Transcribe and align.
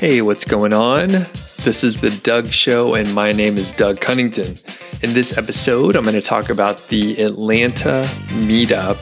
Hey, 0.00 0.22
what's 0.22 0.46
going 0.46 0.72
on? 0.72 1.26
This 1.58 1.84
is 1.84 1.98
The 1.98 2.08
Doug 2.08 2.52
Show, 2.52 2.94
and 2.94 3.12
my 3.12 3.32
name 3.32 3.58
is 3.58 3.70
Doug 3.70 4.00
Cunnington. 4.00 4.56
In 5.02 5.12
this 5.12 5.36
episode, 5.36 5.94
I'm 5.94 6.04
going 6.04 6.14
to 6.14 6.22
talk 6.22 6.48
about 6.48 6.88
the 6.88 7.20
Atlanta 7.20 8.08
meetup, 8.28 8.96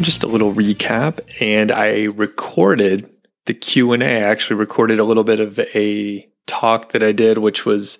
just 0.00 0.24
a 0.24 0.26
little 0.26 0.52
recap, 0.52 1.20
and 1.40 1.70
I 1.70 2.06
recorded 2.06 3.08
the 3.44 3.54
Q&A. 3.54 4.04
I 4.04 4.22
actually 4.22 4.56
recorded 4.56 4.98
a 4.98 5.04
little 5.04 5.22
bit 5.22 5.38
of 5.38 5.60
a 5.60 6.28
talk 6.48 6.90
that 6.90 7.04
I 7.04 7.12
did, 7.12 7.38
which 7.38 7.64
was 7.64 7.98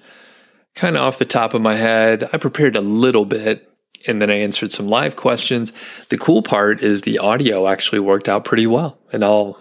kind 0.74 0.96
of 0.96 1.02
off 1.02 1.18
the 1.18 1.24
top 1.24 1.54
of 1.54 1.62
my 1.62 1.76
head. 1.76 2.28
I 2.32 2.36
prepared 2.36 2.74
a 2.74 2.80
little 2.80 3.26
bit, 3.26 3.72
and 4.08 4.20
then 4.20 4.28
I 4.28 4.40
answered 4.40 4.72
some 4.72 4.88
live 4.88 5.14
questions. 5.14 5.72
The 6.08 6.18
cool 6.18 6.42
part 6.42 6.82
is 6.82 7.02
the 7.02 7.20
audio 7.20 7.68
actually 7.68 8.00
worked 8.00 8.28
out 8.28 8.44
pretty 8.44 8.66
well, 8.66 8.98
and 9.12 9.24
I'll 9.24 9.60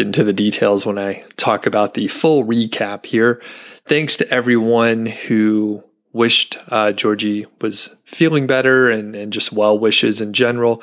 get 0.00 0.06
into 0.06 0.24
the 0.24 0.32
details 0.32 0.86
when 0.86 0.98
I 0.98 1.24
talk 1.36 1.66
about 1.66 1.92
the 1.92 2.08
full 2.08 2.44
recap 2.44 3.04
here. 3.04 3.42
Thanks 3.84 4.16
to 4.16 4.30
everyone 4.32 5.04
who 5.04 5.84
wished 6.14 6.56
uh, 6.68 6.92
Georgie 6.92 7.46
was 7.60 7.90
feeling 8.04 8.46
better 8.46 8.88
and, 8.88 9.14
and 9.14 9.30
just 9.30 9.52
well 9.52 9.78
wishes 9.78 10.22
in 10.22 10.32
general. 10.32 10.82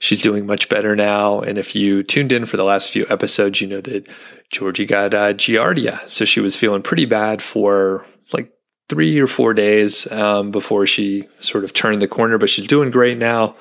She's 0.00 0.20
doing 0.20 0.46
much 0.46 0.68
better 0.68 0.96
now. 0.96 1.40
And 1.40 1.58
if 1.58 1.76
you 1.76 2.02
tuned 2.02 2.32
in 2.32 2.44
for 2.44 2.56
the 2.56 2.64
last 2.64 2.90
few 2.90 3.06
episodes, 3.08 3.60
you 3.60 3.68
know 3.68 3.80
that 3.82 4.08
Georgie 4.50 4.84
got 4.84 5.14
uh, 5.14 5.32
Giardia. 5.32 6.06
So 6.08 6.24
she 6.24 6.40
was 6.40 6.56
feeling 6.56 6.82
pretty 6.82 7.06
bad 7.06 7.42
for 7.42 8.04
like 8.32 8.52
three 8.88 9.18
or 9.20 9.28
four 9.28 9.54
days 9.54 10.10
um, 10.10 10.50
before 10.50 10.88
she 10.88 11.28
sort 11.38 11.62
of 11.62 11.72
turned 11.72 12.02
the 12.02 12.08
corner, 12.08 12.36
but 12.36 12.50
she's 12.50 12.66
doing 12.66 12.90
great 12.90 13.16
now. 13.16 13.54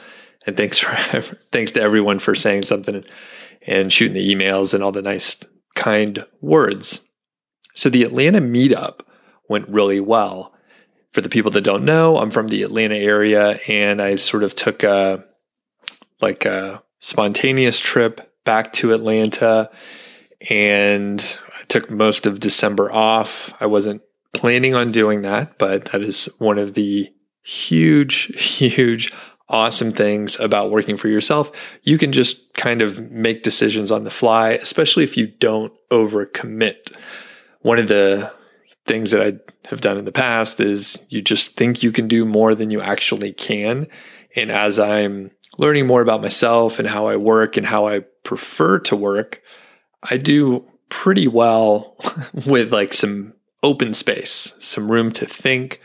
And 0.48 0.58
thanks 0.58 0.80
for 0.80 0.96
thanks 1.52 1.72
to 1.74 1.82
everyone 1.82 2.18
for 2.18 2.34
saying 2.34 2.64
something 2.64 3.06
and 3.66 3.92
shooting 3.92 4.14
the 4.14 4.36
emails 4.36 4.74
and 4.74 4.84
all 4.84 4.92
the 4.92 5.02
nice, 5.02 5.44
kind 5.76 6.26
words. 6.42 7.02
So 7.76 7.90
the 7.90 8.04
Atlanta 8.04 8.40
meetup 8.40 9.02
went 9.50 9.68
really 9.70 10.00
well. 10.00 10.54
For 11.12 11.22
the 11.22 11.30
people 11.30 11.52
that 11.52 11.62
don't 11.62 11.86
know, 11.86 12.18
I'm 12.18 12.32
from 12.32 12.48
the 12.48 12.64
Atlanta 12.64 12.96
area 12.96 13.60
and 13.68 14.02
I 14.02 14.16
sort 14.16 14.44
of 14.44 14.56
took 14.56 14.84
a 14.84 15.24
like 16.22 16.46
a 16.46 16.84
spontaneous 17.00 17.80
trip 17.80 18.34
back 18.44 18.74
to 18.74 18.94
Atlanta 18.94 19.70
and 20.50 21.38
I 21.60 21.64
took 21.66 21.90
most 21.90 22.26
of 22.26 22.40
December 22.40 22.92
off. 22.92 23.54
I 23.60 23.66
wasn't 23.66 24.02
planning 24.34 24.76
on 24.76 24.92
doing 24.92 25.22
that, 25.22 25.58
but 25.58 25.86
that 25.86 26.02
is 26.02 26.30
one 26.38 26.58
of 26.58 26.74
the 26.74 27.14
huge, 27.44 28.26
huge 28.38 29.14
awesome 29.48 29.92
things 29.92 30.40
about 30.40 30.72
working 30.72 30.98
for 30.98 31.08
yourself. 31.08 31.52
You 31.84 31.98
can 31.98 32.12
just 32.12 32.54
kind 32.54 32.82
of 32.82 33.12
make 33.12 33.44
decisions 33.44 33.92
on 33.92 34.04
the 34.04 34.10
fly, 34.10 34.52
especially 34.52 35.04
if 35.04 35.18
you 35.18 35.28
don't 35.28 35.74
overcommit. 35.92 36.96
One 37.62 37.80
of 37.80 37.88
the 37.88 38.34
things 38.86 39.12
that 39.12 39.22
I 39.22 39.40
have 39.70 39.82
done 39.82 39.98
in 39.98 40.06
the 40.06 40.12
past 40.12 40.60
is 40.60 41.00
you 41.10 41.22
just 41.22 41.56
think 41.56 41.84
you 41.84 41.92
can 41.92 42.08
do 42.08 42.26
more 42.26 42.56
than 42.56 42.70
you 42.70 42.82
actually 42.82 43.34
can. 43.34 43.88
And 44.36 44.52
as 44.52 44.80
I'm 44.80 45.32
learning 45.58 45.88
more 45.88 46.02
about 46.02 46.22
myself 46.22 46.80
and 46.80 46.88
how 46.88 47.08
I 47.08 47.16
work 47.16 47.58
and 47.58 47.66
how 47.66 47.88
I 47.88 48.00
prefer 48.24 48.80
to 48.80 48.96
work, 48.96 49.42
I 50.04 50.18
do 50.18 50.66
pretty 50.90 51.28
well 51.28 51.96
with 52.46 52.72
like 52.72 52.94
some 52.94 53.34
open 53.64 53.94
space, 53.94 54.54
some 54.60 54.92
room 54.92 55.12
to 55.14 55.26
think, 55.26 55.82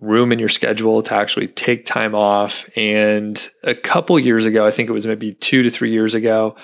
room 0.00 0.32
in 0.32 0.38
your 0.38 0.48
schedule 0.48 1.02
to 1.02 1.14
actually 1.14 1.48
take 1.48 1.84
time 1.84 2.14
off. 2.14 2.68
And 2.76 3.48
a 3.62 3.74
couple 3.74 4.18
years 4.18 4.44
ago, 4.44 4.66
I 4.66 4.70
think 4.70 4.88
it 4.88 4.92
was 4.92 5.06
maybe 5.06 5.34
two 5.34 5.62
to 5.62 5.70
three 5.70 5.90
years 5.90 6.14
ago, 6.14 6.56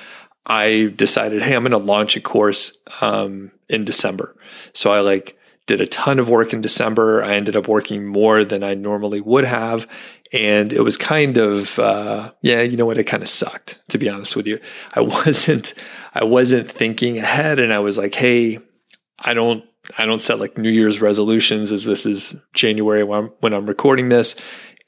I 0.46 0.92
decided, 0.96 1.42
hey, 1.42 1.54
I'm 1.54 1.62
going 1.62 1.72
to 1.72 1.78
launch 1.78 2.16
a 2.16 2.20
course 2.20 2.76
um, 3.00 3.50
in 3.68 3.84
December. 3.84 4.36
So 4.72 4.92
I 4.92 5.00
like 5.00 5.38
did 5.66 5.80
a 5.80 5.86
ton 5.86 6.18
of 6.18 6.28
work 6.28 6.52
in 6.52 6.60
December. 6.60 7.22
I 7.22 7.34
ended 7.34 7.56
up 7.56 7.68
working 7.68 8.04
more 8.06 8.44
than 8.44 8.62
I 8.62 8.74
normally 8.74 9.20
would 9.20 9.44
have. 9.44 9.88
And 10.32 10.72
it 10.72 10.82
was 10.82 10.96
kind 10.96 11.38
of, 11.38 11.78
uh, 11.78 12.32
yeah, 12.42 12.60
you 12.60 12.76
know 12.76 12.86
what? 12.86 12.98
It 12.98 13.04
kind 13.04 13.22
of 13.22 13.28
sucked, 13.28 13.78
to 13.88 13.98
be 13.98 14.08
honest 14.08 14.36
with 14.36 14.46
you. 14.46 14.58
I 14.94 15.00
wasn't, 15.00 15.74
I 16.14 16.24
wasn't 16.24 16.70
thinking 16.70 17.18
ahead, 17.18 17.60
and 17.60 17.72
I 17.72 17.78
was 17.78 17.96
like, 17.96 18.14
hey, 18.14 18.58
I 19.18 19.34
don't 19.34 19.64
I 19.98 20.06
don't 20.06 20.20
set 20.20 20.40
like 20.40 20.56
New 20.56 20.70
Year's 20.70 21.00
resolutions 21.00 21.70
as 21.70 21.84
this 21.84 22.06
is 22.06 22.36
January 22.54 23.04
when 23.04 23.24
I'm, 23.24 23.32
when 23.40 23.52
I'm 23.52 23.66
recording 23.66 24.08
this. 24.08 24.34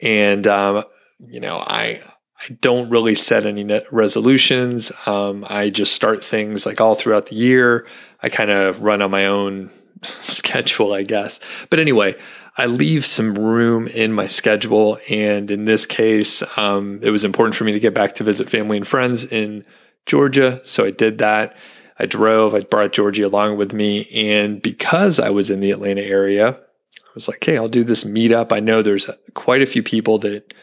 And, 0.01 0.45
um, 0.47 0.83
you 1.27 1.39
know, 1.39 1.57
I, 1.57 2.01
I 2.39 2.53
don't 2.61 2.89
really 2.89 3.15
set 3.15 3.45
any 3.45 3.81
resolutions. 3.91 4.91
Um, 5.05 5.45
I 5.47 5.69
just 5.69 5.93
start 5.93 6.23
things 6.23 6.65
like 6.65 6.81
all 6.81 6.95
throughout 6.95 7.27
the 7.27 7.35
year. 7.35 7.87
I 8.21 8.29
kind 8.29 8.51
of 8.51 8.81
run 8.81 9.01
on 9.01 9.11
my 9.11 9.27
own 9.27 9.69
schedule, 10.21 10.93
I 10.93 11.03
guess. 11.03 11.39
But 11.69 11.79
anyway, 11.79 12.15
I 12.57 12.65
leave 12.65 13.05
some 13.05 13.35
room 13.35 13.87
in 13.87 14.13
my 14.13 14.27
schedule. 14.27 14.99
And 15.09 15.49
in 15.51 15.65
this 15.65 15.85
case, 15.85 16.41
um, 16.57 16.99
it 17.03 17.11
was 17.11 17.23
important 17.23 17.55
for 17.55 17.65
me 17.65 17.71
to 17.71 17.79
get 17.79 17.93
back 17.93 18.15
to 18.15 18.23
visit 18.23 18.49
family 18.49 18.77
and 18.77 18.87
friends 18.87 19.23
in 19.23 19.63
Georgia. 20.07 20.61
So 20.63 20.85
I 20.85 20.91
did 20.91 21.19
that. 21.19 21.55
I 21.99 22.05
drove, 22.05 22.53
I 22.53 22.61
brought 22.61 22.93
Georgie 22.93 23.23
along 23.23 23.57
with 23.57 23.73
me. 23.73 24.07
And 24.09 24.61
because 24.61 25.19
I 25.19 25.29
was 25.29 25.49
in 25.49 25.59
the 25.59 25.71
Atlanta 25.71 26.01
area, 26.01 26.49
I 26.49 27.11
was 27.15 27.27
like, 27.27 27.43
hey, 27.43 27.57
I'll 27.57 27.67
do 27.67 27.83
this 27.83 28.03
meetup. 28.03 28.51
I 28.51 28.59
know 28.59 28.81
there's 28.81 29.09
quite 29.33 29.61
a 29.61 29.67
few 29.67 29.81
people 29.81 30.19
that, 30.19 30.53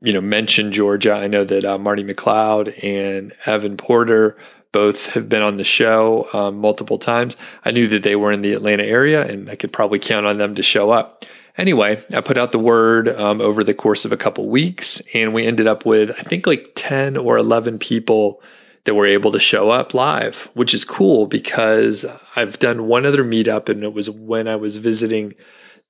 you 0.00 0.12
know, 0.12 0.20
mentioned 0.20 0.72
Georgia. 0.72 1.12
I 1.12 1.26
know 1.26 1.44
that 1.44 1.64
uh, 1.64 1.78
Marty 1.78 2.04
McLeod 2.04 2.84
and 2.84 3.32
Evan 3.46 3.76
Porter 3.76 4.36
both 4.70 5.10
have 5.10 5.28
been 5.28 5.42
on 5.42 5.56
the 5.56 5.64
show 5.64 6.28
um, 6.32 6.58
multiple 6.58 6.98
times. 6.98 7.36
I 7.64 7.70
knew 7.70 7.88
that 7.88 8.02
they 8.02 8.16
were 8.16 8.32
in 8.32 8.42
the 8.42 8.52
Atlanta 8.52 8.84
area 8.84 9.24
and 9.24 9.48
I 9.48 9.56
could 9.56 9.72
probably 9.72 9.98
count 9.98 10.26
on 10.26 10.38
them 10.38 10.54
to 10.56 10.62
show 10.62 10.90
up. 10.90 11.24
Anyway, 11.56 12.04
I 12.12 12.20
put 12.20 12.36
out 12.36 12.50
the 12.50 12.58
word 12.58 13.08
um, 13.08 13.40
over 13.40 13.62
the 13.62 13.74
course 13.74 14.04
of 14.04 14.10
a 14.10 14.16
couple 14.16 14.48
weeks, 14.48 15.00
and 15.14 15.32
we 15.32 15.46
ended 15.46 15.68
up 15.68 15.86
with, 15.86 16.10
I 16.10 16.22
think, 16.22 16.48
like 16.48 16.72
10 16.74 17.16
or 17.16 17.36
11 17.36 17.78
people 17.78 18.42
that 18.84 18.94
were 18.94 19.06
able 19.06 19.32
to 19.32 19.40
show 19.40 19.70
up 19.70 19.94
live, 19.94 20.48
which 20.54 20.74
is 20.74 20.84
cool 20.84 21.26
because 21.26 22.04
I've 22.36 22.58
done 22.58 22.86
one 22.86 23.06
other 23.06 23.24
meetup 23.24 23.68
and 23.68 23.82
it 23.82 23.94
was 23.94 24.10
when 24.10 24.46
I 24.46 24.56
was 24.56 24.76
visiting 24.76 25.34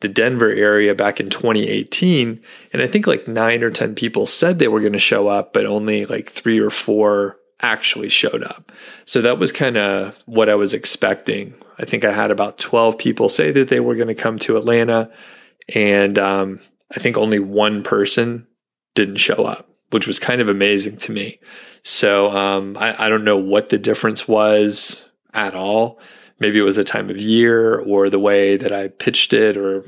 the 0.00 0.09
Denver 0.09 0.50
area 0.50 0.94
back 0.94 1.21
in 1.21 1.31
2018. 1.31 2.41
And 2.72 2.82
I 2.82 2.87
think 2.87 3.06
like 3.06 3.27
nine 3.27 3.62
or 3.62 3.71
10 3.71 3.94
people 3.94 4.27
said 4.27 4.59
they 4.59 4.69
were 4.69 4.81
going 4.81 4.93
to 4.93 4.99
show 4.99 5.28
up, 5.28 5.53
but 5.53 5.66
only 5.66 6.05
like 6.06 6.31
three 6.31 6.60
or 6.60 6.71
four 6.71 7.38
actually 7.60 8.09
showed 8.09 8.43
up. 8.43 8.71
So 9.06 9.22
that 9.22 9.38
was 9.38 9.53
kind 9.53 9.76
of 9.76 10.16
what 10.26 10.49
I 10.49 10.55
was 10.55 10.75
expecting. 10.75 11.55
I 11.78 11.84
think 11.84 12.05
I 12.05 12.12
had 12.12 12.31
about 12.31 12.59
12 12.59 12.99
people 12.99 13.28
say 13.28 13.50
that 13.53 13.69
they 13.69 13.81
were 13.81 13.94
going 13.94 14.09
to 14.09 14.15
come 14.15 14.38
to 14.41 14.56
Atlanta. 14.56 15.11
And 15.75 16.19
um, 16.19 16.61
I 16.94 17.00
think 17.00 17.16
only 17.16 17.38
one 17.38 17.82
person 17.82 18.47
didn't 18.94 19.16
show 19.16 19.44
up, 19.44 19.69
which 19.90 20.06
was 20.06 20.18
kind 20.18 20.40
of 20.40 20.48
amazing 20.48 20.96
to 20.98 21.12
me. 21.12 21.38
So 21.82 22.30
um, 22.30 22.76
I, 22.78 23.06
I 23.06 23.08
don't 23.08 23.24
know 23.24 23.36
what 23.36 23.68
the 23.68 23.78
difference 23.78 24.26
was 24.26 25.06
at 25.32 25.54
all. 25.54 25.98
Maybe 26.40 26.58
it 26.58 26.62
was 26.62 26.76
the 26.76 26.84
time 26.84 27.10
of 27.10 27.18
year 27.18 27.78
or 27.78 28.10
the 28.10 28.18
way 28.18 28.56
that 28.56 28.72
I 28.72 28.88
pitched 28.88 29.32
it, 29.32 29.56
or 29.56 29.84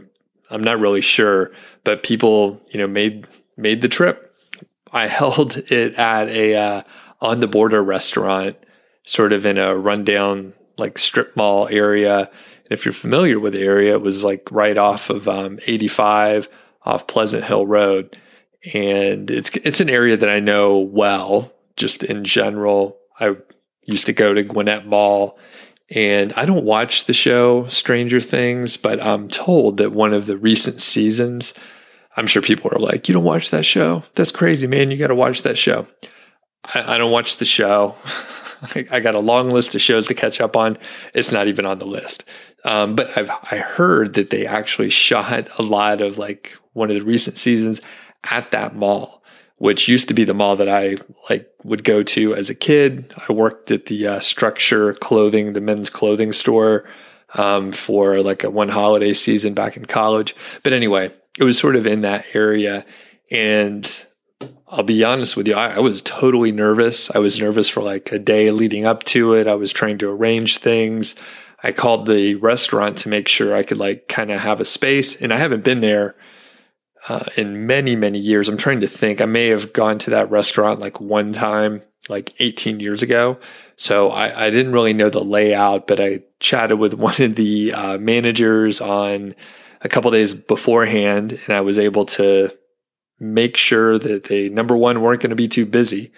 I'm 0.50 0.62
not 0.62 0.78
really 0.78 1.00
sure. 1.00 1.52
But 1.84 2.02
people, 2.02 2.60
you 2.68 2.78
know, 2.78 2.86
made 2.86 3.26
made 3.56 3.82
the 3.82 3.88
trip. 3.88 4.34
I 4.92 5.06
held 5.08 5.56
it 5.70 5.94
at 5.94 6.28
a 6.28 6.54
uh, 6.54 6.82
on 7.20 7.40
the 7.40 7.48
border 7.48 7.82
restaurant, 7.82 8.56
sort 9.04 9.32
of 9.32 9.44
in 9.46 9.58
a 9.58 9.76
rundown 9.76 10.52
like 10.78 10.98
strip 10.98 11.36
mall 11.36 11.68
area. 11.68 12.18
And 12.18 12.72
if 12.72 12.84
you're 12.84 12.92
familiar 12.92 13.40
with 13.40 13.54
the 13.54 13.62
area, 13.62 13.94
it 13.94 14.02
was 14.02 14.22
like 14.22 14.50
right 14.50 14.76
off 14.76 15.10
of 15.10 15.28
um, 15.28 15.58
85 15.66 16.48
off 16.82 17.06
Pleasant 17.06 17.44
Hill 17.44 17.66
Road, 17.66 18.18
and 18.74 19.30
it's 19.30 19.50
it's 19.56 19.80
an 19.80 19.90
area 19.90 20.16
that 20.16 20.28
I 20.28 20.40
know 20.40 20.78
well 20.78 21.52
just 21.76 22.02
in 22.02 22.24
general. 22.24 22.98
I 23.18 23.36
used 23.82 24.06
to 24.06 24.12
go 24.12 24.34
to 24.34 24.42
Gwinnett 24.42 24.86
Mall 24.86 25.38
and 25.90 26.32
I 26.32 26.46
don't 26.46 26.64
watch 26.64 27.04
the 27.04 27.12
show 27.12 27.66
Stranger 27.68 28.20
Things, 28.20 28.76
but 28.76 29.00
I'm 29.00 29.28
told 29.28 29.76
that 29.76 29.92
one 29.92 30.12
of 30.12 30.26
the 30.26 30.36
recent 30.36 30.80
seasons, 30.80 31.54
I'm 32.16 32.26
sure 32.26 32.42
people 32.42 32.70
are 32.74 32.80
like, 32.80 33.08
You 33.08 33.14
don't 33.14 33.24
watch 33.24 33.50
that 33.50 33.64
show? 33.64 34.02
That's 34.14 34.32
crazy, 34.32 34.66
man. 34.66 34.90
You 34.90 34.96
got 34.96 35.08
to 35.08 35.14
watch 35.14 35.42
that 35.42 35.58
show. 35.58 35.86
I, 36.74 36.94
I, 36.94 36.98
don't 36.98 37.12
watch 37.12 37.36
the 37.36 37.44
show. 37.44 37.94
I 38.90 38.98
got 38.98 39.14
a 39.14 39.20
long 39.20 39.50
list 39.50 39.74
of 39.76 39.80
shows 39.80 40.08
to 40.08 40.14
catch 40.14 40.40
up 40.40 40.56
on. 40.56 40.78
It's 41.14 41.30
not 41.30 41.46
even 41.46 41.66
on 41.66 41.78
the 41.78 41.86
list. 41.86 42.24
Um, 42.64 42.96
but 42.96 43.16
I've 43.16 43.30
I 43.30 43.58
heard 43.58 44.14
that 44.14 44.30
they 44.30 44.44
actually 44.44 44.90
shot 44.90 45.48
a 45.58 45.62
lot 45.62 46.00
of 46.00 46.18
like 46.18 46.56
one 46.72 46.90
of 46.90 46.96
the 46.96 47.04
recent 47.04 47.38
seasons 47.38 47.80
at 48.30 48.50
that 48.50 48.74
mall 48.74 49.22
which 49.58 49.88
used 49.88 50.08
to 50.08 50.14
be 50.14 50.24
the 50.24 50.34
mall 50.34 50.56
that 50.56 50.68
I 50.68 50.96
like 51.30 51.50
would 51.64 51.84
go 51.84 52.02
to 52.02 52.34
as 52.34 52.50
a 52.50 52.54
kid. 52.54 53.12
I 53.28 53.32
worked 53.32 53.70
at 53.70 53.86
the 53.86 54.06
uh, 54.06 54.20
Structure 54.20 54.92
Clothing, 54.94 55.54
the 55.54 55.60
men's 55.60 55.88
clothing 55.88 56.32
store, 56.32 56.84
um, 57.34 57.72
for 57.72 58.20
like 58.20 58.44
a 58.44 58.50
one 58.50 58.68
holiday 58.68 59.14
season 59.14 59.54
back 59.54 59.76
in 59.76 59.86
college. 59.86 60.36
But 60.62 60.72
anyway, 60.72 61.10
it 61.38 61.44
was 61.44 61.58
sort 61.58 61.76
of 61.76 61.86
in 61.86 62.02
that 62.02 62.26
area, 62.34 62.84
and 63.30 64.04
I'll 64.68 64.82
be 64.82 65.02
honest 65.04 65.36
with 65.36 65.48
you, 65.48 65.54
I, 65.54 65.76
I, 65.76 65.78
was 65.78 66.02
totally 66.02 66.52
nervous. 66.52 67.10
I 67.14 67.18
was 67.18 67.38
nervous 67.38 67.68
for 67.68 67.82
like 67.82 68.12
a 68.12 68.18
day 68.18 68.50
leading 68.50 68.84
up 68.84 69.04
to 69.04 69.34
it. 69.34 69.46
I 69.46 69.54
was 69.54 69.72
trying 69.72 69.98
to 69.98 70.10
arrange 70.10 70.58
things. 70.58 71.14
I 71.62 71.72
called 71.72 72.06
the 72.06 72.34
restaurant 72.34 72.98
to 72.98 73.08
make 73.08 73.28
sure 73.28 73.56
I 73.56 73.62
could 73.62 73.78
like 73.78 74.08
kind 74.08 74.30
of 74.30 74.40
have 74.40 74.60
a 74.60 74.64
space. 74.64 75.16
And 75.16 75.32
I 75.32 75.38
haven't 75.38 75.64
been 75.64 75.80
there 75.80 76.16
uh, 77.08 77.24
in 77.36 77.66
many, 77.66 77.94
many 77.94 78.18
years. 78.18 78.48
I'm 78.48 78.56
trying 78.56 78.80
to 78.80 78.88
think. 78.88 79.20
I 79.20 79.26
may 79.26 79.48
have 79.48 79.72
gone 79.72 79.98
to 79.98 80.10
that 80.10 80.30
restaurant 80.30 80.80
like 80.80 81.00
one 81.00 81.32
time, 81.32 81.82
like 82.08 82.34
18 82.40 82.80
years 82.80 83.02
ago. 83.02 83.38
So 83.76 84.10
I, 84.10 84.46
I 84.46 84.50
didn't 84.50 84.72
really 84.72 84.92
know 84.92 85.10
the 85.10 85.24
layout, 85.24 85.86
but 85.86 86.00
I 86.00 86.22
chatted 86.40 86.78
with 86.78 86.94
one 86.98 87.20
of 87.20 87.36
the 87.36 87.72
uh, 87.72 87.98
managers 87.98 88.80
on 88.80 89.34
a 89.82 89.88
couple 89.88 90.10
days 90.10 90.34
beforehand, 90.34 91.38
and 91.46 91.56
I 91.56 91.60
was 91.60 91.78
able 91.78 92.06
to 92.06 92.50
make 93.18 93.56
sure 93.56 93.98
that 93.98 94.24
they 94.24 94.48
number 94.48 94.76
one 94.76 95.00
weren't 95.00 95.22
going 95.22 95.30
to 95.30 95.36
be 95.36 95.48
too 95.48 95.64
busy. 95.64 96.12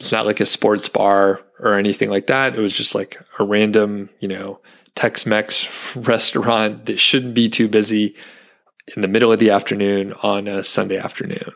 It's 0.00 0.12
not 0.12 0.26
like 0.26 0.40
a 0.40 0.46
sports 0.46 0.88
bar 0.88 1.40
or 1.58 1.78
anything 1.78 2.10
like 2.10 2.26
that. 2.28 2.56
It 2.56 2.60
was 2.60 2.76
just 2.76 2.94
like 2.94 3.20
a 3.38 3.44
random, 3.44 4.10
you 4.20 4.28
know, 4.28 4.60
Tex-Mex 4.94 5.68
restaurant 5.96 6.86
that 6.86 7.00
shouldn't 7.00 7.34
be 7.34 7.48
too 7.48 7.68
busy 7.68 8.14
in 8.94 9.02
the 9.02 9.08
middle 9.08 9.32
of 9.32 9.38
the 9.38 9.50
afternoon 9.50 10.12
on 10.22 10.46
a 10.46 10.62
Sunday 10.62 10.98
afternoon. 10.98 11.52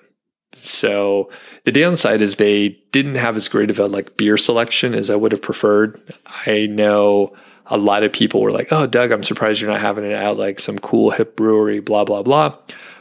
So 0.55 1.31
the 1.65 1.73
downside 1.73 2.23
is 2.23 2.37
they 2.37 2.81
didn't 2.91 3.17
have 3.17 3.37
as 3.37 3.49
great 3.49 3.71
of 3.71 3.79
a 3.79 3.87
like 3.87 4.17
beer 4.17 4.39
selection 4.39 4.95
as 4.95 5.11
I 5.11 5.17
would 5.17 5.33
have 5.33 5.43
preferred. 5.43 6.01
I 6.47 6.67
know 6.67 7.35
a 7.67 7.77
lot 7.77 8.03
of 8.03 8.13
people 8.13 8.41
were 8.41 8.51
like, 8.51 8.69
"Oh, 8.73 8.87
Doug, 8.87 9.13
I'm 9.13 9.23
surprised 9.23 9.61
you're 9.61 9.71
not 9.71 9.81
having 9.81 10.05
it 10.05 10.13
at 10.13 10.39
like 10.39 10.59
some 10.59 10.79
cool 10.79 11.11
hip 11.11 11.37
brewery, 11.37 11.81
blah 11.81 12.05
blah 12.05 12.23
blah." 12.23 12.57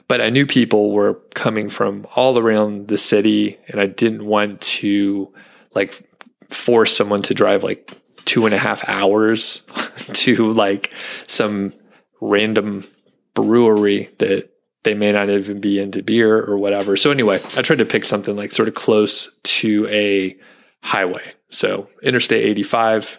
But 0.08 0.22
I 0.22 0.30
knew 0.30 0.46
people 0.46 0.92
were 0.92 1.16
coming 1.34 1.70
from 1.70 2.06
all 2.16 2.38
around 2.38 2.88
the 2.88 2.98
city, 2.98 3.58
and 3.68 3.80
I 3.80 3.88
didn't 3.88 4.26
want 4.26 4.60
to 4.62 5.34
like 5.74 6.02
force 6.50 6.96
someone 6.96 7.22
to 7.24 7.34
drive 7.34 7.64
like 7.64 7.92
two 8.26 8.46
and 8.46 8.54
a 8.54 8.60
half 8.60 8.88
hours 8.90 9.64
to 10.14 10.52
like 10.52 10.92
some 11.28 11.74
random 12.20 12.84
brewery 13.44 14.10
that 14.20 14.50
they 14.84 14.94
may 14.94 15.12
not 15.12 15.30
even 15.30 15.60
be 15.60 15.80
into 15.80 16.02
beer 16.02 16.40
or 16.40 16.58
whatever. 16.58 16.96
So 16.96 17.12
anyway, 17.12 17.40
I 17.58 17.62
tried 17.62 17.80
to 17.80 17.86
pick 17.86 18.06
something 18.06 18.36
like 18.36 18.52
sort 18.52 18.68
of 18.68 18.74
close 18.76 19.30
to 19.44 19.88
a 19.90 20.38
highway. 20.82 21.34
So 21.50 21.90
Interstate 22.02 22.46
85, 22.46 23.18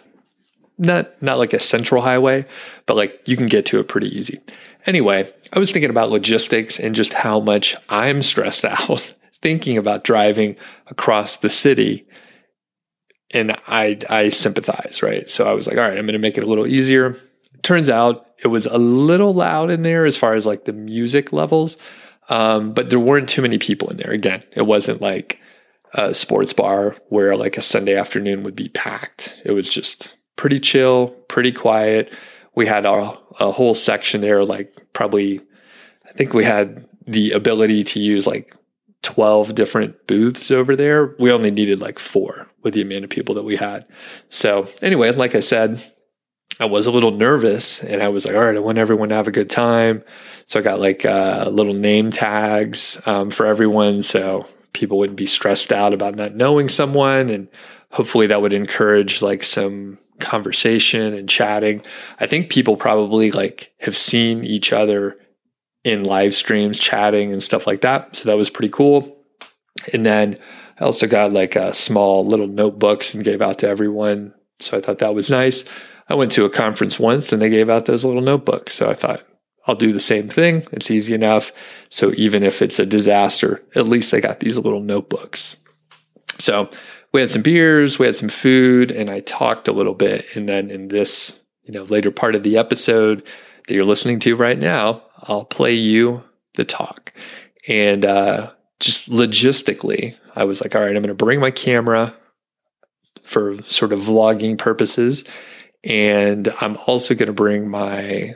not 0.77 1.21
not 1.21 1.37
like 1.37 1.53
a 1.53 1.59
central 1.59 2.01
highway, 2.01 2.45
but 2.85 2.95
like 2.95 3.21
you 3.25 3.37
can 3.37 3.47
get 3.47 3.67
to 3.67 3.79
it 3.79 3.87
pretty 3.87 4.07
easy. 4.17 4.39
Anyway, 4.85 5.31
I 5.53 5.59
was 5.59 5.71
thinking 5.71 5.89
about 5.89 6.09
logistics 6.09 6.79
and 6.79 6.95
just 6.95 7.13
how 7.13 7.39
much 7.39 7.75
I'm 7.89 8.23
stressed 8.23 8.65
out 8.65 9.13
thinking 9.41 9.77
about 9.77 10.03
driving 10.03 10.55
across 10.87 11.37
the 11.37 11.49
city. 11.49 12.07
And 13.31 13.55
I 13.67 13.99
I 14.09 14.29
sympathize, 14.29 15.03
right? 15.03 15.29
So 15.29 15.47
I 15.47 15.53
was 15.53 15.67
like, 15.67 15.77
all 15.77 15.83
right, 15.83 15.97
I'm 15.97 16.05
going 16.05 16.13
to 16.13 16.19
make 16.19 16.37
it 16.37 16.43
a 16.43 16.47
little 16.47 16.65
easier. 16.65 17.15
Turns 17.61 17.89
out 17.89 18.27
it 18.43 18.47
was 18.47 18.65
a 18.65 18.77
little 18.77 19.33
loud 19.33 19.69
in 19.69 19.81
there 19.81 20.05
as 20.05 20.17
far 20.17 20.33
as 20.33 20.45
like 20.45 20.65
the 20.65 20.73
music 20.73 21.33
levels, 21.33 21.77
um, 22.29 22.71
but 22.71 22.89
there 22.89 22.99
weren't 22.99 23.29
too 23.29 23.41
many 23.41 23.57
people 23.57 23.89
in 23.89 23.97
there. 23.97 24.11
Again, 24.11 24.43
it 24.55 24.63
wasn't 24.63 25.01
like 25.01 25.39
a 25.93 26.13
sports 26.13 26.53
bar 26.53 26.95
where 27.09 27.35
like 27.35 27.57
a 27.57 27.61
Sunday 27.61 27.95
afternoon 27.95 28.43
would 28.43 28.55
be 28.55 28.69
packed. 28.69 29.35
It 29.43 29.51
was 29.51 29.69
just 29.69 30.15
pretty 30.35 30.59
chill, 30.59 31.09
pretty 31.27 31.51
quiet. 31.51 32.13
We 32.55 32.65
had 32.65 32.85
a, 32.85 33.17
a 33.39 33.51
whole 33.51 33.75
section 33.75 34.21
there, 34.21 34.43
like 34.45 34.73
probably, 34.93 35.41
I 36.07 36.13
think 36.13 36.33
we 36.33 36.43
had 36.43 36.87
the 37.05 37.31
ability 37.31 37.83
to 37.83 37.99
use 37.99 38.27
like 38.27 38.55
12 39.01 39.55
different 39.55 40.07
booths 40.07 40.51
over 40.51 40.75
there. 40.75 41.15
We 41.19 41.31
only 41.31 41.51
needed 41.51 41.79
like 41.79 41.99
four 41.99 42.47
with 42.63 42.73
the 42.73 42.81
amount 42.81 43.05
of 43.05 43.09
people 43.09 43.35
that 43.35 43.43
we 43.43 43.55
had. 43.55 43.85
So, 44.29 44.67
anyway, 44.81 45.11
like 45.11 45.35
I 45.35 45.39
said, 45.39 45.81
I 46.59 46.65
was 46.65 46.87
a 46.87 46.91
little 46.91 47.11
nervous 47.11 47.83
and 47.83 48.03
I 48.03 48.09
was 48.09 48.25
like, 48.25 48.35
all 48.35 48.41
right, 48.41 48.55
I 48.55 48.59
want 48.59 48.77
everyone 48.77 49.09
to 49.09 49.15
have 49.15 49.27
a 49.27 49.31
good 49.31 49.49
time. 49.49 50.03
So 50.47 50.59
I 50.59 50.63
got 50.63 50.79
like 50.79 51.05
uh, 51.05 51.49
little 51.51 51.73
name 51.73 52.11
tags 52.11 53.01
um, 53.05 53.31
for 53.31 53.45
everyone 53.45 54.01
so 54.01 54.45
people 54.73 54.97
wouldn't 54.97 55.17
be 55.17 55.25
stressed 55.25 55.71
out 55.71 55.93
about 55.93 56.15
not 56.15 56.35
knowing 56.35 56.69
someone. 56.69 57.29
And 57.29 57.49
hopefully 57.91 58.27
that 58.27 58.41
would 58.41 58.53
encourage 58.53 59.21
like 59.21 59.43
some 59.43 59.99
conversation 60.19 61.13
and 61.13 61.29
chatting. 61.29 61.81
I 62.19 62.27
think 62.27 62.49
people 62.49 62.75
probably 62.75 63.31
like 63.31 63.71
have 63.79 63.97
seen 63.97 64.43
each 64.43 64.73
other 64.73 65.17
in 65.83 66.03
live 66.03 66.35
streams, 66.35 66.79
chatting 66.79 67.31
and 67.31 67.41
stuff 67.41 67.65
like 67.65 67.81
that. 67.81 68.15
So 68.15 68.29
that 68.29 68.37
was 68.37 68.49
pretty 68.49 68.69
cool. 68.69 69.17
And 69.93 70.05
then 70.05 70.37
I 70.79 70.83
also 70.83 71.07
got 71.07 71.31
like 71.31 71.55
a 71.55 71.73
small 71.73 72.25
little 72.25 72.47
notebooks 72.47 73.13
and 73.13 73.23
gave 73.23 73.41
out 73.41 73.59
to 73.59 73.67
everyone. 73.67 74.33
So 74.59 74.77
I 74.77 74.81
thought 74.81 74.99
that 74.99 75.15
was 75.15 75.29
nice. 75.29 75.63
I 76.09 76.15
went 76.15 76.31
to 76.33 76.45
a 76.45 76.49
conference 76.49 76.99
once 76.99 77.31
and 77.31 77.41
they 77.41 77.49
gave 77.49 77.69
out 77.69 77.85
those 77.85 78.03
little 78.03 78.21
notebooks. 78.21 78.73
So 78.73 78.89
I 78.89 78.95
thought 78.95 79.23
I'll 79.67 79.75
do 79.75 79.93
the 79.93 79.99
same 79.99 80.27
thing. 80.27 80.65
It's 80.71 80.89
easy 80.89 81.13
enough. 81.13 81.51
So 81.89 82.11
even 82.17 82.43
if 82.43 82.61
it's 82.61 82.79
a 82.79 82.85
disaster, 82.85 83.63
at 83.75 83.87
least 83.87 84.11
they 84.11 84.19
got 84.19 84.39
these 84.39 84.57
little 84.57 84.81
notebooks. 84.81 85.57
So 86.39 86.69
we 87.11 87.21
had 87.21 87.29
some 87.29 87.41
beers, 87.41 87.99
we 87.99 88.05
had 88.05 88.17
some 88.17 88.29
food, 88.29 88.91
and 88.91 89.09
I 89.09 89.19
talked 89.19 89.67
a 89.67 89.73
little 89.73 89.93
bit. 89.93 90.25
And 90.35 90.49
then 90.49 90.71
in 90.71 90.87
this, 90.87 91.39
you 91.63 91.73
know, 91.73 91.83
later 91.83 92.11
part 92.11 92.35
of 92.35 92.43
the 92.43 92.57
episode 92.57 93.27
that 93.67 93.73
you're 93.73 93.85
listening 93.85 94.19
to 94.21 94.35
right 94.35 94.57
now, 94.57 95.03
I'll 95.23 95.45
play 95.45 95.73
you 95.73 96.23
the 96.55 96.65
talk. 96.65 97.13
And 97.67 98.05
uh, 98.05 98.51
just 98.79 99.09
logistically, 99.09 100.15
I 100.35 100.45
was 100.45 100.61
like, 100.61 100.75
all 100.75 100.81
right, 100.81 100.95
I'm 100.95 101.03
going 101.03 101.07
to 101.09 101.13
bring 101.13 101.39
my 101.39 101.51
camera 101.51 102.15
for 103.21 103.61
sort 103.63 103.91
of 103.91 103.99
vlogging 103.99 104.57
purposes. 104.57 105.23
And 105.83 106.53
I'm 106.59 106.77
also 106.87 107.15
going 107.15 107.27
to 107.27 107.33
bring 107.33 107.69
my 107.69 108.33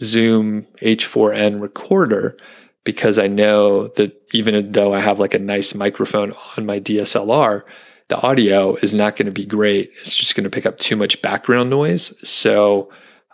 Zoom 0.00 0.66
H4n 0.82 1.60
recorder 1.60 2.36
because 2.84 3.18
I 3.18 3.28
know 3.28 3.88
that 3.88 4.20
even 4.32 4.72
though 4.72 4.94
I 4.94 5.00
have 5.00 5.18
like 5.18 5.34
a 5.34 5.38
nice 5.38 5.74
microphone 5.74 6.32
on 6.56 6.66
my 6.66 6.80
DSLR, 6.80 7.62
the 8.08 8.20
audio 8.20 8.74
is 8.76 8.92
not 8.92 9.16
going 9.16 9.26
to 9.26 9.32
be 9.32 9.46
great. 9.46 9.92
It's 10.00 10.16
just 10.16 10.34
going 10.34 10.44
to 10.44 10.50
pick 10.50 10.66
up 10.66 10.78
too 10.78 10.96
much 10.96 11.22
background 11.22 11.70
noise. 11.70 12.12
So 12.28 12.90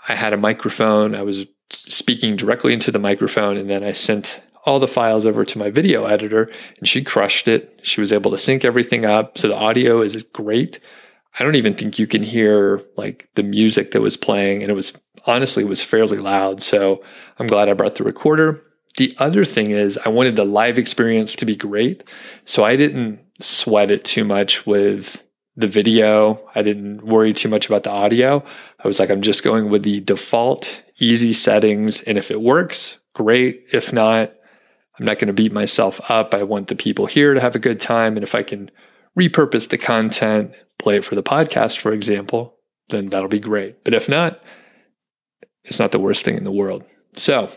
I 0.08 0.14
had 0.14 0.32
a 0.32 0.36
microphone. 0.36 1.14
I 1.14 1.22
was 1.22 1.46
speaking 1.70 2.36
directly 2.36 2.72
into 2.72 2.90
the 2.90 2.98
microphone 2.98 3.56
and 3.56 3.70
then 3.70 3.82
I 3.82 3.92
sent 3.92 4.40
all 4.64 4.80
the 4.80 4.88
files 4.88 5.24
over 5.24 5.44
to 5.44 5.58
my 5.58 5.70
video 5.70 6.04
editor 6.04 6.50
and 6.78 6.88
she 6.88 7.02
crushed 7.02 7.48
it. 7.48 7.80
She 7.82 8.00
was 8.00 8.12
able 8.12 8.32
to 8.32 8.38
sync 8.38 8.64
everything 8.64 9.04
up. 9.04 9.38
So 9.38 9.48
the 9.48 9.56
audio 9.56 10.02
is 10.02 10.22
great. 10.24 10.80
I 11.38 11.44
don't 11.44 11.54
even 11.54 11.74
think 11.74 11.98
you 11.98 12.06
can 12.06 12.22
hear 12.22 12.82
like 12.96 13.28
the 13.34 13.42
music 13.42 13.90
that 13.90 14.00
was 14.00 14.16
playing 14.16 14.62
and 14.62 14.70
it 14.70 14.74
was 14.74 14.92
honestly 15.26 15.64
it 15.64 15.68
was 15.68 15.82
fairly 15.82 16.18
loud. 16.18 16.62
So 16.62 17.02
I'm 17.38 17.46
glad 17.46 17.68
I 17.68 17.74
brought 17.74 17.96
the 17.96 18.04
recorder. 18.04 18.62
The 18.96 19.14
other 19.18 19.44
thing 19.44 19.70
is 19.70 19.98
I 19.98 20.08
wanted 20.08 20.36
the 20.36 20.44
live 20.44 20.78
experience 20.78 21.36
to 21.36 21.44
be 21.44 21.56
great. 21.56 22.04
So 22.46 22.64
I 22.64 22.76
didn't 22.76 23.20
sweat 23.40 23.90
it 23.90 24.04
too 24.04 24.24
much 24.24 24.66
with 24.66 25.22
the 25.56 25.66
video. 25.66 26.40
I 26.54 26.62
didn't 26.62 27.04
worry 27.04 27.32
too 27.32 27.48
much 27.48 27.66
about 27.66 27.82
the 27.82 27.90
audio. 27.90 28.44
I 28.82 28.88
was 28.88 28.98
like, 28.98 29.10
I'm 29.10 29.22
just 29.22 29.42
going 29.44 29.70
with 29.70 29.82
the 29.82 30.00
default 30.00 30.82
easy 30.98 31.32
settings. 31.32 32.00
And 32.02 32.16
if 32.16 32.30
it 32.30 32.40
works, 32.40 32.96
great. 33.14 33.64
If 33.72 33.92
not, 33.92 34.32
I'm 34.98 35.04
not 35.04 35.18
going 35.18 35.28
to 35.28 35.34
beat 35.34 35.52
myself 35.52 36.00
up. 36.10 36.34
I 36.34 36.42
want 36.42 36.68
the 36.68 36.76
people 36.76 37.06
here 37.06 37.34
to 37.34 37.40
have 37.40 37.54
a 37.54 37.60
good 37.60 37.80
time. 37.80 38.16
And 38.16 38.24
if 38.24 38.34
I 38.34 38.42
can 38.42 38.70
repurpose 39.18 39.68
the 39.68 39.78
content, 39.78 40.52
play 40.78 40.96
it 40.96 41.04
for 41.04 41.14
the 41.14 41.22
podcast, 41.22 41.78
for 41.78 41.92
example, 41.92 42.54
then 42.88 43.08
that'll 43.08 43.28
be 43.28 43.40
great. 43.40 43.84
But 43.84 43.94
if 43.94 44.08
not, 44.08 44.42
it's 45.64 45.78
not 45.78 45.92
the 45.92 45.98
worst 45.98 46.24
thing 46.24 46.36
in 46.36 46.44
the 46.44 46.52
world. 46.52 46.84
So 47.14 47.50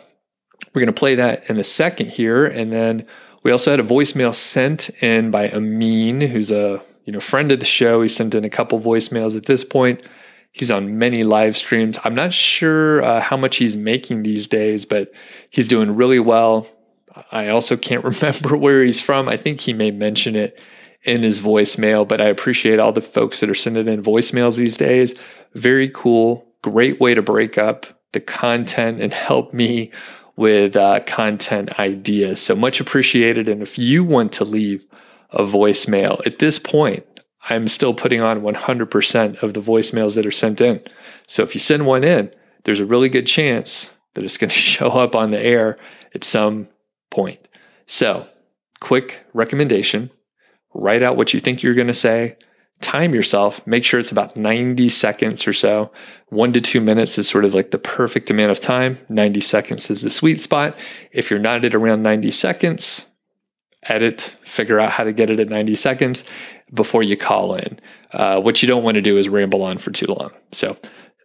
we're 0.74 0.82
going 0.82 0.88
to 0.88 1.00
play 1.00 1.16
that 1.16 1.50
in 1.50 1.58
a 1.58 1.64
second 1.64 2.08
here. 2.08 2.46
And 2.46 2.72
then 2.72 3.06
we 3.44 3.52
also 3.52 3.72
had 3.72 3.80
a 3.80 3.84
voicemail 3.84 4.34
sent 4.34 4.90
in 5.02 5.32
by 5.32 5.50
Amin, 5.50 6.22
who's 6.22 6.52
a 6.52 6.82
you 7.06 7.14
know 7.14 7.20
friend 7.20 7.52
of 7.52 7.60
the 7.60 7.66
show. 7.66 8.02
He 8.02 8.10
sent 8.10 8.36
in 8.36 8.46
a 8.46 8.50
couple 8.50 8.80
voicemails 8.80 9.36
at 9.36 9.46
this 9.46 9.64
point. 9.64 10.02
He's 10.52 10.72
on 10.72 10.98
many 10.98 11.24
live 11.24 11.56
streams. 11.56 12.00
I'm 12.04 12.16
not 12.16 12.34
sure 12.34 13.04
uh, 13.04 13.22
how 13.22 13.38
much 13.38 13.58
he's 13.58 13.78
making 13.78 14.24
these 14.24 14.48
days, 14.48 14.86
but 14.86 15.12
he's 15.50 15.68
doing 15.68 15.96
really 15.96 16.20
well. 16.20 16.68
I 17.32 17.50
also 17.50 17.78
can't 17.78 18.04
remember 18.22 18.58
where 18.58 18.84
he's 18.84 19.02
from. 19.02 19.30
I 19.30 19.38
think 19.38 19.62
he 19.62 19.74
may 19.74 19.92
mention 19.92 20.36
it 20.36 20.60
in 21.04 21.24
his 21.24 21.40
voicemail, 21.40 22.08
but 22.08 22.22
I 22.22 22.26
appreciate 22.26 22.80
all 22.80 22.92
the 22.92 23.02
folks 23.02 23.40
that 23.40 23.50
are 23.50 23.56
sending 23.56 23.88
in 23.88 24.02
voicemails 24.02 24.58
these 24.58 24.78
days. 24.78 25.16
Very 25.54 25.90
cool. 25.90 26.46
Great 26.62 27.00
way 27.00 27.14
to 27.14 27.22
break 27.22 27.58
up 27.58 27.86
the 28.12 28.20
content 28.20 29.02
and 29.02 29.14
help 29.14 29.54
me 29.54 29.92
with 30.36 30.76
uh, 30.76 31.00
content 31.02 31.80
ideas. 31.80 32.42
So 32.42 32.56
much 32.56 32.80
appreciated. 32.80 33.48
And 33.48 33.62
if 33.62 33.78
you 33.78 34.04
want 34.04 34.32
to 34.34 34.46
leave 34.46 34.86
a 35.32 35.44
voicemail 35.44 36.26
at 36.26 36.40
this 36.40 36.60
point, 36.60 37.06
I'm 37.50 37.68
still 37.68 37.94
putting 37.94 38.22
on 38.22 38.42
100% 38.42 39.44
of 39.44 39.54
the 39.54 39.62
voicemails 39.62 40.16
that 40.16 40.26
are 40.26 40.32
sent 40.32 40.60
in. 40.60 40.82
So 41.28 41.44
if 41.44 41.54
you 41.54 41.60
send 41.60 41.86
one 41.86 42.04
in, 42.04 42.32
there's 42.64 42.80
a 42.80 42.86
really 42.86 43.10
good 43.10 43.28
chance 43.28 43.92
that 44.14 44.24
it's 44.24 44.38
going 44.38 44.50
to 44.50 44.56
show 44.56 44.90
up 44.90 45.16
on 45.16 45.32
the 45.32 45.42
air 45.42 45.78
at 46.14 46.24
some 46.24 46.68
point. 47.10 47.48
So 47.86 48.28
quick 48.80 49.26
recommendation 49.34 50.10
write 50.80 51.04
out 51.04 51.18
what 51.18 51.34
you 51.34 51.40
think 51.40 51.62
you're 51.62 51.76
going 51.76 51.88
to 51.88 51.94
say, 51.94 52.38
time 52.82 53.14
yourself, 53.14 53.66
make 53.68 53.84
sure 53.84 54.00
it's 54.00 54.12
about 54.12 54.36
90 54.38 54.90
seconds 54.90 55.48
or 55.48 55.54
so. 55.54 55.92
One 56.30 56.54
to 56.54 56.62
two 56.62 56.82
minutes 56.82 57.18
is 57.18 57.28
sort 57.28 57.46
of 57.46 57.54
like 57.54 57.72
the 57.72 57.78
perfect 57.78 58.30
amount 58.30 58.52
of 58.52 58.60
time. 58.60 58.98
90 59.10 59.42
seconds 59.42 59.90
is 59.90 60.02
the 60.02 60.10
sweet 60.10 60.40
spot. 60.42 60.76
If 61.12 61.30
you're 61.30 61.40
not 61.40 61.66
at 61.66 61.76
around 61.76 62.04
90 62.04 62.32
seconds, 62.32 63.06
edit, 63.84 64.36
figure 64.44 64.80
out 64.80 64.92
how 64.92 65.04
to 65.04 65.14
get 65.14 65.30
it 65.30 65.40
at 65.40 65.50
90 65.50 65.76
seconds 65.76 66.24
before 66.74 67.04
you 67.04 67.18
call 67.18 67.56
in. 67.56 67.80
Uh, 68.12 68.40
what 68.42 68.62
you 68.62 68.68
don't 68.68 68.84
want 68.84 68.96
to 68.96 69.02
do 69.02 69.18
is 69.18 69.30
ramble 69.30 69.64
on 69.64 69.78
for 69.78 69.92
too 69.92 70.08
long. 70.08 70.32
So 70.52 70.78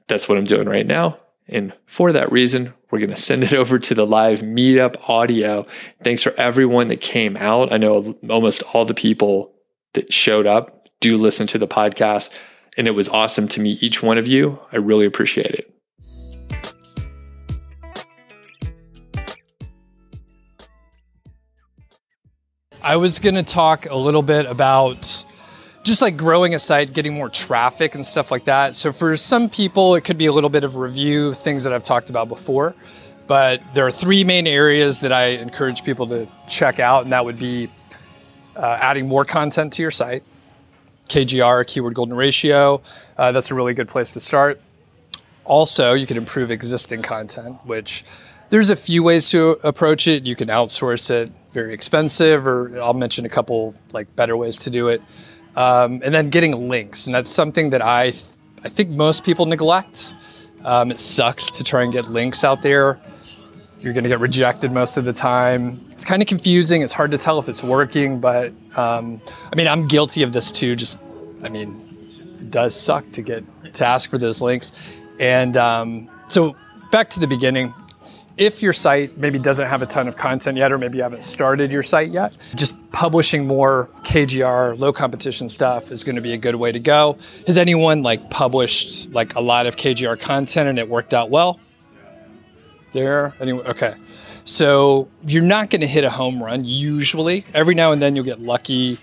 that's 0.08 0.28
what 0.28 0.38
I'm 0.38 0.44
doing 0.44 0.68
right 0.68 0.86
now. 0.86 1.18
And 1.46 1.72
for 1.86 2.12
that 2.12 2.32
reason, 2.32 2.72
we're 2.94 3.00
going 3.00 3.10
to 3.10 3.16
send 3.16 3.42
it 3.42 3.52
over 3.54 3.76
to 3.76 3.92
the 3.92 4.06
live 4.06 4.42
meetup 4.42 5.08
audio. 5.08 5.66
Thanks 6.04 6.22
for 6.22 6.32
everyone 6.34 6.86
that 6.88 7.00
came 7.00 7.36
out. 7.36 7.72
I 7.72 7.76
know 7.76 8.16
almost 8.30 8.62
all 8.72 8.84
the 8.84 8.94
people 8.94 9.52
that 9.94 10.12
showed 10.12 10.46
up 10.46 10.86
do 11.00 11.16
listen 11.16 11.48
to 11.48 11.58
the 11.58 11.66
podcast, 11.66 12.30
and 12.76 12.86
it 12.86 12.92
was 12.92 13.08
awesome 13.08 13.48
to 13.48 13.60
meet 13.60 13.82
each 13.82 14.00
one 14.00 14.16
of 14.16 14.28
you. 14.28 14.60
I 14.70 14.78
really 14.78 15.06
appreciate 15.06 15.50
it. 15.50 15.74
I 22.80 22.94
was 22.94 23.18
going 23.18 23.34
to 23.34 23.42
talk 23.42 23.86
a 23.86 23.96
little 23.96 24.22
bit 24.22 24.46
about 24.46 25.24
just 25.84 26.00
like 26.00 26.16
growing 26.16 26.54
a 26.54 26.58
site, 26.58 26.92
getting 26.92 27.14
more 27.14 27.28
traffic 27.28 27.94
and 27.94 28.04
stuff 28.04 28.30
like 28.30 28.46
that. 28.46 28.74
So 28.74 28.90
for 28.90 29.16
some 29.16 29.48
people, 29.50 29.94
it 29.94 30.00
could 30.00 30.18
be 30.18 30.26
a 30.26 30.32
little 30.32 30.50
bit 30.50 30.64
of 30.64 30.76
review, 30.76 31.34
things 31.34 31.62
that 31.64 31.72
I've 31.72 31.82
talked 31.82 32.10
about 32.10 32.28
before. 32.28 32.74
But 33.26 33.62
there 33.74 33.86
are 33.86 33.90
three 33.90 34.24
main 34.24 34.46
areas 34.46 35.00
that 35.00 35.12
I 35.12 35.26
encourage 35.26 35.84
people 35.84 36.06
to 36.08 36.26
check 36.48 36.80
out, 36.80 37.04
and 37.04 37.12
that 37.12 37.24
would 37.24 37.38
be 37.38 37.68
uh, 38.56 38.78
adding 38.80 39.06
more 39.06 39.24
content 39.24 39.74
to 39.74 39.82
your 39.82 39.90
site, 39.90 40.22
KGR, 41.08 41.66
keyword 41.66 41.94
golden 41.94 42.16
ratio. 42.16 42.82
Uh, 43.16 43.32
that's 43.32 43.50
a 43.50 43.54
really 43.54 43.74
good 43.74 43.88
place 43.88 44.12
to 44.12 44.20
start. 44.20 44.60
Also, 45.44 45.92
you 45.92 46.06
can 46.06 46.16
improve 46.16 46.50
existing 46.50 47.02
content, 47.02 47.58
which 47.64 48.04
there's 48.48 48.70
a 48.70 48.76
few 48.76 49.02
ways 49.02 49.30
to 49.30 49.58
approach 49.62 50.06
it. 50.06 50.24
You 50.24 50.36
can 50.36 50.48
outsource 50.48 51.10
it, 51.10 51.30
very 51.52 51.74
expensive, 51.74 52.46
or 52.46 52.80
I'll 52.80 52.94
mention 52.94 53.26
a 53.26 53.28
couple 53.28 53.74
like 53.92 54.14
better 54.16 54.36
ways 54.36 54.58
to 54.60 54.70
do 54.70 54.88
it. 54.88 55.02
Um, 55.56 56.02
and 56.04 56.12
then 56.12 56.28
getting 56.28 56.68
links, 56.68 57.06
and 57.06 57.14
that's 57.14 57.30
something 57.30 57.70
that 57.70 57.82
I 57.82 58.10
th- 58.10 58.24
I 58.64 58.68
think 58.68 58.90
most 58.90 59.24
people 59.24 59.46
neglect. 59.46 60.14
Um, 60.64 60.90
it 60.90 60.98
sucks 60.98 61.50
to 61.50 61.64
try 61.64 61.82
and 61.82 61.92
get 61.92 62.10
links 62.10 62.42
out 62.42 62.62
there. 62.62 62.98
You're 63.80 63.92
going 63.92 64.04
to 64.04 64.08
get 64.08 64.20
rejected 64.20 64.72
most 64.72 64.96
of 64.96 65.04
the 65.04 65.12
time. 65.12 65.86
It's 65.90 66.06
kind 66.06 66.22
of 66.22 66.28
confusing. 66.28 66.80
It's 66.80 66.94
hard 66.94 67.10
to 67.10 67.18
tell 67.18 67.38
if 67.38 67.50
it's 67.50 67.62
working, 67.62 68.18
but 68.18 68.52
um, 68.76 69.20
I 69.52 69.56
mean, 69.56 69.68
I'm 69.68 69.86
guilty 69.86 70.22
of 70.22 70.32
this 70.32 70.50
too. 70.50 70.74
Just, 70.74 70.98
I 71.42 71.50
mean, 71.50 71.78
it 72.40 72.50
does 72.50 72.74
suck 72.74 73.10
to 73.12 73.20
get 73.20 73.44
to 73.74 73.84
ask 73.86 74.08
for 74.08 74.16
those 74.16 74.40
links. 74.40 74.72
And 75.20 75.58
um, 75.58 76.10
so, 76.28 76.56
back 76.90 77.10
to 77.10 77.20
the 77.20 77.26
beginning, 77.26 77.74
if 78.36 78.62
your 78.62 78.72
site 78.72 79.16
maybe 79.16 79.38
doesn't 79.38 79.68
have 79.68 79.82
a 79.82 79.86
ton 79.86 80.08
of 80.08 80.16
content 80.16 80.56
yet, 80.56 80.72
or 80.72 80.78
maybe 80.78 80.98
you 80.98 81.02
haven't 81.02 81.24
started 81.24 81.70
your 81.70 81.82
site 81.82 82.10
yet, 82.10 82.32
just 82.54 82.76
publishing 82.92 83.46
more 83.46 83.88
KGR, 84.02 84.78
low 84.78 84.92
competition 84.92 85.48
stuff 85.48 85.90
is 85.90 86.02
going 86.04 86.16
to 86.16 86.22
be 86.22 86.32
a 86.32 86.36
good 86.36 86.56
way 86.56 86.72
to 86.72 86.80
go. 86.80 87.16
Has 87.46 87.58
anyone 87.58 88.02
like 88.02 88.30
published 88.30 89.12
like 89.12 89.34
a 89.36 89.40
lot 89.40 89.66
of 89.66 89.76
KGR 89.76 90.18
content 90.18 90.68
and 90.68 90.78
it 90.78 90.88
worked 90.88 91.14
out 91.14 91.30
well? 91.30 91.60
There, 92.92 93.34
anyway, 93.40 93.64
okay. 93.66 93.94
So 94.44 95.08
you're 95.26 95.42
not 95.42 95.70
going 95.70 95.80
to 95.80 95.86
hit 95.86 96.04
a 96.04 96.10
home 96.10 96.42
run 96.42 96.64
usually. 96.64 97.44
Every 97.52 97.74
now 97.74 97.92
and 97.92 98.00
then 98.00 98.14
you'll 98.14 98.24
get 98.24 98.40
lucky, 98.40 98.98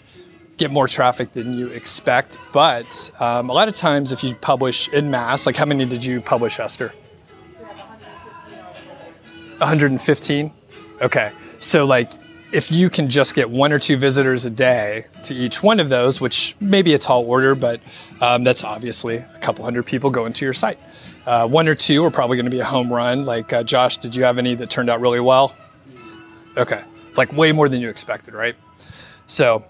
get 0.55 0.71
more 0.71 0.88
traffic 0.88 1.33
than 1.33 1.57
you 1.57 1.67
expect. 1.67 2.38
But 2.53 3.11
um, 3.19 3.50
a 3.50 3.53
lot 3.53 3.67
of 3.67 3.75
times, 3.75 4.11
if 4.13 4.23
you 4.23 4.35
publish 4.35 4.88
in 4.89 5.11
mass, 5.11 5.45
like 5.45 5.57
how 5.57 5.65
many 5.65 5.85
did 5.85 6.05
you 6.05 6.21
publish, 6.21 6.59
Esther? 6.59 6.93
115? 9.62 10.51
Okay. 11.01 11.32
So, 11.60 11.86
like, 11.86 12.12
if 12.51 12.72
you 12.72 12.89
can 12.89 13.08
just 13.10 13.34
get 13.34 13.50
one 13.50 13.72
or 13.72 13.80
two 13.80 13.96
visitors 13.96 14.46
a 14.46 14.50
day 14.50 15.06
to 15.24 15.34
each 15.34 15.63
one 15.63 15.80
of 15.80 15.89
those, 15.89 16.20
which 16.20 16.56
may 16.60 16.82
be 16.82 16.94
a 16.94 16.98
tall 16.98 17.24
order, 17.24 17.56
but 17.56 17.80
um, 18.20 18.44
that's 18.44 18.63
obviously 18.63 19.18
a 19.18 19.39
couple 19.39 19.63
hundred 19.63 19.86
people 19.86 20.10
going 20.10 20.34
to 20.34 20.46
your 20.46 20.53
site. 20.53 20.80
Uh, 21.25 21.48
one 21.48 21.68
or 21.68 21.75
two 21.75 22.03
are 22.03 22.12
probably 22.12 22.36
going 22.36 22.46
to 22.46 22.51
be 22.51 22.60
a 22.60 22.65
home 22.65 22.91
run. 22.91 23.25
Like, 23.25 23.53
uh, 23.53 23.63
Josh, 23.63 23.98
did 23.98 24.15
you 24.15 24.24
have 24.24 24.38
any 24.38 24.56
that 24.56 24.70
turned 24.70 24.89
out 24.89 25.00
really 25.00 25.20
well? 25.22 25.56
Okay. 26.58 26.84
Like, 27.15 27.32
way 27.34 27.51
more 27.51 27.70
than 27.70 27.82
you 27.82 27.89
expected, 27.89 28.34
right? 28.34 28.56
So, 29.27 29.63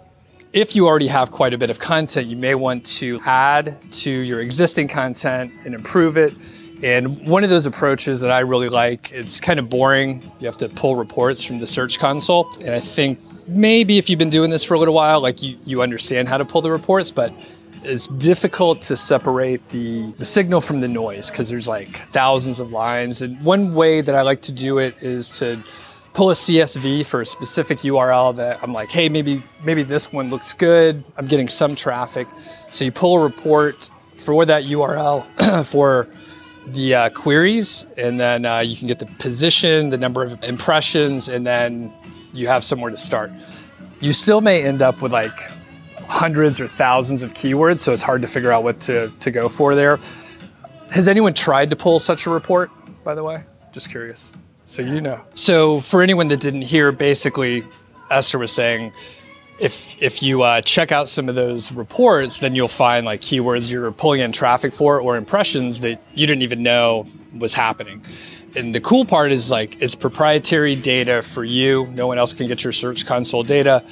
if 0.53 0.75
you 0.75 0.85
already 0.85 1.07
have 1.07 1.31
quite 1.31 1.53
a 1.53 1.57
bit 1.57 1.69
of 1.69 1.79
content, 1.79 2.27
you 2.27 2.35
may 2.35 2.55
want 2.55 2.85
to 2.85 3.21
add 3.25 3.77
to 3.91 4.09
your 4.09 4.41
existing 4.41 4.89
content 4.89 5.53
and 5.63 5.73
improve 5.73 6.17
it 6.17 6.33
and 6.83 7.27
one 7.27 7.43
of 7.43 7.49
those 7.49 7.65
approaches 7.65 8.21
that 8.21 8.31
I 8.31 8.39
really 8.39 8.69
like, 8.69 9.11
it's 9.11 9.39
kind 9.39 9.59
of 9.59 9.69
boring. 9.69 10.31
You 10.39 10.47
have 10.47 10.57
to 10.57 10.69
pull 10.69 10.95
reports 10.95 11.43
from 11.43 11.59
the 11.59 11.67
Search 11.67 11.99
Console. 11.99 12.51
And 12.59 12.71
I 12.71 12.79
think 12.79 13.19
maybe 13.47 13.97
if 13.97 14.09
you've 14.09 14.19
been 14.19 14.29
doing 14.29 14.49
this 14.49 14.63
for 14.63 14.73
a 14.73 14.79
little 14.79 14.93
while, 14.93 15.21
like 15.21 15.43
you, 15.43 15.57
you 15.63 15.81
understand 15.81 16.27
how 16.27 16.37
to 16.37 16.45
pull 16.45 16.61
the 16.61 16.71
reports, 16.71 17.11
but 17.11 17.33
it's 17.83 18.07
difficult 18.07 18.81
to 18.83 18.97
separate 18.97 19.67
the, 19.69 20.11
the 20.13 20.25
signal 20.25 20.61
from 20.61 20.79
the 20.79 20.87
noise 20.87 21.29
because 21.29 21.49
there's 21.49 21.67
like 21.67 21.97
thousands 22.09 22.59
of 22.59 22.71
lines. 22.71 23.21
And 23.21 23.39
one 23.43 23.73
way 23.73 24.01
that 24.01 24.15
I 24.15 24.21
like 24.21 24.41
to 24.43 24.51
do 24.51 24.79
it 24.79 24.95
is 25.01 25.37
to 25.39 25.63
pull 26.13 26.31
a 26.31 26.33
CSV 26.33 27.05
for 27.05 27.21
a 27.21 27.25
specific 27.25 27.79
URL 27.79 28.35
that 28.35 28.59
I'm 28.61 28.73
like, 28.73 28.89
hey, 28.89 29.07
maybe 29.07 29.43
maybe 29.63 29.83
this 29.83 30.11
one 30.11 30.29
looks 30.29 30.53
good. 30.53 31.03
I'm 31.17 31.27
getting 31.27 31.47
some 31.47 31.75
traffic. 31.75 32.27
So 32.71 32.85
you 32.85 32.91
pull 32.91 33.17
a 33.17 33.23
report 33.23 33.89
for 34.17 34.45
that 34.45 34.63
URL 34.63 35.65
for 35.71 36.07
the 36.67 36.95
uh, 36.95 37.09
queries, 37.09 37.85
and 37.97 38.19
then 38.19 38.45
uh, 38.45 38.59
you 38.59 38.75
can 38.75 38.87
get 38.87 38.99
the 38.99 39.05
position, 39.05 39.89
the 39.89 39.97
number 39.97 40.23
of 40.23 40.41
impressions, 40.43 41.27
and 41.27 41.45
then 41.45 41.91
you 42.33 42.47
have 42.47 42.63
somewhere 42.63 42.91
to 42.91 42.97
start. 42.97 43.31
You 43.99 44.13
still 44.13 44.41
may 44.41 44.63
end 44.63 44.81
up 44.81 45.01
with 45.01 45.11
like 45.11 45.37
hundreds 46.07 46.59
or 46.61 46.67
thousands 46.67 47.23
of 47.23 47.33
keywords, 47.33 47.79
so 47.79 47.93
it's 47.93 48.01
hard 48.01 48.21
to 48.21 48.27
figure 48.27 48.51
out 48.51 48.63
what 48.63 48.79
to, 48.81 49.11
to 49.19 49.31
go 49.31 49.49
for 49.49 49.75
there. 49.75 49.99
Has 50.91 51.07
anyone 51.07 51.33
tried 51.33 51.69
to 51.69 51.75
pull 51.75 51.99
such 51.99 52.25
a 52.25 52.29
report, 52.29 52.69
by 53.03 53.15
the 53.15 53.23
way? 53.23 53.43
Just 53.71 53.89
curious. 53.89 54.33
So 54.65 54.81
you 54.81 55.01
know. 55.01 55.21
So 55.35 55.79
for 55.81 56.01
anyone 56.01 56.27
that 56.29 56.39
didn't 56.39 56.63
hear, 56.63 56.91
basically, 56.91 57.63
Esther 58.09 58.37
was 58.39 58.51
saying 58.51 58.91
if 59.59 60.01
if 60.01 60.23
you 60.23 60.41
uh, 60.41 60.61
check 60.61 60.91
out 60.91 61.07
some 61.07 61.29
of 61.29 61.35
those 61.35 61.71
reports, 61.71 62.39
then 62.39 62.55
you'll 62.55 62.67
find 62.67 63.05
like 63.05 63.21
keywords 63.21 63.69
you're 63.69 63.91
pulling 63.91 64.21
in 64.21 64.31
traffic 64.31 64.73
for 64.73 64.99
or 64.99 65.17
impressions 65.17 65.81
that 65.81 66.01
you 66.13 66.25
didn't 66.25 66.41
even 66.41 66.63
know 66.63 67.05
was 67.37 67.53
happening. 67.53 68.03
And 68.55 68.75
the 68.75 68.81
cool 68.81 69.05
part 69.05 69.31
is 69.31 69.51
like 69.51 69.81
it's 69.81 69.95
proprietary 69.95 70.75
data 70.75 71.21
for 71.21 71.43
you. 71.43 71.87
No 71.93 72.07
one 72.07 72.17
else 72.17 72.33
can 72.33 72.47
get 72.47 72.63
your 72.63 72.73
Search 72.73 73.05
Console 73.05 73.43
data. 73.43 73.83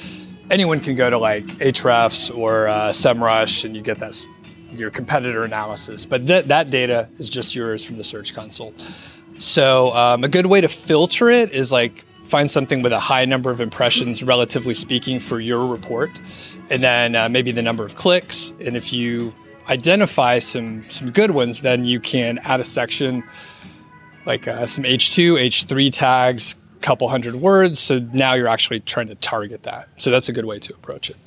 Anyone 0.49 0.79
can 0.79 0.95
go 0.95 1.09
to 1.09 1.17
like 1.17 1.45
Ahrefs 1.59 2.35
or 2.35 2.67
uh, 2.67 2.89
SEMrush 2.89 3.63
and 3.63 3.75
you 3.75 3.81
get 3.81 3.99
that 3.99 4.25
your 4.71 4.89
competitor 4.89 5.43
analysis. 5.43 6.05
But 6.05 6.27
that 6.27 6.47
that 6.49 6.69
data 6.69 7.07
is 7.17 7.29
just 7.29 7.55
yours 7.55 7.83
from 7.83 7.97
the 7.97 8.03
Search 8.03 8.33
Console. 8.33 8.73
So 9.37 9.93
um, 9.95 10.23
a 10.23 10.27
good 10.27 10.47
way 10.47 10.61
to 10.61 10.67
filter 10.67 11.29
it 11.29 11.53
is 11.53 11.71
like 11.71 12.03
find 12.29 12.49
something 12.49 12.81
with 12.81 12.93
a 12.93 12.99
high 12.99 13.25
number 13.25 13.49
of 13.49 13.59
impressions, 13.59 14.23
relatively 14.23 14.73
speaking, 14.73 15.19
for 15.19 15.39
your 15.39 15.65
report, 15.65 16.21
and 16.69 16.83
then 16.83 17.15
uh, 17.15 17.27
maybe 17.27 17.51
the 17.51 17.61
number 17.61 17.83
of 17.83 17.95
clicks. 17.95 18.53
And 18.61 18.77
if 18.77 18.93
you 18.93 19.33
identify 19.67 20.39
some 20.39 20.87
some 20.89 21.11
good 21.11 21.31
ones, 21.31 21.61
then 21.61 21.85
you 21.85 21.99
can 21.99 22.37
add 22.39 22.59
a 22.59 22.65
section 22.65 23.23
like 24.25 24.47
uh, 24.47 24.67
some 24.67 24.83
H2, 24.83 25.47
H3 25.47 25.91
tags, 25.91 26.55
couple 26.81 27.09
hundred 27.09 27.35
words. 27.35 27.79
So 27.79 27.99
now 28.13 28.33
you're 28.33 28.47
actually 28.47 28.79
trying 28.81 29.07
to 29.07 29.15
target 29.15 29.63
that. 29.63 29.89
So 29.97 30.11
that's 30.11 30.29
a 30.29 30.33
good 30.33 30.45
way 30.45 30.59
to 30.59 30.73
approach 30.73 31.09
it. 31.09 31.17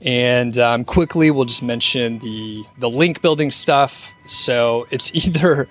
And 0.00 0.56
um, 0.58 0.84
quickly, 0.84 1.30
we'll 1.30 1.44
just 1.44 1.62
mention 1.62 2.20
the 2.20 2.64
the 2.78 2.88
link 2.88 3.20
building 3.22 3.50
stuff. 3.50 4.14
So 4.26 4.86
it's 4.90 5.12
either 5.26 5.68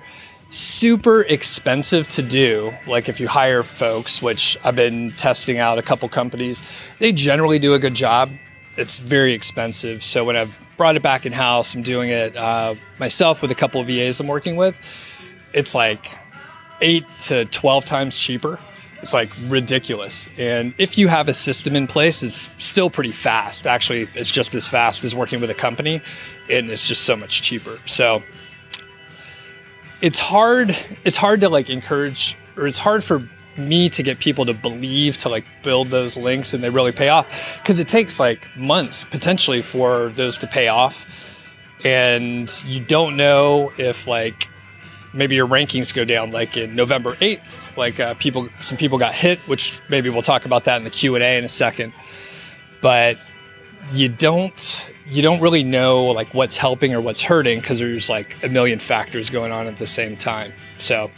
super 0.50 1.22
expensive 1.22 2.08
to 2.08 2.22
do. 2.22 2.74
Like 2.86 3.10
if 3.10 3.20
you 3.20 3.28
hire 3.28 3.64
folks, 3.64 4.22
which 4.22 4.58
I've 4.64 4.76
been 4.76 5.12
testing 5.12 5.60
out 5.60 5.78
a 5.78 5.82
couple 5.82 6.08
companies, 6.10 6.62
they 7.00 7.12
generally 7.12 7.60
do 7.60 7.74
a 7.74 7.80
good 7.80 7.94
job. 7.94 8.32
It's 8.78 9.00
very 9.00 9.34
expensive. 9.34 10.04
So 10.04 10.24
when 10.24 10.36
I've 10.36 10.58
brought 10.78 10.96
it 10.96 11.02
back 11.02 11.26
in 11.26 11.34
house, 11.34 11.74
I'm 11.74 11.82
doing 11.82 12.10
it 12.10 12.38
uh, 12.38 12.76
myself 13.00 13.42
with 13.42 13.52
a 13.52 13.56
couple 13.56 13.82
of 13.82 13.88
VAs 13.88 14.20
I'm 14.20 14.28
working 14.28 14.56
with. 14.56 14.80
It's 15.54 15.74
like 15.74 16.18
eight 16.82 17.06
to 17.22 17.46
12 17.46 17.86
times 17.86 18.18
cheaper. 18.18 18.60
It's 19.02 19.14
like 19.14 19.30
ridiculous. 19.48 20.28
And 20.38 20.74
if 20.78 20.98
you 20.98 21.08
have 21.08 21.28
a 21.28 21.34
system 21.34 21.76
in 21.76 21.88
place, 21.88 22.24
it's 22.24 22.50
still 22.58 22.90
pretty 22.90 23.12
fast. 23.12 23.68
Actually, 23.68 24.08
it's 24.16 24.32
just 24.32 24.56
as 24.56 24.68
fast 24.68 25.04
as 25.06 25.14
working 25.14 25.40
with 25.40 25.50
a 25.50 25.56
company, 25.56 26.02
and 26.50 26.70
it's 26.70 26.88
just 26.88 27.04
so 27.04 27.16
much 27.16 27.42
cheaper. 27.44 27.80
So 27.86 28.24
it's 30.02 30.20
hard 30.20 30.76
it's 31.04 31.18
hard 31.18 31.42
to 31.42 31.50
like 31.50 31.70
encourage 31.70 32.38
or 32.56 32.68
it's 32.68 32.78
hard 32.78 33.04
for 33.04 33.28
me 33.58 33.90
to 33.90 34.04
get 34.04 34.20
people 34.20 34.46
to 34.46 34.54
believe 34.54 35.18
to 35.18 35.30
like 35.30 35.46
build 35.64 35.88
those 35.88 36.18
links 36.18 36.54
and 36.54 36.64
they 36.64 36.70
really 36.70 36.92
pay 36.92 37.10
off. 37.10 37.58
Because 37.58 37.80
it 37.80 37.88
takes 37.88 38.20
like 38.20 38.48
months 38.56 39.04
potentially 39.04 39.62
for 39.62 40.10
those 40.10 40.38
to 40.40 40.48
pay 40.48 40.68
off. 40.68 41.06
And 41.84 42.50
you 42.66 42.80
don't 42.80 43.18
know 43.18 43.72
if 43.78 44.08
like 44.08 44.48
maybe 45.14 45.36
your 45.36 45.48
rankings 45.48 45.94
go 45.94 46.04
down 46.04 46.32
like 46.32 46.58
in 46.58 46.76
november 46.76 47.14
8th 47.14 47.76
like 47.78 48.00
uh, 48.00 48.14
people 48.16 48.50
some 48.60 48.78
people 48.78 48.98
got 48.98 49.16
hit 49.16 49.40
which 49.48 49.80
maybe 49.90 50.10
we'll 50.10 50.22
talk 50.22 50.46
about 50.46 50.66
that 50.66 50.78
in 50.78 50.84
the 50.84 50.90
q&a 50.90 51.38
in 51.38 51.46
a 51.46 51.50
second. 51.50 51.94
But 52.82 53.18
you 53.94 54.10
don't 54.10 54.92
you 55.10 55.22
don't 55.22 55.40
really 55.40 55.64
know 55.64 56.06
like 56.06 56.34
what's 56.34 56.58
helping 56.58 56.94
or 56.94 57.02
what's 57.02 57.22
hurting 57.22 57.60
because 57.60 57.80
there's 57.80 58.10
like 58.10 58.36
a 58.44 58.50
million 58.50 58.80
factors 58.80 59.30
going 59.30 59.52
on 59.52 59.68
at 59.68 59.78
the 59.78 59.88
same 59.88 60.18
time. 60.18 60.52
So 60.78 61.10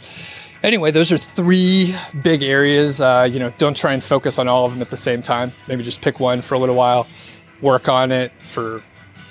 anyway 0.62 0.90
those 0.90 1.10
are 1.10 1.18
three 1.18 1.94
big 2.22 2.42
areas. 2.42 3.00
Uh, 3.00 3.28
you 3.30 3.38
know 3.38 3.50
don't 3.58 3.76
try 3.76 3.92
and 3.92 4.02
focus 4.02 4.38
on 4.38 4.48
all 4.48 4.64
of 4.64 4.72
them 4.72 4.82
at 4.82 4.90
the 4.90 4.96
same 4.96 5.22
time. 5.22 5.52
Maybe 5.68 5.82
just 5.82 6.00
pick 6.02 6.20
one 6.20 6.42
for 6.42 6.54
a 6.54 6.58
little 6.58 6.76
while 6.76 7.06
work 7.60 7.88
on 7.88 8.10
it 8.10 8.32
for 8.40 8.82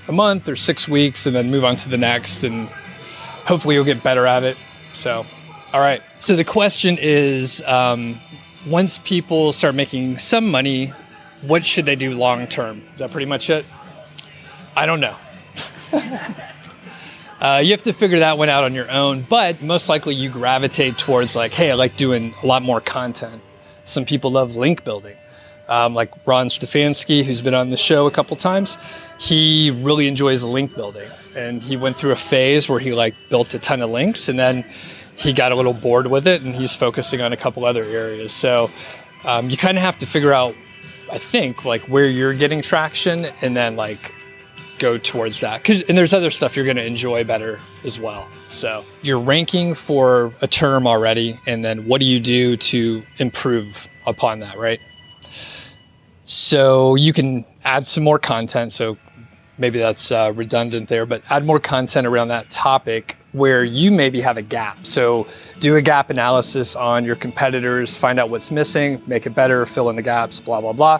a 0.07 0.11
month 0.11 0.47
or 0.47 0.55
six 0.55 0.87
weeks 0.87 1.25
and 1.25 1.35
then 1.35 1.49
move 1.49 1.65
on 1.65 1.75
to 1.75 1.89
the 1.89 1.97
next 1.97 2.43
and 2.43 2.67
hopefully 3.47 3.75
you'll 3.75 3.83
get 3.83 4.03
better 4.03 4.27
at 4.27 4.43
it. 4.43 4.57
So 4.93 5.25
all 5.73 5.81
right. 5.81 6.01
So 6.19 6.35
the 6.35 6.43
question 6.43 6.97
is 6.99 7.61
um, 7.61 8.19
once 8.67 8.99
people 8.99 9.53
start 9.53 9.75
making 9.75 10.17
some 10.17 10.49
money 10.49 10.91
what 11.41 11.65
should 11.65 11.85
they 11.85 11.95
do 11.95 12.13
long 12.13 12.47
term? 12.47 12.83
Is 12.93 12.99
that 12.99 13.11
pretty 13.11 13.25
much 13.25 13.49
it? 13.49 13.65
I 14.75 14.85
don't 14.85 14.99
know. 14.99 15.15
uh, 17.41 17.61
you 17.63 17.71
have 17.71 17.83
to 17.83 17.93
figure 17.93 18.19
that 18.19 18.37
one 18.37 18.49
out 18.49 18.63
on 18.63 18.73
your 18.73 18.89
own, 18.89 19.25
but 19.27 19.61
most 19.61 19.89
likely 19.89 20.15
you 20.15 20.29
gravitate 20.29 20.97
towards 20.97 21.35
like, 21.35 21.53
hey, 21.53 21.71
I 21.71 21.73
like 21.73 21.95
doing 21.95 22.33
a 22.43 22.45
lot 22.45 22.61
more 22.61 22.81
content. 22.81 23.41
Some 23.83 24.05
people 24.05 24.31
love 24.31 24.55
link 24.55 24.83
building. 24.83 25.15
Um, 25.67 25.93
like 25.93 26.11
Ron 26.25 26.47
Stefanski, 26.47 27.23
who's 27.23 27.41
been 27.41 27.53
on 27.53 27.69
the 27.69 27.77
show 27.77 28.07
a 28.07 28.11
couple 28.11 28.35
times, 28.35 28.77
he 29.19 29.69
really 29.69 30.07
enjoys 30.07 30.43
link 30.43 30.75
building. 30.75 31.07
And 31.35 31.61
he 31.61 31.77
went 31.77 31.95
through 31.95 32.11
a 32.11 32.15
phase 32.15 32.67
where 32.67 32.79
he 32.79 32.93
like 32.93 33.13
built 33.29 33.53
a 33.53 33.59
ton 33.59 33.81
of 33.81 33.89
links 33.91 34.29
and 34.29 34.39
then 34.39 34.65
he 35.15 35.31
got 35.31 35.51
a 35.51 35.55
little 35.55 35.73
bored 35.73 36.07
with 36.07 36.25
it 36.25 36.41
and 36.41 36.55
he's 36.55 36.75
focusing 36.75 37.21
on 37.21 37.33
a 37.33 37.37
couple 37.37 37.65
other 37.65 37.83
areas. 37.83 38.33
So 38.33 38.71
um, 39.23 39.49
you 39.49 39.57
kind 39.57 39.77
of 39.77 39.83
have 39.83 39.97
to 39.97 40.05
figure 40.07 40.33
out 40.33 40.55
I 41.11 41.17
think 41.17 41.65
like 41.65 41.83
where 41.83 42.07
you're 42.07 42.33
getting 42.33 42.61
traction 42.61 43.25
and 43.41 43.55
then 43.55 43.75
like 43.75 44.13
go 44.79 44.97
towards 44.97 45.39
that. 45.41 45.61
Because 45.61 45.81
and 45.83 45.97
there's 45.97 46.13
other 46.13 46.29
stuff 46.29 46.55
you're 46.55 46.65
going 46.65 46.77
to 46.77 46.85
enjoy 46.85 47.23
better 47.23 47.59
as 47.83 47.99
well. 47.99 48.27
So 48.49 48.85
you're 49.01 49.19
ranking 49.19 49.73
for 49.73 50.33
a 50.41 50.47
term 50.47 50.87
already 50.87 51.39
and 51.45 51.63
then 51.63 51.85
what 51.85 51.99
do 51.99 52.05
you 52.05 52.19
do 52.19 52.57
to 52.57 53.03
improve 53.17 53.87
upon 54.05 54.39
that 54.39 54.57
right? 54.57 54.79
So 56.25 56.95
you 56.95 57.13
can 57.13 57.45
add 57.63 57.87
some 57.87 58.03
more 58.03 58.19
content. 58.19 58.71
So 58.71 58.97
maybe 59.57 59.79
that's 59.79 60.11
uh, 60.11 60.31
redundant 60.35 60.89
there 60.89 61.05
but 61.05 61.21
add 61.29 61.45
more 61.45 61.59
content 61.59 62.07
around 62.07 62.29
that 62.29 62.49
topic 62.49 63.18
where 63.31 63.63
you 63.63 63.91
maybe 63.91 64.21
have 64.21 64.37
a 64.37 64.41
gap 64.41 64.85
so 64.85 65.27
do 65.59 65.75
a 65.75 65.81
gap 65.81 66.09
analysis 66.09 66.75
on 66.75 67.03
your 67.05 67.15
competitors, 67.15 67.97
find 67.97 68.19
out 68.19 68.29
what's 68.29 68.51
missing, 68.51 69.01
make 69.07 69.25
it 69.25 69.31
better, 69.31 69.65
fill 69.65 69.89
in 69.89 69.95
the 69.95 70.01
gaps, 70.01 70.39
blah, 70.39 70.61
blah, 70.61 70.73
blah. 70.73 70.99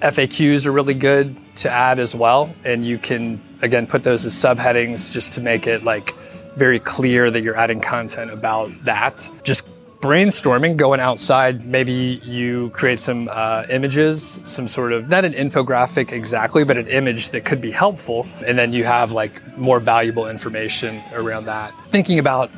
FAQs 0.00 0.66
are 0.66 0.72
really 0.72 0.94
good 0.94 1.36
to 1.56 1.70
add 1.70 1.98
as 1.98 2.14
well. 2.14 2.54
And 2.64 2.84
you 2.86 2.98
can, 2.98 3.40
again, 3.62 3.86
put 3.86 4.02
those 4.02 4.24
as 4.24 4.34
subheadings 4.34 5.12
just 5.12 5.32
to 5.34 5.40
make 5.40 5.66
it 5.66 5.82
like 5.82 6.14
very 6.56 6.78
clear 6.78 7.30
that 7.30 7.42
you're 7.42 7.56
adding 7.56 7.80
content 7.80 8.30
about 8.30 8.70
that. 8.84 9.30
Just 9.44 9.66
brainstorming, 10.00 10.76
going 10.76 10.98
outside, 10.98 11.66
maybe 11.66 12.20
you 12.24 12.70
create 12.70 12.98
some 12.98 13.28
uh, 13.30 13.64
images, 13.70 14.40
some 14.44 14.66
sort 14.66 14.92
of, 14.92 15.08
not 15.08 15.24
an 15.24 15.32
infographic 15.34 16.12
exactly, 16.12 16.64
but 16.64 16.76
an 16.76 16.86
image 16.88 17.30
that 17.30 17.44
could 17.44 17.60
be 17.60 17.70
helpful. 17.70 18.26
And 18.46 18.58
then 18.58 18.72
you 18.72 18.84
have 18.84 19.12
like 19.12 19.56
more 19.58 19.78
valuable 19.78 20.28
information 20.28 21.02
around 21.12 21.44
that. 21.46 21.74
Thinking 21.88 22.18
about 22.18 22.50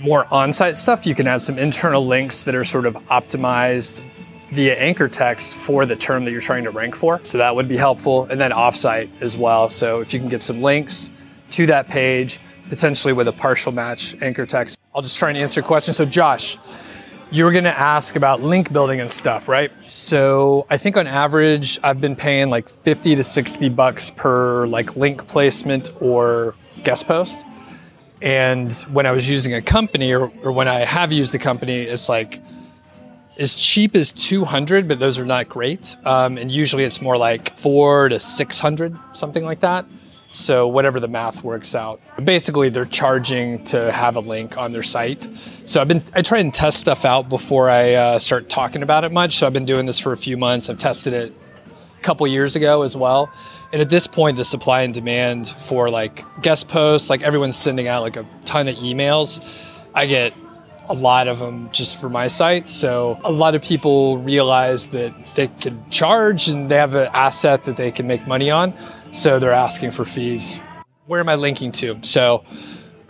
more 0.00 0.26
on-site 0.32 0.76
stuff, 0.76 1.06
you 1.06 1.14
can 1.14 1.26
add 1.26 1.42
some 1.42 1.58
internal 1.58 2.04
links 2.04 2.42
that 2.44 2.54
are 2.54 2.64
sort 2.64 2.86
of 2.86 2.94
optimized 3.08 4.02
via 4.50 4.74
anchor 4.76 5.08
text 5.08 5.56
for 5.56 5.84
the 5.84 5.96
term 5.96 6.24
that 6.24 6.30
you're 6.30 6.40
trying 6.40 6.64
to 6.64 6.70
rank 6.70 6.96
for. 6.96 7.20
So 7.24 7.36
that 7.38 7.54
would 7.54 7.68
be 7.68 7.76
helpful. 7.76 8.26
And 8.30 8.40
then 8.40 8.52
offsite 8.52 9.10
as 9.20 9.36
well. 9.36 9.68
So 9.68 10.00
if 10.00 10.14
you 10.14 10.20
can 10.20 10.28
get 10.28 10.42
some 10.42 10.62
links 10.62 11.10
to 11.50 11.66
that 11.66 11.88
page, 11.88 12.38
potentially 12.68 13.12
with 13.12 13.28
a 13.28 13.32
partial 13.32 13.72
match 13.72 14.20
anchor 14.22 14.46
text. 14.46 14.78
I'll 14.94 15.02
just 15.02 15.18
try 15.18 15.28
and 15.28 15.38
answer 15.38 15.60
your 15.60 15.66
question. 15.66 15.94
So 15.94 16.04
Josh, 16.04 16.58
you 17.30 17.44
were 17.44 17.52
going 17.52 17.64
to 17.64 17.78
ask 17.78 18.16
about 18.16 18.40
link 18.40 18.72
building 18.72 19.00
and 19.00 19.10
stuff, 19.10 19.48
right? 19.48 19.70
So 19.88 20.66
I 20.70 20.76
think 20.76 20.96
on 20.96 21.06
average, 21.06 21.78
I've 21.82 22.00
been 22.00 22.14
paying 22.16 22.50
like 22.50 22.68
50 22.68 23.16
to 23.16 23.24
60 23.24 23.68
bucks 23.70 24.10
per 24.10 24.66
like 24.66 24.96
link 24.96 25.26
placement 25.26 25.90
or 26.00 26.54
guest 26.84 27.06
post. 27.06 27.44
And 28.22 28.72
when 28.92 29.06
I 29.06 29.12
was 29.12 29.28
using 29.28 29.54
a 29.54 29.60
company 29.60 30.12
or, 30.14 30.30
or 30.42 30.52
when 30.52 30.68
I 30.68 30.80
have 30.80 31.12
used 31.12 31.34
a 31.34 31.38
company, 31.38 31.82
it's 31.82 32.08
like 32.08 32.40
as 33.38 33.54
cheap 33.54 33.94
as 33.94 34.12
200, 34.12 34.88
but 34.88 34.98
those 34.98 35.18
are 35.18 35.26
not 35.26 35.48
great. 35.48 35.96
Um, 36.04 36.38
and 36.38 36.50
usually 36.50 36.84
it's 36.84 37.02
more 37.02 37.16
like 37.16 37.58
four 37.58 38.08
to 38.08 38.18
600, 38.18 38.96
something 39.12 39.44
like 39.44 39.60
that. 39.60 39.84
So 40.36 40.68
whatever 40.68 41.00
the 41.00 41.08
math 41.08 41.42
works 41.42 41.74
out. 41.74 42.00
Basically, 42.22 42.68
they're 42.68 42.84
charging 42.84 43.64
to 43.64 43.90
have 43.90 44.16
a 44.16 44.20
link 44.20 44.58
on 44.58 44.72
their 44.72 44.82
site. 44.82 45.26
So 45.64 45.80
I've 45.80 45.88
been 45.88 46.02
I 46.14 46.20
try 46.20 46.40
and 46.40 46.52
test 46.52 46.78
stuff 46.78 47.06
out 47.06 47.30
before 47.30 47.70
I 47.70 47.94
uh, 47.94 48.18
start 48.18 48.50
talking 48.50 48.82
about 48.82 49.04
it 49.04 49.12
much. 49.12 49.36
So 49.36 49.46
I've 49.46 49.54
been 49.54 49.64
doing 49.64 49.86
this 49.86 49.98
for 49.98 50.12
a 50.12 50.16
few 50.16 50.36
months. 50.36 50.68
I've 50.68 50.76
tested 50.76 51.14
it 51.14 51.32
a 51.66 52.02
couple 52.02 52.26
years 52.26 52.54
ago 52.54 52.82
as 52.82 52.94
well. 52.94 53.32
And 53.72 53.80
at 53.80 53.88
this 53.88 54.06
point, 54.06 54.36
the 54.36 54.44
supply 54.44 54.82
and 54.82 54.92
demand 54.92 55.48
for 55.48 55.88
like 55.88 56.22
guest 56.42 56.68
posts, 56.68 57.08
like 57.08 57.22
everyone's 57.22 57.56
sending 57.56 57.88
out 57.88 58.02
like 58.02 58.16
a 58.16 58.26
ton 58.44 58.68
of 58.68 58.76
emails. 58.76 59.40
I 59.94 60.04
get 60.04 60.34
a 60.88 60.94
lot 60.94 61.28
of 61.28 61.38
them 61.38 61.70
just 61.72 61.98
for 61.98 62.10
my 62.10 62.26
site. 62.26 62.68
So 62.68 63.18
a 63.24 63.32
lot 63.32 63.54
of 63.54 63.62
people 63.62 64.18
realize 64.18 64.88
that 64.88 65.12
they 65.34 65.48
can 65.48 65.88
charge 65.90 66.48
and 66.48 66.70
they 66.70 66.76
have 66.76 66.94
an 66.94 67.08
asset 67.14 67.64
that 67.64 67.76
they 67.76 67.90
can 67.90 68.06
make 68.06 68.26
money 68.26 68.50
on. 68.50 68.74
So 69.16 69.38
they're 69.38 69.50
asking 69.50 69.92
for 69.92 70.04
fees. 70.04 70.60
Where 71.06 71.20
am 71.20 71.30
I 71.30 71.36
linking 71.36 71.72
to? 71.72 71.98
So 72.02 72.44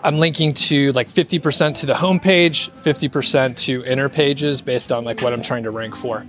I'm 0.04 0.20
linking 0.20 0.54
to 0.54 0.92
like 0.92 1.08
50% 1.08 1.74
to 1.80 1.86
the 1.86 1.94
homepage, 1.94 2.70
50% 2.70 3.56
to 3.64 3.84
inner 3.84 4.08
pages 4.08 4.62
based 4.62 4.92
on 4.92 5.04
like 5.04 5.20
what 5.20 5.32
I'm 5.32 5.42
trying 5.42 5.64
to 5.64 5.72
rank 5.72 5.96
for. 5.96 6.24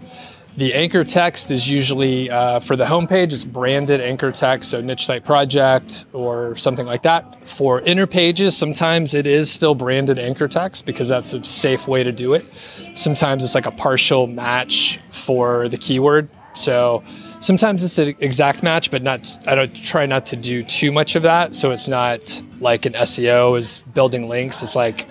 The 0.57 0.73
anchor 0.73 1.03
text 1.03 1.51
is 1.51 1.69
usually 1.69 2.27
uh, 2.31 2.59
for 2.59 2.75
the 2.75 2.85
homepage, 2.85 3.33
it's 3.33 3.45
branded 3.45 4.01
anchor 4.01 4.31
text, 4.31 4.71
so 4.71 4.81
niche 4.81 5.05
site 5.05 5.23
project 5.23 6.07
or 6.11 6.55
something 6.55 6.87
like 6.87 7.03
that. 7.03 7.47
For 7.47 7.81
inner 7.81 8.07
pages, 8.07 8.57
sometimes 8.57 9.13
it 9.13 9.27
is 9.27 9.51
still 9.51 9.75
branded 9.75 10.17
anchor 10.17 10.47
text 10.47 10.87
because 10.87 11.07
that's 11.07 11.35
a 11.35 11.43
safe 11.43 11.87
way 11.87 12.03
to 12.03 12.11
do 12.11 12.33
it. 12.33 12.47
Sometimes 12.95 13.43
it's 13.43 13.53
like 13.53 13.67
a 13.67 13.71
partial 13.71 14.25
match 14.25 14.97
for 14.97 15.69
the 15.69 15.77
keyword. 15.77 16.31
So 16.55 17.03
sometimes 17.39 17.83
it's 17.83 17.97
an 17.97 18.15
exact 18.19 18.63
match, 18.63 18.91
but 18.91 19.03
not. 19.03 19.27
I 19.47 19.55
don't 19.55 19.73
try 19.75 20.05
not 20.05 20.25
to 20.27 20.35
do 20.35 20.63
too 20.63 20.91
much 20.91 21.15
of 21.15 21.23
that. 21.23 21.55
So 21.55 21.71
it's 21.71 21.87
not 21.87 22.41
like 22.59 22.85
an 22.85 22.93
SEO 22.93 23.57
is 23.57 23.79
building 23.93 24.27
links. 24.27 24.63
It's 24.63 24.75
like 24.75 25.05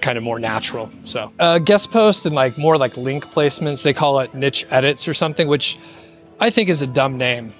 kind 0.00 0.16
of 0.16 0.24
more 0.24 0.38
natural. 0.38 0.90
So 1.04 1.32
uh, 1.38 1.58
guest 1.58 1.90
posts 1.90 2.24
and 2.26 2.34
like 2.34 2.56
more 2.58 2.76
like 2.78 2.96
link 2.96 3.26
placements, 3.30 3.82
they 3.82 3.92
call 3.92 4.18
it 4.20 4.34
niche 4.34 4.66
edits 4.70 5.06
or 5.06 5.14
something, 5.14 5.46
which 5.48 5.78
I 6.40 6.50
think 6.50 6.68
is 6.68 6.82
a 6.82 6.86
dumb 6.86 7.18
name. 7.18 7.52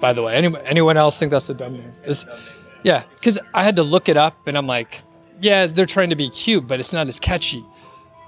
By 0.00 0.12
the 0.12 0.22
way, 0.22 0.34
Any, 0.34 0.56
anyone 0.64 0.96
else 0.96 1.18
think 1.18 1.30
that's 1.30 1.50
a 1.50 1.54
dumb 1.54 1.74
name? 1.74 1.92
It's, 2.04 2.24
yeah, 2.84 3.02
because 3.16 3.38
I 3.52 3.64
had 3.64 3.76
to 3.76 3.82
look 3.82 4.08
it 4.08 4.16
up 4.16 4.46
and 4.46 4.56
I'm 4.56 4.66
like, 4.66 5.02
yeah, 5.42 5.66
they're 5.66 5.86
trying 5.86 6.10
to 6.10 6.16
be 6.16 6.30
cute, 6.30 6.66
but 6.66 6.80
it's 6.80 6.92
not 6.92 7.08
as 7.08 7.18
catchy. 7.20 7.64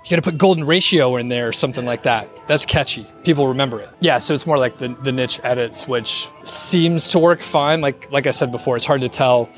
You 0.05 0.11
gotta 0.11 0.23
put 0.23 0.39
golden 0.39 0.65
ratio 0.65 1.17
in 1.17 1.29
there 1.29 1.49
or 1.49 1.53
something 1.53 1.85
like 1.85 2.05
that. 2.05 2.29
That's 2.47 2.65
catchy. 2.65 3.07
People 3.23 3.49
remember 3.49 3.81
it. 3.81 3.91
Yeah, 4.01 4.19
so 4.19 4.33
it's 4.33 4.47
more 4.47 4.57
like 4.59 4.79
the, 4.79 4.89
the 5.03 5.13
niche 5.13 5.39
edits, 5.43 5.87
which 5.87 6.29
seems 6.45 7.09
to 7.11 7.19
work 7.19 7.43
fine. 7.43 7.81
Like 7.81 8.11
like 8.11 8.27
I 8.27 8.31
said 8.31 8.51
before, 8.51 8.77
it's 8.77 8.87
hard 8.87 9.03
to 9.03 9.09
tell 9.09 9.51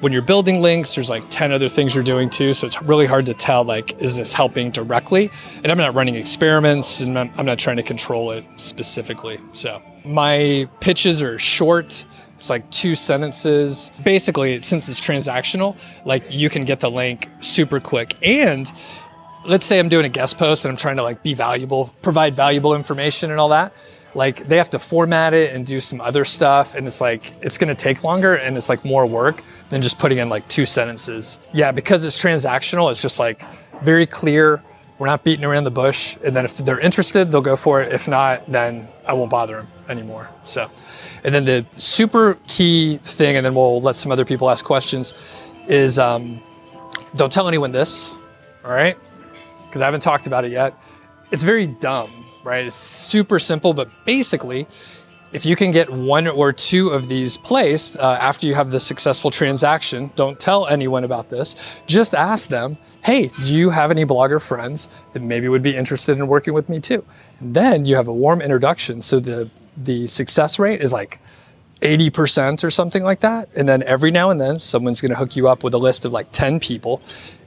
when 0.00 0.12
you're 0.12 0.22
building 0.22 0.60
links, 0.60 0.94
there's 0.94 1.08
like 1.08 1.24
10 1.30 1.52
other 1.52 1.68
things 1.68 1.94
you're 1.94 2.04
doing 2.04 2.28
too. 2.28 2.52
So 2.52 2.66
it's 2.66 2.80
really 2.82 3.06
hard 3.06 3.26
to 3.26 3.34
tell, 3.34 3.64
like, 3.64 4.00
is 4.00 4.16
this 4.16 4.32
helping 4.32 4.70
directly? 4.70 5.30
And 5.62 5.72
I'm 5.72 5.78
not 5.78 5.94
running 5.94 6.16
experiments 6.16 7.00
and 7.00 7.18
I'm, 7.18 7.30
I'm 7.36 7.46
not 7.46 7.58
trying 7.58 7.76
to 7.76 7.82
control 7.82 8.30
it 8.32 8.44
specifically. 8.56 9.40
So 9.52 9.82
my 10.04 10.68
pitches 10.80 11.22
are 11.22 11.38
short. 11.38 12.04
It's 12.34 12.50
like 12.50 12.68
two 12.70 12.94
sentences. 12.94 13.90
Basically, 14.04 14.60
since 14.62 14.88
it's 14.88 15.00
transactional, 15.00 15.76
like 16.04 16.30
you 16.30 16.50
can 16.50 16.64
get 16.64 16.80
the 16.80 16.90
link 16.90 17.28
super 17.40 17.80
quick. 17.80 18.16
And 18.22 18.70
let's 19.46 19.66
say 19.66 19.78
I'm 19.78 19.88
doing 19.88 20.04
a 20.04 20.10
guest 20.10 20.38
post 20.38 20.64
and 20.64 20.70
I'm 20.70 20.76
trying 20.76 20.96
to 20.96 21.02
like 21.02 21.22
be 21.22 21.34
valuable, 21.34 21.92
provide 22.02 22.34
valuable 22.34 22.74
information 22.74 23.30
and 23.30 23.40
all 23.40 23.50
that 23.50 23.72
like 24.14 24.48
they 24.48 24.56
have 24.56 24.70
to 24.70 24.78
format 24.78 25.34
it 25.34 25.54
and 25.54 25.66
do 25.66 25.78
some 25.78 26.00
other 26.00 26.24
stuff 26.24 26.74
and 26.74 26.86
it's 26.86 27.02
like 27.02 27.34
it's 27.42 27.58
to 27.58 27.74
take 27.74 28.02
longer 28.02 28.36
and 28.36 28.56
it's 28.56 28.70
like 28.70 28.82
more 28.82 29.06
work 29.06 29.42
than 29.68 29.82
just 29.82 29.98
putting 29.98 30.16
in 30.16 30.30
like 30.30 30.46
two 30.48 30.64
sentences 30.64 31.38
yeah 31.52 31.70
because 31.70 32.02
it's 32.02 32.18
transactional 32.18 32.90
it's 32.90 33.02
just 33.02 33.18
like 33.18 33.42
very 33.82 34.06
clear 34.06 34.62
We're 34.98 35.06
not 35.06 35.24
beating 35.24 35.44
around 35.44 35.64
the 35.64 35.70
bush. 35.70 36.16
And 36.24 36.34
then 36.34 36.44
if 36.44 36.56
they're 36.58 36.80
interested, 36.80 37.30
they'll 37.30 37.42
go 37.42 37.56
for 37.56 37.82
it. 37.82 37.92
If 37.92 38.08
not, 38.08 38.50
then 38.50 38.88
I 39.06 39.12
won't 39.12 39.30
bother 39.30 39.56
them 39.56 39.68
anymore. 39.88 40.28
So, 40.42 40.70
and 41.22 41.34
then 41.34 41.44
the 41.44 41.66
super 41.72 42.38
key 42.46 42.96
thing, 42.98 43.36
and 43.36 43.44
then 43.44 43.54
we'll 43.54 43.80
let 43.82 43.96
some 43.96 44.10
other 44.10 44.24
people 44.24 44.48
ask 44.48 44.64
questions, 44.64 45.12
is 45.68 45.98
um, 45.98 46.40
don't 47.14 47.30
tell 47.30 47.46
anyone 47.46 47.72
this, 47.72 48.18
all 48.64 48.70
right? 48.70 48.96
Because 49.76 49.82
I 49.82 49.84
haven't 49.84 50.00
talked 50.00 50.26
about 50.26 50.46
it 50.46 50.52
yet. 50.52 50.72
It's 51.30 51.42
very 51.42 51.66
dumb, 51.66 52.24
right? 52.44 52.64
It's 52.64 52.74
super 52.74 53.38
simple, 53.38 53.74
but 53.74 53.90
basically, 54.06 54.66
if 55.32 55.44
you 55.44 55.54
can 55.54 55.70
get 55.70 55.92
one 55.92 56.26
or 56.26 56.50
two 56.50 56.88
of 56.88 57.08
these 57.08 57.36
placed 57.36 57.98
uh, 57.98 58.16
after 58.18 58.46
you 58.46 58.54
have 58.54 58.70
the 58.70 58.80
successful 58.80 59.30
transaction, 59.30 60.10
don't 60.16 60.40
tell 60.40 60.66
anyone 60.66 61.04
about 61.04 61.28
this. 61.28 61.56
Just 61.86 62.14
ask 62.14 62.48
them, 62.48 62.78
hey, 63.04 63.28
do 63.40 63.54
you 63.54 63.68
have 63.68 63.90
any 63.90 64.06
blogger 64.06 64.42
friends 64.42 64.88
that 65.12 65.20
maybe 65.20 65.46
would 65.48 65.60
be 65.60 65.76
interested 65.76 66.16
in 66.16 66.26
working 66.26 66.54
with 66.54 66.70
me 66.70 66.80
too? 66.80 67.04
And 67.40 67.52
then 67.52 67.84
you 67.84 67.96
have 67.96 68.08
a 68.08 68.14
warm 68.14 68.40
introduction. 68.40 69.02
So 69.02 69.20
the, 69.20 69.50
the 69.76 70.06
success 70.06 70.58
rate 70.58 70.80
is 70.80 70.90
like 70.90 71.20
80% 71.82 72.64
or 72.64 72.70
something 72.70 73.04
like 73.04 73.20
that. 73.20 73.50
And 73.54 73.68
then 73.68 73.82
every 73.82 74.10
now 74.10 74.30
and 74.30 74.40
then, 74.40 74.58
someone's 74.58 75.02
going 75.02 75.10
to 75.10 75.18
hook 75.18 75.36
you 75.36 75.48
up 75.48 75.62
with 75.62 75.74
a 75.74 75.78
list 75.78 76.06
of 76.06 76.14
like 76.14 76.32
10 76.32 76.60
people. 76.60 77.02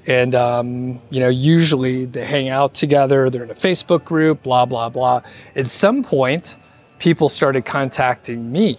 And, 0.07 0.33
um, 0.33 0.99
you 1.12 1.19
know, 1.19 1.29
usually 1.29 2.05
they 2.05 2.25
hang 2.25 2.49
out 2.49 2.73
together, 2.73 3.29
they're 3.29 3.43
in 3.43 3.51
a 3.51 3.55
Facebook 3.55 4.03
group, 4.03 4.43
blah, 4.43 4.65
blah, 4.65 4.89
blah. 4.89 5.21
At 5.55 5.67
some 5.67 6.03
point, 6.03 6.57
people 6.97 7.29
started 7.29 7.65
contacting 7.65 8.51
me. 8.51 8.77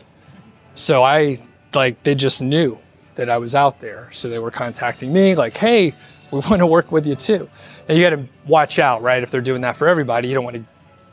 So 0.74 1.02
I, 1.02 1.36
like, 1.74 2.02
they 2.02 2.14
just 2.14 2.42
knew 2.42 2.78
that 3.14 3.28
I 3.28 3.38
was 3.38 3.54
out 3.54 3.80
there. 3.80 4.08
So 4.12 4.28
they 4.28 4.38
were 4.38 4.50
contacting 4.50 5.12
me, 5.12 5.34
like, 5.34 5.56
hey, 5.56 5.94
we 6.30 6.40
want 6.50 6.60
to 6.60 6.66
work 6.66 6.90
with 6.90 7.06
you 7.06 7.14
too. 7.14 7.48
Now 7.88 7.94
you 7.94 8.02
got 8.02 8.16
to 8.16 8.24
watch 8.46 8.78
out, 8.78 9.02
right? 9.02 9.22
If 9.22 9.30
they're 9.30 9.40
doing 9.40 9.60
that 9.62 9.76
for 9.76 9.88
everybody, 9.88 10.28
you 10.28 10.34
don't 10.34 10.44
want 10.44 10.56
to 10.56 10.64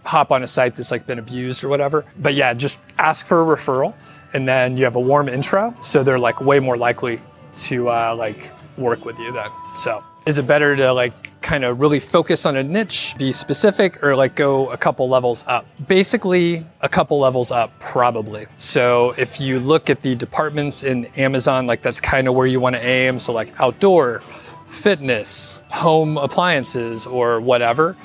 hop 0.05 0.31
on 0.31 0.41
a 0.41 0.47
site 0.47 0.75
that's 0.75 0.91
like 0.91 1.05
been 1.05 1.19
abused 1.19 1.63
or 1.63 1.69
whatever. 1.69 2.05
But 2.19 2.33
yeah, 2.33 2.53
just 2.53 2.81
ask 2.97 3.25
for 3.25 3.41
a 3.41 3.57
referral 3.57 3.93
and 4.33 4.47
then 4.47 4.77
you 4.77 4.83
have 4.85 4.95
a 4.95 5.01
warm 5.01 5.27
intro. 5.27 5.75
So 5.81 6.03
they're 6.03 6.19
like 6.19 6.41
way 6.41 6.59
more 6.59 6.77
likely 6.77 7.19
to 7.57 7.89
uh, 7.89 8.15
like 8.17 8.51
work 8.77 9.05
with 9.05 9.19
you 9.19 9.31
then. 9.31 9.49
So 9.77 10.03
is 10.25 10.39
it 10.39 10.47
better 10.47 10.75
to 10.75 10.91
like 10.91 11.39
kind 11.41 11.63
of 11.63 11.79
really 11.79 11.99
focus 11.99 12.45
on 12.45 12.57
a 12.57 12.63
niche, 12.63 13.15
be 13.17 13.31
specific, 13.31 14.03
or 14.03 14.15
like 14.15 14.35
go 14.35 14.69
a 14.71 14.77
couple 14.77 15.07
levels 15.07 15.45
up? 15.47 15.65
Basically, 15.87 16.65
a 16.81 16.89
couple 16.89 17.19
levels 17.19 17.51
up, 17.51 17.79
probably. 17.79 18.47
So 18.57 19.13
if 19.17 19.39
you 19.39 19.59
look 19.59 19.89
at 19.89 20.01
the 20.01 20.15
departments 20.15 20.83
in 20.83 21.05
Amazon, 21.15 21.67
like 21.67 21.81
that's 21.81 22.01
kind 22.01 22.27
of 22.27 22.33
where 22.33 22.47
you 22.47 22.59
want 22.59 22.75
to 22.75 22.83
aim. 22.83 23.19
So 23.19 23.33
like 23.33 23.57
outdoor, 23.59 24.19
fitness, 24.65 25.61
home 25.69 26.17
appliances, 26.17 27.05
or 27.05 27.39
whatever. 27.39 27.95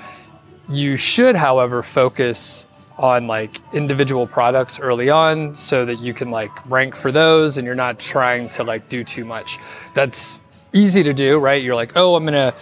You 0.69 0.97
should, 0.97 1.37
however, 1.37 1.83
focus 1.83 2.67
on 2.99 3.27
like 3.27 3.57
individual 3.73 4.27
products 4.27 4.79
early 4.79 5.09
on 5.09 5.55
so 5.57 5.87
that 5.87 5.99
you 6.01 6.13
can 6.13 6.31
like 6.31 6.51
rank 6.71 6.95
for 6.95 7.11
those 7.11 7.57
and 7.57 7.67
you're 7.67 7.75
not 7.75 7.99
trying 7.99 8.47
to 8.49 8.63
like 8.63 8.89
do 8.91 9.03
too 9.03 9.25
much. 9.25 9.59
That's 9.95 10.42
easy 10.73 11.03
to 11.03 11.13
do, 11.13 11.39
right? 11.39 11.63
You're 11.63 11.75
like, 11.75 11.93
oh, 11.97 12.15
I'm 12.15 12.25
gonna, 12.25 12.55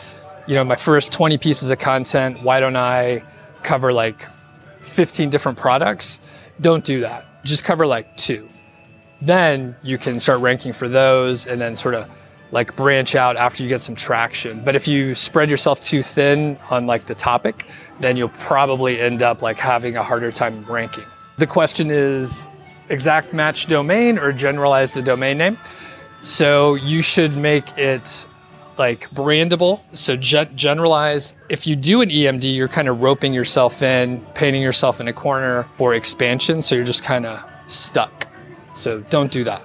you 0.46 0.54
know, 0.54 0.64
my 0.64 0.76
first 0.76 1.12
20 1.12 1.38
pieces 1.38 1.70
of 1.70 1.78
content, 1.78 2.42
why 2.42 2.60
don't 2.60 2.76
I 2.76 3.22
cover 3.62 3.92
like 3.92 4.26
15 4.80 5.30
different 5.30 5.58
products? 5.58 6.20
Don't 6.60 6.84
do 6.84 7.00
that. 7.00 7.26
Just 7.44 7.64
cover 7.64 7.86
like 7.86 8.16
two. 8.16 8.48
Then 9.22 9.76
you 9.82 9.98
can 9.98 10.18
start 10.18 10.40
ranking 10.40 10.72
for 10.72 10.88
those 10.88 11.46
and 11.46 11.60
then 11.60 11.76
sort 11.76 11.94
of 11.94 12.10
like 12.52 12.74
branch 12.74 13.14
out 13.14 13.36
after 13.36 13.62
you 13.62 13.68
get 13.68 13.80
some 13.80 13.94
traction. 13.94 14.62
But 14.64 14.74
if 14.74 14.88
you 14.88 15.14
spread 15.14 15.50
yourself 15.50 15.80
too 15.80 16.02
thin 16.02 16.58
on 16.70 16.86
like 16.86 17.06
the 17.06 17.14
topic, 17.14 17.66
then 18.00 18.16
you'll 18.16 18.30
probably 18.30 19.00
end 19.00 19.22
up 19.22 19.42
like 19.42 19.58
having 19.58 19.96
a 19.96 20.02
harder 20.02 20.32
time 20.32 20.64
ranking. 20.64 21.04
The 21.38 21.46
question 21.46 21.90
is 21.90 22.46
exact 22.88 23.32
match 23.32 23.66
domain 23.66 24.18
or 24.18 24.32
generalize 24.32 24.94
the 24.94 25.02
domain 25.02 25.38
name. 25.38 25.58
So 26.20 26.74
you 26.74 27.02
should 27.02 27.36
make 27.36 27.76
it 27.78 28.26
like 28.78 29.10
brandable. 29.10 29.80
So 29.92 30.16
ge- 30.16 30.52
generalize. 30.54 31.34
If 31.48 31.66
you 31.66 31.76
do 31.76 32.00
an 32.00 32.08
EMD, 32.08 32.54
you're 32.54 32.68
kind 32.68 32.88
of 32.88 33.00
roping 33.02 33.32
yourself 33.34 33.82
in, 33.82 34.20
painting 34.34 34.62
yourself 34.62 35.00
in 35.00 35.08
a 35.08 35.12
corner 35.12 35.68
for 35.76 35.94
expansion. 35.94 36.62
So 36.62 36.74
you're 36.74 36.84
just 36.84 37.04
kind 37.04 37.26
of 37.26 37.44
stuck. 37.66 38.26
So 38.74 39.00
don't 39.10 39.30
do 39.30 39.44
that. 39.44 39.62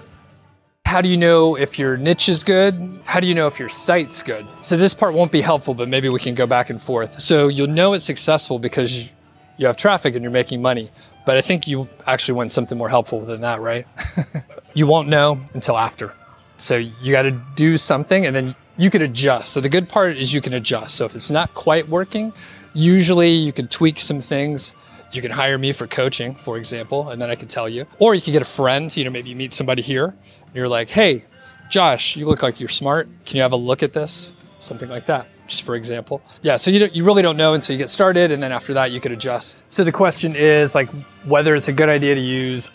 How 0.85 1.01
do 1.01 1.09
you 1.09 1.17
know 1.17 1.55
if 1.55 1.79
your 1.79 1.97
niche 1.97 2.29
is 2.29 2.43
good? 2.43 2.99
How 3.05 3.19
do 3.19 3.27
you 3.27 3.33
know 3.33 3.47
if 3.47 3.59
your 3.59 3.69
site's 3.69 4.21
good? 4.21 4.45
So 4.61 4.77
this 4.77 4.93
part 4.93 5.13
won't 5.13 5.31
be 5.31 5.41
helpful, 5.41 5.73
but 5.73 5.87
maybe 5.87 6.09
we 6.09 6.19
can 6.19 6.35
go 6.35 6.45
back 6.45 6.69
and 6.69 6.81
forth. 6.81 7.19
So 7.19 7.47
you'll 7.47 7.67
know 7.67 7.93
it's 7.93 8.05
successful 8.05 8.59
because 8.59 9.09
you 9.57 9.65
have 9.65 9.77
traffic 9.77 10.15
and 10.15 10.23
you're 10.23 10.31
making 10.31 10.61
money. 10.61 10.91
But 11.25 11.37
I 11.37 11.41
think 11.41 11.67
you 11.67 11.87
actually 12.05 12.35
want 12.35 12.51
something 12.51 12.77
more 12.77 12.89
helpful 12.89 13.21
than 13.25 13.41
that, 13.41 13.61
right? 13.61 13.87
you 14.73 14.85
won't 14.85 15.07
know 15.07 15.39
until 15.53 15.77
after. 15.77 16.13
So 16.57 16.77
you 16.77 17.11
got 17.11 17.23
to 17.23 17.31
do 17.55 17.77
something 17.77 18.25
and 18.25 18.35
then 18.35 18.55
you 18.77 18.89
can 18.89 19.01
adjust. 19.01 19.53
So 19.53 19.61
the 19.61 19.69
good 19.69 19.89
part 19.89 20.17
is 20.17 20.33
you 20.33 20.41
can 20.41 20.53
adjust. 20.53 20.95
So 20.95 21.05
if 21.05 21.15
it's 21.15 21.31
not 21.31 21.53
quite 21.53 21.87
working, 21.87 22.33
usually 22.73 23.29
you 23.29 23.51
can 23.51 23.67
tweak 23.67 23.99
some 23.99 24.19
things. 24.19 24.73
You 25.11 25.21
can 25.21 25.31
hire 25.31 25.57
me 25.57 25.71
for 25.71 25.87
coaching, 25.87 26.35
for 26.35 26.57
example, 26.57 27.09
and 27.09 27.21
then 27.21 27.29
I 27.29 27.35
can 27.35 27.47
tell 27.47 27.69
you. 27.69 27.85
Or 27.99 28.15
you 28.15 28.21
can 28.21 28.33
get 28.33 28.41
a 28.41 28.45
friend, 28.45 28.95
you 28.97 29.05
know, 29.05 29.09
maybe 29.09 29.29
you 29.29 29.35
meet 29.35 29.53
somebody 29.53 29.81
here 29.81 30.07
and 30.07 30.55
you're 30.55 30.67
like, 30.67 30.89
hey, 30.89 31.23
Josh, 31.69 32.15
you 32.15 32.25
look 32.25 32.43
like 32.43 32.59
you're 32.59 32.69
smart. 32.69 33.07
Can 33.25 33.37
you 33.37 33.41
have 33.41 33.53
a 33.53 33.57
look 33.57 33.81
at 33.81 33.93
this? 33.93 34.33
Something 34.57 34.89
like 34.89 35.05
that, 35.07 35.27
just 35.47 35.63
for 35.63 35.75
example. 35.75 36.21
Yeah, 36.41 36.57
so 36.57 36.71
you, 36.71 36.89
you 36.93 37.03
really 37.03 37.21
don't 37.21 37.37
know 37.37 37.53
until 37.53 37.73
you 37.73 37.77
get 37.77 37.89
started, 37.89 38.31
and 38.31 38.41
then 38.41 38.51
after 38.51 38.73
that, 38.73 38.91
you 38.91 38.99
could 38.99 39.11
adjust. 39.11 39.63
So 39.69 39.83
the 39.83 39.91
question 39.91 40.35
is 40.35 40.75
like 40.75 40.89
whether 41.25 41.55
it's 41.55 41.67
a 41.67 41.73
good 41.73 41.89
idea 41.89 42.15
to 42.15 42.21
use 42.21 42.69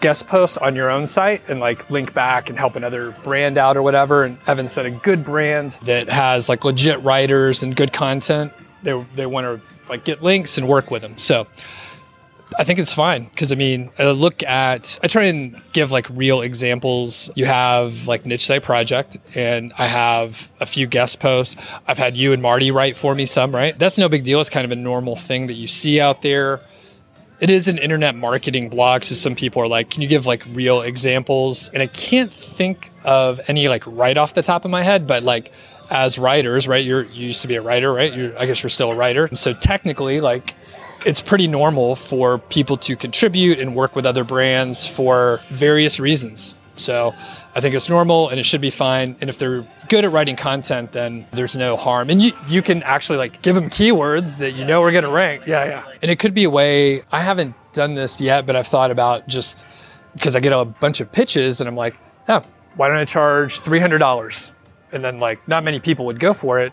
guest 0.00 0.26
posts 0.26 0.56
on 0.58 0.76
your 0.76 0.90
own 0.90 1.06
site 1.06 1.48
and 1.48 1.60
like 1.60 1.90
link 1.90 2.14
back 2.14 2.48
and 2.48 2.58
help 2.58 2.76
another 2.76 3.12
brand 3.22 3.58
out 3.58 3.76
or 3.76 3.82
whatever. 3.82 4.24
And 4.24 4.38
Evan 4.46 4.68
said 4.68 4.86
a 4.86 4.90
good 4.90 5.24
brand 5.24 5.78
that 5.82 6.08
has 6.08 6.48
like 6.48 6.64
legit 6.64 7.02
writers 7.02 7.62
and 7.62 7.74
good 7.74 7.92
content, 7.92 8.52
they, 8.82 9.00
they 9.14 9.26
want 9.26 9.44
to 9.44 9.60
like 9.88 10.04
get 10.04 10.22
links 10.22 10.58
and 10.58 10.68
work 10.68 10.90
with 10.90 11.02
them. 11.02 11.16
So 11.18 11.46
I 12.58 12.64
think 12.64 12.78
it's 12.78 12.94
fine 12.94 13.24
because 13.24 13.52
I 13.52 13.54
mean, 13.56 13.90
I 13.98 14.10
look 14.10 14.42
at, 14.42 14.98
I 15.02 15.06
try 15.06 15.24
and 15.24 15.60
give 15.72 15.90
like 15.90 16.08
real 16.10 16.40
examples. 16.40 17.30
You 17.34 17.44
have 17.44 18.06
like 18.06 18.24
Niche 18.24 18.46
Site 18.46 18.62
Project, 18.62 19.18
and 19.34 19.72
I 19.78 19.86
have 19.86 20.50
a 20.60 20.66
few 20.66 20.86
guest 20.86 21.20
posts. 21.20 21.56
I've 21.86 21.98
had 21.98 22.16
you 22.16 22.32
and 22.32 22.40
Marty 22.40 22.70
write 22.70 22.96
for 22.96 23.14
me 23.14 23.26
some, 23.26 23.54
right? 23.54 23.78
That's 23.78 23.98
no 23.98 24.08
big 24.08 24.24
deal. 24.24 24.40
It's 24.40 24.50
kind 24.50 24.64
of 24.64 24.72
a 24.72 24.76
normal 24.76 25.14
thing 25.14 25.46
that 25.48 25.54
you 25.54 25.66
see 25.66 26.00
out 26.00 26.22
there 26.22 26.60
it 27.40 27.50
is 27.50 27.68
an 27.68 27.78
internet 27.78 28.16
marketing 28.16 28.68
blog 28.68 29.04
so 29.04 29.14
some 29.14 29.34
people 29.34 29.62
are 29.62 29.68
like 29.68 29.90
can 29.90 30.02
you 30.02 30.08
give 30.08 30.26
like 30.26 30.44
real 30.52 30.82
examples? 30.82 31.68
And 31.70 31.82
i 31.82 31.86
can't 31.86 32.32
think 32.32 32.90
of 33.04 33.40
any 33.48 33.68
like 33.68 33.84
right 33.86 34.16
off 34.16 34.34
the 34.34 34.42
top 34.42 34.64
of 34.64 34.70
my 34.70 34.82
head 34.82 35.06
but 35.06 35.22
like 35.22 35.52
as 35.90 36.18
writers 36.18 36.68
right 36.68 36.84
you're 36.84 37.04
you 37.04 37.26
used 37.26 37.42
to 37.42 37.48
be 37.48 37.54
a 37.56 37.62
writer 37.62 37.92
right? 37.92 38.12
You're, 38.14 38.38
i 38.38 38.46
guess 38.46 38.62
you're 38.62 38.70
still 38.70 38.92
a 38.92 38.96
writer. 38.96 39.34
So 39.34 39.54
technically 39.54 40.20
like 40.20 40.54
it's 41.06 41.20
pretty 41.20 41.46
normal 41.46 41.94
for 41.94 42.38
people 42.38 42.76
to 42.78 42.96
contribute 42.96 43.60
and 43.60 43.74
work 43.74 43.94
with 43.94 44.04
other 44.04 44.24
brands 44.24 44.86
for 44.86 45.40
various 45.48 46.00
reasons. 46.00 46.54
So 46.76 47.14
I 47.54 47.60
think 47.60 47.74
it's 47.74 47.88
normal 47.88 48.28
and 48.28 48.38
it 48.38 48.44
should 48.44 48.60
be 48.60 48.70
fine. 48.70 49.16
And 49.20 49.28
if 49.28 49.38
they're 49.38 49.66
good 49.88 50.04
at 50.04 50.12
writing 50.12 50.36
content, 50.36 50.92
then 50.92 51.26
there's 51.32 51.56
no 51.56 51.76
harm. 51.76 52.10
And 52.10 52.22
you, 52.22 52.32
you 52.48 52.62
can 52.62 52.82
actually 52.82 53.18
like 53.18 53.42
give 53.42 53.54
them 53.54 53.64
keywords 53.64 54.38
that 54.38 54.52
you 54.52 54.64
know 54.64 54.82
are 54.82 54.92
going 54.92 55.04
to 55.04 55.10
rank. 55.10 55.46
Yeah, 55.46 55.64
yeah. 55.64 55.92
And 56.02 56.10
it 56.10 56.18
could 56.18 56.34
be 56.34 56.44
a 56.44 56.50
way, 56.50 57.02
I 57.10 57.20
haven't 57.20 57.54
done 57.72 57.94
this 57.94 58.20
yet, 58.20 58.46
but 58.46 58.54
I've 58.54 58.66
thought 58.66 58.90
about 58.90 59.26
just 59.26 59.66
because 60.12 60.36
I 60.36 60.40
get 60.40 60.52
a 60.52 60.64
bunch 60.64 61.00
of 61.00 61.10
pitches 61.10 61.60
and 61.60 61.68
I'm 61.68 61.76
like, 61.76 61.98
oh, 62.28 62.44
why 62.76 62.88
don't 62.88 62.96
I 62.96 63.04
charge 63.04 63.60
$300? 63.60 64.52
And 64.92 65.04
then 65.04 65.18
like 65.18 65.46
not 65.48 65.64
many 65.64 65.80
people 65.80 66.06
would 66.06 66.20
go 66.20 66.32
for 66.32 66.60
it. 66.60 66.72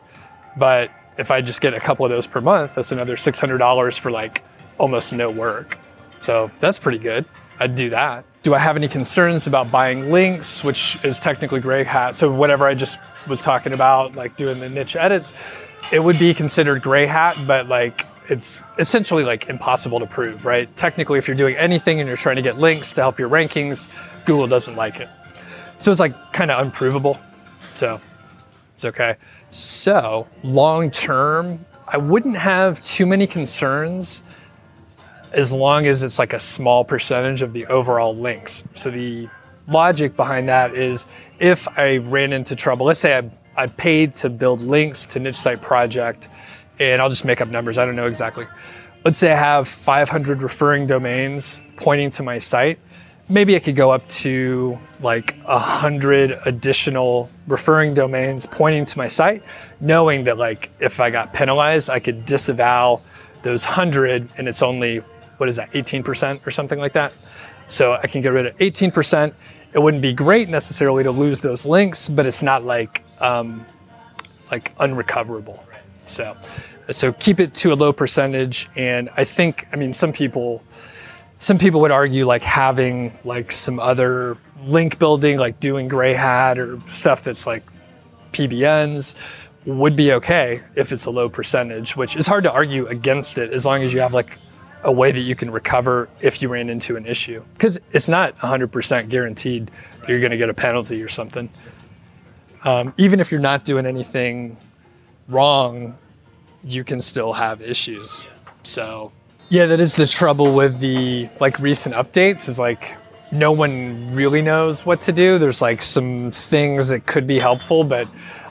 But 0.57 0.91
if 1.17 1.31
I 1.31 1.41
just 1.41 1.61
get 1.61 1.73
a 1.73 1.79
couple 1.79 2.05
of 2.05 2.11
those 2.11 2.27
per 2.27 2.41
month, 2.41 2.75
that's 2.75 2.91
another 2.91 3.15
$600 3.15 3.99
for 3.99 4.11
like 4.11 4.43
almost 4.77 5.13
no 5.13 5.29
work. 5.29 5.77
So 6.21 6.51
that's 6.59 6.79
pretty 6.79 6.97
good. 6.97 7.25
I'd 7.59 7.75
do 7.75 7.89
that. 7.91 8.25
Do 8.45 8.53
I 8.53 8.59
have 8.59 8.77
any 8.77 8.87
concerns 8.87 9.47
about 9.47 9.71
buying 9.71 10.11
links, 10.11 10.63
which 10.63 10.99
is 11.03 11.17
technically 11.17 11.59
gray 11.59 11.83
hat? 11.83 12.13
So 12.13 12.31
whatever 12.31 12.67
I 12.67 12.75
just 12.75 12.99
was 13.25 13.41
talking 13.41 13.73
about, 13.73 14.13
like 14.13 14.37
doing 14.37 14.59
the 14.59 14.69
niche 14.69 14.95
edits, 14.95 15.33
it 15.91 16.03
would 16.03 16.19
be 16.19 16.31
considered 16.31 16.83
gray 16.83 17.07
hat, 17.07 17.35
but 17.47 17.67
like 17.67 18.05
it's 18.29 18.61
essentially 18.77 19.23
like 19.23 19.49
impossible 19.49 19.99
to 19.99 20.05
prove, 20.05 20.45
right? 20.45 20.69
Technically, 20.75 21.17
if 21.17 21.27
you're 21.27 21.35
doing 21.35 21.55
anything 21.55 21.99
and 21.99 22.07
you're 22.07 22.15
trying 22.15 22.35
to 22.35 22.43
get 22.43 22.59
links 22.59 22.93
to 22.93 23.01
help 23.01 23.17
your 23.17 23.29
rankings, 23.29 23.87
Google 24.25 24.45
doesn't 24.45 24.75
like 24.75 24.99
it. 24.99 25.09
So 25.79 25.89
it's 25.89 25.99
like 25.99 26.13
kind 26.31 26.51
of 26.51 26.63
unprovable. 26.63 27.19
So 27.73 27.99
it's 28.75 28.85
okay. 28.85 29.15
So 29.49 30.27
long 30.43 30.91
term, 30.91 31.65
I 31.87 31.97
wouldn't 31.97 32.37
have 32.37 32.79
too 32.83 33.07
many 33.07 33.25
concerns 33.25 34.21
as 35.33 35.53
long 35.53 35.85
as 35.85 36.03
it's 36.03 36.19
like 36.19 36.33
a 36.33 36.39
small 36.39 36.83
percentage 36.83 37.41
of 37.41 37.53
the 37.53 37.65
overall 37.67 38.15
links. 38.15 38.63
So 38.73 38.89
the 38.89 39.29
logic 39.67 40.15
behind 40.15 40.49
that 40.49 40.75
is 40.75 41.05
if 41.39 41.67
I 41.77 41.97
ran 41.97 42.33
into 42.33 42.55
trouble, 42.55 42.85
let's 42.85 42.99
say 42.99 43.17
I, 43.17 43.29
I 43.55 43.67
paid 43.67 44.15
to 44.17 44.29
build 44.29 44.61
links 44.61 45.05
to 45.07 45.19
niche 45.19 45.35
site 45.35 45.61
project 45.61 46.29
and 46.79 47.01
I'll 47.01 47.09
just 47.09 47.25
make 47.25 47.41
up 47.41 47.49
numbers. 47.49 47.77
I 47.77 47.85
don't 47.85 47.95
know 47.95 48.07
exactly. 48.07 48.47
Let's 49.03 49.17
say 49.17 49.31
I 49.31 49.35
have 49.35 49.67
500 49.67 50.41
referring 50.41 50.87
domains 50.87 51.61
pointing 51.77 52.11
to 52.11 52.23
my 52.23 52.39
site. 52.39 52.79
Maybe 53.29 53.55
I 53.55 53.59
could 53.59 53.75
go 53.75 53.91
up 53.91 54.07
to 54.07 54.77
like 55.01 55.35
100 55.45 56.39
additional 56.45 57.29
referring 57.47 57.93
domains 57.93 58.45
pointing 58.45 58.85
to 58.85 58.97
my 58.97 59.07
site, 59.07 59.43
knowing 59.79 60.23
that 60.25 60.37
like 60.37 60.71
if 60.79 60.99
I 60.99 61.09
got 61.09 61.33
penalized, 61.33 61.89
I 61.89 61.99
could 61.99 62.25
disavow 62.25 63.01
those 63.43 63.63
100 63.65 64.29
and 64.37 64.47
it's 64.47 64.63
only, 64.63 65.01
what 65.37 65.49
is 65.49 65.55
that, 65.57 65.71
18% 65.71 66.45
or 66.45 66.51
something 66.51 66.79
like 66.79 66.93
that. 66.93 67.13
So 67.67 67.93
I 67.93 68.07
can 68.07 68.21
get 68.21 68.29
rid 68.29 68.45
of 68.45 68.57
18%. 68.57 69.33
It 69.73 69.79
wouldn't 69.79 70.01
be 70.01 70.13
great 70.13 70.49
necessarily 70.49 71.03
to 71.03 71.11
lose 71.11 71.41
those 71.41 71.65
links, 71.65 72.07
but 72.09 72.25
it's 72.25 72.43
not 72.43 72.63
like 72.63 73.03
um, 73.19 73.65
like 74.51 74.73
unrecoverable. 74.79 75.65
So 76.05 76.37
so 76.91 77.13
keep 77.13 77.39
it 77.39 77.53
to 77.55 77.73
a 77.73 77.75
low 77.75 77.91
percentage. 77.91 78.69
And 78.75 79.09
I 79.17 79.23
think, 79.23 79.67
I 79.73 79.75
mean, 79.75 79.93
some 79.93 80.11
people 80.11 80.63
some 81.39 81.57
people 81.57 81.81
would 81.81 81.91
argue 81.91 82.25
like 82.25 82.41
having 82.41 83.11
like 83.23 83.51
some 83.51 83.79
other 83.79 84.37
link 84.63 84.97
building, 84.99 85.37
like 85.37 85.59
doing 85.59 85.87
gray 85.87 86.13
hat 86.13 86.57
or 86.57 86.79
stuff 86.81 87.23
that's 87.23 87.45
like 87.45 87.63
PBNs 88.31 89.15
would 89.65 89.95
be 89.95 90.13
okay 90.13 90.61
if 90.75 90.91
it's 90.91 91.05
a 91.05 91.11
low 91.11 91.27
percentage, 91.27 91.97
which 91.97 92.15
is 92.15 92.25
hard 92.25 92.43
to 92.43 92.51
argue 92.51 92.87
against 92.87 93.37
it 93.37 93.51
as 93.51 93.65
long 93.65 93.83
as 93.83 93.93
you 93.93 93.99
have 93.99 94.13
like 94.13 94.37
a 94.85 94.91
way 94.91 95.11
that 95.11 95.19
you 95.19 95.35
can 95.35 95.49
recover 95.49 96.07
if 96.21 96.41
you 96.41 96.47
ran 96.47 96.69
into 96.69 96.95
an 96.95 97.05
issue. 97.05 97.43
Because 97.53 97.79
it's 97.91 98.07
not 98.07 98.37
100% 98.37 99.09
guaranteed 99.09 99.71
that 99.99 100.07
you're 100.07 100.19
going 100.19 100.31
to 100.31 100.37
get 100.37 100.49
a 100.49 100.53
penalty 100.53 101.01
or 101.01 101.09
something. 101.09 101.49
Um, 102.63 102.93
even 102.97 103.19
if 103.19 103.31
you're 103.31 103.41
not 103.41 103.65
doing 103.65 103.85
anything 103.85 104.57
wrong, 105.27 105.95
you 106.63 106.83
can 106.83 107.01
still 107.01 107.33
have 107.33 107.61
issues. 107.61 108.29
So, 108.61 109.11
yeah, 109.49 109.65
that 109.65 109.79
is 109.79 109.95
the 109.95 110.07
trouble 110.07 110.53
with 110.53 110.79
the 110.79 111.29
like 111.39 111.59
recent 111.59 111.95
updates 111.95 112.47
is 112.47 112.59
like 112.59 112.95
no 113.31 113.51
one 113.51 114.07
really 114.11 114.41
knows 114.41 114.85
what 114.85 115.01
to 115.03 115.11
do. 115.11 115.39
There's 115.39 115.61
like 115.61 115.81
some 115.81 116.29
things 116.31 116.89
that 116.89 117.07
could 117.07 117.25
be 117.25 117.39
helpful, 117.39 117.83
but 117.83 118.07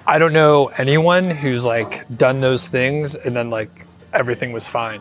I 0.06 0.18
don't 0.18 0.32
know 0.32 0.66
anyone 0.78 1.30
who's 1.30 1.64
like 1.64 2.06
done 2.16 2.40
those 2.40 2.66
things 2.66 3.14
and 3.14 3.36
then 3.36 3.50
like 3.50 3.86
everything 4.12 4.52
was 4.52 4.68
fine 4.68 5.00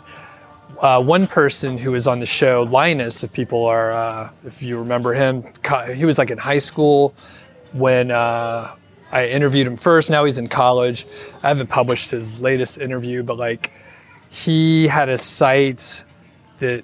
uh, 0.79 1.01
one 1.01 1.27
person 1.27 1.77
who 1.77 1.91
was 1.91 2.07
on 2.07 2.19
the 2.19 2.25
show, 2.25 2.63
Linus, 2.63 3.23
if 3.23 3.31
people 3.31 3.65
are, 3.65 3.91
uh, 3.91 4.29
if 4.45 4.62
you 4.62 4.77
remember 4.77 5.13
him, 5.13 5.43
he 5.93 6.05
was 6.05 6.17
like 6.17 6.31
in 6.31 6.38
high 6.38 6.57
school 6.57 7.13
when 7.73 8.12
uh, 8.12 8.75
I 9.12 9.27
interviewed 9.27 9.67
him 9.67 9.77
first. 9.77 10.09
Now 10.09 10.25
he's 10.25 10.38
in 10.38 10.47
college. 10.47 11.05
I 11.43 11.47
haven't 11.47 11.67
published 11.67 12.12
his 12.12 12.39
latest 12.39 12.79
interview, 12.79 13.23
but 13.23 13.38
like 13.38 13.71
he 14.29 14.88
had 14.88 15.09
a 15.09 15.17
site 15.17 16.03
that 16.59 16.83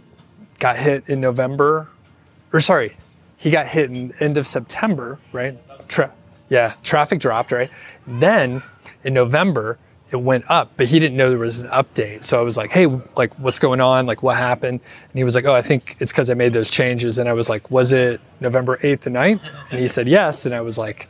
got 0.59 0.77
hit 0.77 1.09
in 1.09 1.19
November, 1.19 1.87
or 2.53 2.59
sorry, 2.59 2.95
he 3.37 3.49
got 3.49 3.67
hit 3.67 3.89
in 3.89 4.13
end 4.19 4.37
of 4.37 4.45
September, 4.45 5.19
right? 5.31 5.57
Tra- 5.87 6.13
yeah, 6.49 6.73
traffic 6.83 7.19
dropped, 7.19 7.51
right? 7.51 7.69
Then 8.05 8.61
in 9.03 9.13
November, 9.13 9.77
it 10.11 10.17
went 10.17 10.49
up, 10.49 10.71
but 10.75 10.87
he 10.87 10.99
didn't 10.99 11.17
know 11.17 11.29
there 11.29 11.37
was 11.37 11.59
an 11.59 11.67
update. 11.67 12.23
So 12.23 12.39
I 12.39 12.43
was 12.43 12.57
like, 12.57 12.71
hey, 12.71 12.87
like, 13.15 13.33
what's 13.35 13.59
going 13.59 13.79
on? 13.79 14.05
Like, 14.05 14.23
what 14.23 14.37
happened? 14.37 14.79
And 14.81 15.13
he 15.13 15.23
was 15.23 15.35
like, 15.35 15.45
oh, 15.45 15.53
I 15.53 15.61
think 15.61 15.97
it's 15.99 16.11
because 16.11 16.29
I 16.29 16.33
made 16.33 16.53
those 16.53 16.71
changes. 16.71 17.17
And 17.17 17.29
I 17.29 17.33
was 17.33 17.49
like, 17.49 17.69
was 17.69 17.91
it 17.91 18.19
November 18.39 18.77
8th 18.77 19.05
and 19.05 19.15
9th? 19.15 19.57
And 19.71 19.79
he 19.79 19.87
said, 19.87 20.07
yes. 20.07 20.45
And 20.45 20.55
I 20.55 20.61
was 20.61 20.77
like, 20.77 21.07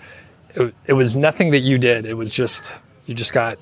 it, 0.56 0.76
it 0.86 0.94
was 0.94 1.16
nothing 1.16 1.52
that 1.52 1.60
you 1.60 1.78
did. 1.78 2.06
It 2.06 2.16
was 2.16 2.34
just, 2.34 2.82
you 3.06 3.14
just 3.14 3.34
got, 3.34 3.58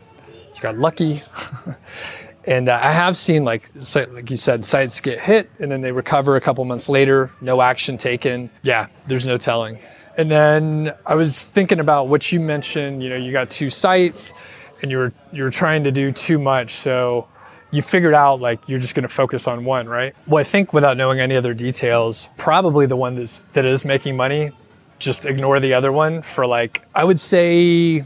you 0.55 0.61
got 0.61 0.75
lucky. 0.75 1.21
and 2.45 2.67
uh, 2.67 2.79
I 2.81 2.91
have 2.91 3.15
seen, 3.15 3.43
like, 3.43 3.69
so, 3.77 4.07
like 4.11 4.31
you 4.31 4.37
said, 4.37 4.65
sites 4.65 5.01
get 5.01 5.19
hit 5.19 5.51
and 5.59 5.71
then 5.71 5.81
they 5.81 5.91
recover 5.91 6.35
a 6.35 6.41
couple 6.41 6.65
months 6.65 6.89
later, 6.89 7.29
no 7.41 7.61
action 7.61 7.97
taken. 7.97 8.49
Yeah, 8.63 8.87
there's 9.05 9.27
no 9.27 9.37
telling. 9.37 9.77
And 10.17 10.31
then 10.31 10.95
I 11.05 11.13
was 11.13 11.45
thinking 11.45 11.79
about 11.79 12.07
what 12.07 12.31
you 12.31 12.39
mentioned, 12.39 13.03
you 13.03 13.09
know, 13.09 13.15
you 13.15 13.31
got 13.31 13.51
two 13.51 13.69
sites 13.69 14.33
and 14.81 14.91
you're 14.91 15.13
you're 15.31 15.49
trying 15.49 15.83
to 15.83 15.91
do 15.91 16.11
too 16.11 16.39
much. 16.39 16.71
So 16.71 17.27
you 17.71 17.81
figured 17.81 18.13
out 18.13 18.39
like 18.39 18.67
you're 18.67 18.79
just 18.79 18.95
going 18.95 19.03
to 19.03 19.13
focus 19.13 19.47
on 19.47 19.65
one, 19.65 19.87
right? 19.87 20.15
Well, 20.27 20.39
I 20.39 20.43
think 20.43 20.73
without 20.73 20.97
knowing 20.97 21.19
any 21.19 21.35
other 21.35 21.53
details, 21.53 22.29
probably 22.37 22.85
the 22.85 22.95
one 22.95 23.15
that's, 23.15 23.39
that 23.53 23.65
is 23.65 23.83
making 23.83 24.15
money, 24.15 24.51
just 24.99 25.25
ignore 25.25 25.59
the 25.59 25.73
other 25.73 25.91
one 25.91 26.21
for 26.21 26.47
like 26.47 26.85
I 26.95 27.03
would 27.03 27.19
say 27.19 28.03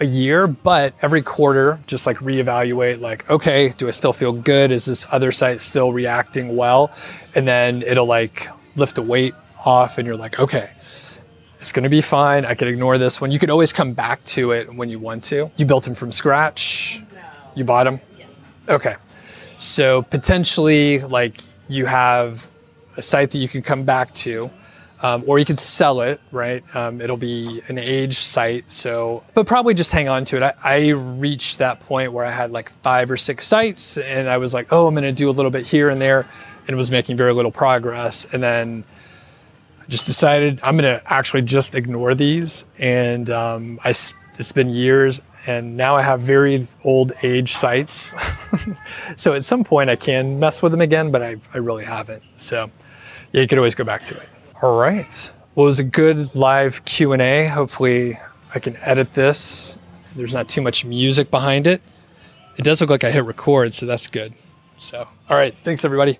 a 0.00 0.06
year, 0.06 0.46
but 0.46 0.94
every 1.02 1.22
quarter 1.22 1.78
just 1.86 2.06
like 2.06 2.18
reevaluate 2.18 3.00
like 3.00 3.28
okay, 3.28 3.70
do 3.70 3.88
I 3.88 3.90
still 3.90 4.12
feel 4.12 4.32
good? 4.32 4.70
Is 4.70 4.86
this 4.86 5.06
other 5.10 5.32
site 5.32 5.60
still 5.60 5.92
reacting 5.92 6.56
well? 6.56 6.92
And 7.34 7.46
then 7.46 7.82
it'll 7.82 8.06
like 8.06 8.48
lift 8.76 8.98
a 8.98 9.02
weight 9.02 9.34
off 9.64 9.98
and 9.98 10.06
you're 10.06 10.16
like, 10.16 10.38
okay, 10.38 10.70
it's 11.64 11.72
going 11.72 11.84
to 11.84 11.88
be 11.88 12.02
fine. 12.02 12.44
I 12.44 12.52
can 12.52 12.68
ignore 12.68 12.98
this 12.98 13.22
one. 13.22 13.30
You 13.30 13.38
can 13.38 13.48
always 13.48 13.72
come 13.72 13.94
back 13.94 14.22
to 14.24 14.50
it 14.50 14.74
when 14.74 14.90
you 14.90 14.98
want 14.98 15.24
to. 15.24 15.50
You 15.56 15.64
built 15.64 15.84
them 15.84 15.94
from 15.94 16.12
scratch. 16.12 17.00
No. 17.14 17.22
You 17.54 17.64
bought 17.64 17.84
them. 17.84 18.00
Yes. 18.18 18.28
Okay. 18.68 18.96
So 19.56 20.02
potentially, 20.02 20.98
like 20.98 21.38
you 21.70 21.86
have 21.86 22.46
a 22.98 23.02
site 23.02 23.30
that 23.30 23.38
you 23.38 23.48
can 23.48 23.62
come 23.62 23.82
back 23.82 24.12
to, 24.12 24.50
um, 25.00 25.24
or 25.26 25.38
you 25.38 25.46
could 25.46 25.58
sell 25.58 26.02
it. 26.02 26.20
Right. 26.32 26.62
Um, 26.76 27.00
it'll 27.00 27.16
be 27.16 27.62
an 27.68 27.78
age 27.78 28.18
site. 28.18 28.70
So, 28.70 29.24
but 29.32 29.46
probably 29.46 29.72
just 29.72 29.90
hang 29.90 30.06
on 30.06 30.26
to 30.26 30.36
it. 30.36 30.42
I, 30.42 30.52
I 30.62 30.88
reached 30.90 31.60
that 31.60 31.80
point 31.80 32.12
where 32.12 32.26
I 32.26 32.30
had 32.30 32.50
like 32.50 32.68
five 32.68 33.10
or 33.10 33.16
six 33.16 33.46
sites, 33.46 33.96
and 33.96 34.28
I 34.28 34.36
was 34.36 34.52
like, 34.52 34.70
oh, 34.70 34.86
I'm 34.86 34.92
going 34.92 35.04
to 35.04 35.12
do 35.12 35.30
a 35.30 35.32
little 35.32 35.50
bit 35.50 35.66
here 35.66 35.88
and 35.88 35.98
there, 35.98 36.26
and 36.68 36.76
was 36.76 36.90
making 36.90 37.16
very 37.16 37.32
little 37.32 37.52
progress, 37.52 38.26
and 38.34 38.42
then 38.42 38.84
I 39.84 39.90
just 39.90 40.06
decided 40.06 40.60
I'm 40.62 40.78
going 40.78 40.98
to 40.98 41.12
actually 41.12 41.42
just 41.42 41.74
ignore 41.74 42.14
these. 42.14 42.64
And 42.78 43.28
um, 43.28 43.78
I, 43.84 43.90
it's 43.90 44.52
been 44.52 44.70
years, 44.70 45.20
and 45.46 45.76
now 45.76 45.96
I 45.96 46.02
have 46.02 46.20
very 46.20 46.64
old 46.84 47.12
age 47.22 47.52
sites. 47.52 48.14
so 49.16 49.34
at 49.34 49.44
some 49.44 49.62
point 49.62 49.90
I 49.90 49.96
can 49.96 50.40
mess 50.40 50.62
with 50.62 50.72
them 50.72 50.80
again, 50.80 51.10
but 51.10 51.22
I, 51.22 51.36
I 51.52 51.58
really 51.58 51.84
haven't. 51.84 52.22
So 52.36 52.70
yeah, 53.32 53.42
you 53.42 53.48
could 53.48 53.58
always 53.58 53.74
go 53.74 53.84
back 53.84 54.04
to 54.04 54.16
it. 54.16 54.28
All 54.62 54.78
right. 54.78 55.32
Well, 55.54 55.66
it 55.66 55.68
was 55.68 55.78
a 55.78 55.84
good 55.84 56.34
live 56.34 56.84
Q&A. 56.86 57.46
Hopefully 57.46 58.18
I 58.54 58.58
can 58.58 58.76
edit 58.78 59.12
this. 59.12 59.78
There's 60.16 60.32
not 60.32 60.48
too 60.48 60.62
much 60.62 60.84
music 60.84 61.30
behind 61.30 61.66
it. 61.66 61.82
It 62.56 62.62
does 62.62 62.80
look 62.80 62.90
like 62.90 63.04
I 63.04 63.10
hit 63.10 63.24
record, 63.24 63.74
so 63.74 63.84
that's 63.84 64.06
good. 64.06 64.32
So, 64.78 65.06
all 65.28 65.36
right. 65.36 65.54
Thanks, 65.62 65.84
everybody. 65.84 66.18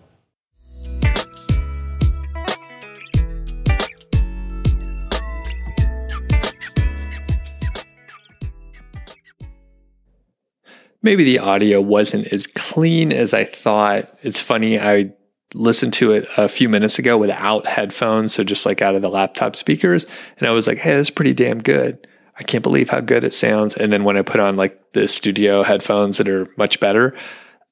Maybe 11.04 11.22
the 11.22 11.38
audio 11.38 11.80
wasn't 11.80 12.26
as 12.32 12.48
clean 12.48 13.12
as 13.12 13.32
I 13.32 13.44
thought. 13.44 14.12
It's 14.22 14.40
funny, 14.40 14.80
I 14.80 15.12
listened 15.54 15.92
to 15.92 16.10
it 16.10 16.26
a 16.36 16.48
few 16.48 16.68
minutes 16.68 16.98
ago 16.98 17.16
without 17.16 17.66
headphones, 17.66 18.34
so 18.34 18.42
just 18.42 18.66
like 18.66 18.82
out 18.82 18.96
of 18.96 19.02
the 19.02 19.08
laptop 19.08 19.54
speakers, 19.54 20.06
and 20.38 20.48
I 20.48 20.50
was 20.50 20.66
like, 20.66 20.78
hey, 20.78 20.96
that's 20.96 21.10
pretty 21.10 21.34
damn 21.34 21.62
good. 21.62 22.08
I 22.36 22.42
can't 22.42 22.64
believe 22.64 22.90
how 22.90 22.98
good 22.98 23.22
it 23.22 23.32
sounds. 23.32 23.74
And 23.74 23.92
then 23.92 24.02
when 24.02 24.16
I 24.16 24.22
put 24.22 24.40
on 24.40 24.56
like 24.56 24.92
the 24.92 25.06
studio 25.06 25.62
headphones 25.62 26.18
that 26.18 26.28
are 26.28 26.48
much 26.56 26.80
better, 26.80 27.14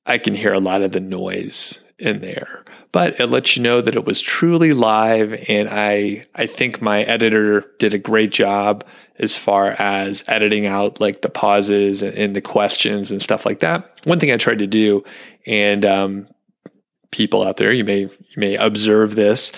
I 0.07 0.19
can 0.19 0.35
hear 0.35 0.53
a 0.53 0.61
lot 0.61 0.83
of 0.83 0.93
the 0.93 1.01
noise 1.01 1.83
in 2.03 2.21
there. 2.21 2.65
But 2.91 3.19
it 3.19 3.29
lets 3.29 3.57
you 3.57 3.63
know 3.63 3.81
that 3.81 3.97
it 3.97 4.05
was 4.05 4.21
truly 4.21 4.73
live 4.73 5.33
and 5.49 5.69
I 5.71 6.25
I 6.35 6.47
think 6.47 6.83
my 6.83 7.03
editor 7.05 7.65
did 7.79 7.95
a 7.95 7.99
great 7.99 8.31
job 8.31 8.85
as 9.19 9.37
far 9.37 9.69
as 9.79 10.25
editing 10.27 10.67
out 10.67 11.01
like 11.01 11.23
the 11.23 11.31
pauses 11.31 12.03
and, 12.03 12.15
and 12.15 12.37
the 12.37 12.43
questions 12.43 13.11
and 13.11 13.23
stuff 13.23 13.47
like 13.47 13.61
that. 13.61 13.91
One 14.05 14.21
thing 14.21 14.33
I 14.33 14.37
tried 14.37 14.59
to 14.59 14.67
do 14.67 15.05
and 15.47 15.85
um, 15.87 16.29
people 17.11 17.43
out 17.43 17.57
there 17.57 17.73
you 17.73 17.85
may 17.85 18.01
you 18.01 18.37
may 18.37 18.57
observe 18.57 19.15
this 19.15 19.53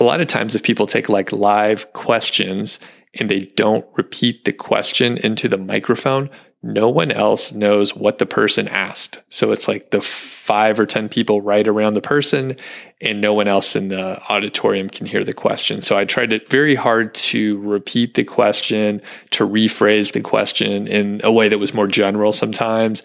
a 0.00 0.04
lot 0.04 0.20
of 0.20 0.26
times 0.26 0.54
if 0.54 0.62
people 0.62 0.86
take 0.86 1.08
like 1.08 1.32
live 1.32 1.92
questions 1.92 2.78
and 3.18 3.30
they 3.30 3.40
don't 3.56 3.86
repeat 3.96 4.44
the 4.44 4.52
question 4.52 5.18
into 5.18 5.48
the 5.48 5.58
microphone, 5.58 6.30
no 6.64 6.88
one 6.88 7.12
else 7.12 7.52
knows 7.52 7.94
what 7.94 8.18
the 8.18 8.24
person 8.24 8.68
asked. 8.68 9.20
So 9.28 9.52
it's 9.52 9.68
like 9.68 9.90
the 9.90 10.00
five 10.00 10.80
or 10.80 10.86
10 10.86 11.10
people 11.10 11.42
right 11.42 11.68
around 11.68 11.92
the 11.92 12.00
person, 12.00 12.56
and 13.02 13.20
no 13.20 13.34
one 13.34 13.48
else 13.48 13.76
in 13.76 13.88
the 13.88 14.20
auditorium 14.30 14.88
can 14.88 15.06
hear 15.06 15.24
the 15.24 15.34
question. 15.34 15.82
So 15.82 15.98
I 15.98 16.06
tried 16.06 16.32
it 16.32 16.48
very 16.48 16.74
hard 16.74 17.14
to 17.14 17.58
repeat 17.60 18.14
the 18.14 18.24
question, 18.24 19.02
to 19.30 19.46
rephrase 19.46 20.12
the 20.12 20.22
question 20.22 20.86
in 20.86 21.20
a 21.22 21.30
way 21.30 21.50
that 21.50 21.58
was 21.58 21.74
more 21.74 21.86
general 21.86 22.32
sometimes. 22.32 23.02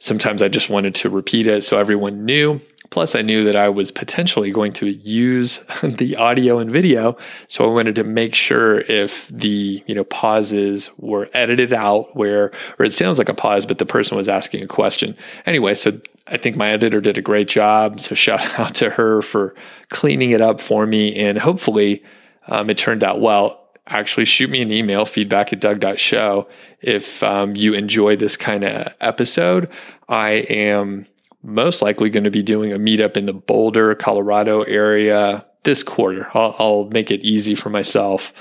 Sometimes 0.00 0.42
I 0.42 0.48
just 0.48 0.68
wanted 0.68 0.94
to 0.96 1.08
repeat 1.08 1.46
it 1.46 1.64
so 1.64 1.78
everyone 1.78 2.26
knew. 2.26 2.60
Plus, 2.90 3.14
I 3.14 3.22
knew 3.22 3.44
that 3.44 3.56
I 3.56 3.68
was 3.68 3.90
potentially 3.90 4.50
going 4.50 4.72
to 4.74 4.88
use 4.88 5.58
the 5.82 6.16
audio 6.16 6.58
and 6.58 6.70
video, 6.70 7.16
so 7.48 7.64
I 7.64 7.72
wanted 7.72 7.94
to 7.96 8.04
make 8.04 8.34
sure 8.34 8.80
if 8.80 9.28
the 9.28 9.82
you 9.86 9.94
know 9.94 10.04
pauses 10.04 10.90
were 10.96 11.28
edited 11.34 11.72
out, 11.72 12.16
where 12.16 12.50
or 12.78 12.86
it 12.86 12.94
sounds 12.94 13.18
like 13.18 13.28
a 13.28 13.34
pause, 13.34 13.66
but 13.66 13.78
the 13.78 13.86
person 13.86 14.16
was 14.16 14.28
asking 14.28 14.62
a 14.62 14.66
question. 14.66 15.16
Anyway, 15.44 15.74
so 15.74 16.00
I 16.26 16.38
think 16.38 16.56
my 16.56 16.70
editor 16.70 17.00
did 17.00 17.18
a 17.18 17.22
great 17.22 17.48
job. 17.48 18.00
So 18.00 18.14
shout 18.14 18.58
out 18.58 18.74
to 18.76 18.90
her 18.90 19.22
for 19.22 19.54
cleaning 19.90 20.30
it 20.30 20.40
up 20.40 20.60
for 20.60 20.86
me, 20.86 21.14
and 21.16 21.38
hopefully 21.38 22.02
um, 22.46 22.70
it 22.70 22.78
turned 22.78 23.04
out 23.04 23.20
well. 23.20 23.64
Actually, 23.90 24.26
shoot 24.26 24.50
me 24.50 24.60
an 24.60 24.70
email, 24.70 25.06
feedback 25.06 25.50
at 25.50 25.60
doug.show, 25.60 26.46
if 26.82 27.22
um, 27.22 27.56
you 27.56 27.72
enjoy 27.72 28.16
this 28.16 28.36
kind 28.36 28.62
of 28.62 28.94
episode. 29.00 29.70
I 30.10 30.30
am 30.50 31.06
most 31.42 31.82
likely 31.82 32.10
going 32.10 32.24
to 32.24 32.30
be 32.30 32.42
doing 32.42 32.72
a 32.72 32.78
meetup 32.78 33.16
in 33.16 33.26
the 33.26 33.32
Boulder, 33.32 33.94
Colorado 33.94 34.62
area 34.62 35.46
this 35.64 35.82
quarter. 35.82 36.28
I'll, 36.34 36.54
I'll 36.58 36.84
make 36.86 37.10
it 37.10 37.20
easy 37.20 37.54
for 37.54 37.70
myself 37.70 38.32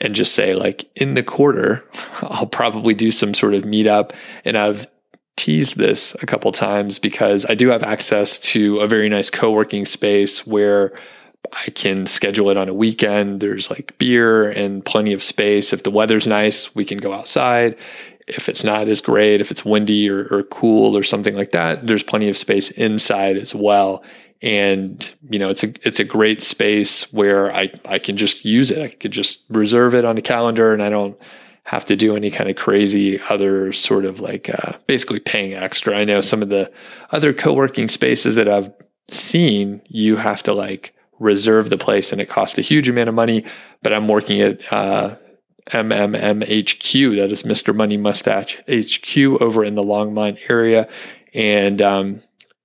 and 0.00 0.14
just 0.14 0.34
say, 0.34 0.54
like, 0.54 0.90
in 0.96 1.14
the 1.14 1.22
quarter, 1.22 1.84
I'll 2.22 2.46
probably 2.46 2.94
do 2.94 3.10
some 3.10 3.34
sort 3.34 3.54
of 3.54 3.64
meetup. 3.64 4.12
And 4.44 4.56
I've 4.56 4.86
teased 5.36 5.76
this 5.76 6.14
a 6.22 6.26
couple 6.26 6.52
times 6.52 6.98
because 6.98 7.46
I 7.46 7.54
do 7.54 7.68
have 7.68 7.82
access 7.82 8.38
to 8.40 8.80
a 8.80 8.88
very 8.88 9.08
nice 9.08 9.30
co 9.30 9.50
working 9.50 9.84
space 9.84 10.46
where 10.46 10.92
I 11.52 11.70
can 11.70 12.06
schedule 12.06 12.50
it 12.50 12.56
on 12.56 12.68
a 12.68 12.74
weekend. 12.74 13.40
There's 13.40 13.70
like 13.70 13.96
beer 13.98 14.50
and 14.50 14.84
plenty 14.84 15.12
of 15.12 15.22
space. 15.22 15.72
If 15.72 15.82
the 15.82 15.90
weather's 15.90 16.26
nice, 16.26 16.74
we 16.74 16.84
can 16.84 16.98
go 16.98 17.12
outside 17.12 17.76
if 18.36 18.48
it's 18.48 18.64
not 18.64 18.88
as 18.88 19.00
great, 19.00 19.40
if 19.40 19.50
it's 19.50 19.64
windy 19.64 20.08
or, 20.08 20.26
or 20.30 20.42
cool 20.44 20.96
or 20.96 21.02
something 21.02 21.34
like 21.34 21.52
that, 21.52 21.86
there's 21.86 22.02
plenty 22.02 22.28
of 22.28 22.36
space 22.36 22.70
inside 22.70 23.36
as 23.36 23.54
well. 23.54 24.02
And 24.42 25.12
you 25.28 25.38
know, 25.38 25.50
it's 25.50 25.62
a 25.62 25.72
it's 25.86 26.00
a 26.00 26.04
great 26.04 26.42
space 26.42 27.12
where 27.12 27.54
I 27.54 27.70
I 27.84 27.98
can 27.98 28.16
just 28.16 28.44
use 28.44 28.70
it. 28.70 28.82
I 28.82 28.88
could 28.88 29.12
just 29.12 29.44
reserve 29.50 29.94
it 29.94 30.04
on 30.04 30.16
the 30.16 30.22
calendar, 30.22 30.72
and 30.72 30.82
I 30.82 30.88
don't 30.88 31.18
have 31.64 31.84
to 31.84 31.96
do 31.96 32.16
any 32.16 32.30
kind 32.30 32.48
of 32.48 32.56
crazy 32.56 33.20
other 33.28 33.72
sort 33.72 34.04
of 34.04 34.18
like 34.18 34.48
uh, 34.48 34.72
basically 34.86 35.20
paying 35.20 35.52
extra. 35.52 35.96
I 35.96 36.04
know 36.04 36.20
some 36.22 36.42
of 36.42 36.48
the 36.48 36.72
other 37.12 37.34
co 37.34 37.52
working 37.52 37.88
spaces 37.88 38.34
that 38.36 38.48
I've 38.48 38.72
seen, 39.08 39.82
you 39.86 40.16
have 40.16 40.42
to 40.44 40.54
like 40.54 40.94
reserve 41.18 41.68
the 41.68 41.78
place, 41.78 42.10
and 42.10 42.20
it 42.20 42.30
costs 42.30 42.58
a 42.58 42.62
huge 42.62 42.88
amount 42.88 43.10
of 43.10 43.14
money. 43.14 43.44
But 43.82 43.92
I'm 43.92 44.08
working 44.08 44.40
at 44.40 44.72
uh, 44.72 45.16
MMMHQ. 45.70 47.16
That 47.16 47.32
is 47.32 47.42
Mr. 47.42 47.74
Money 47.74 47.96
Mustache 47.96 48.58
HQ 48.68 49.16
over 49.40 49.64
in 49.64 49.74
the 49.74 49.82
Longmont 49.82 50.50
area. 50.50 50.88
And 51.34 51.80
um, 51.80 52.22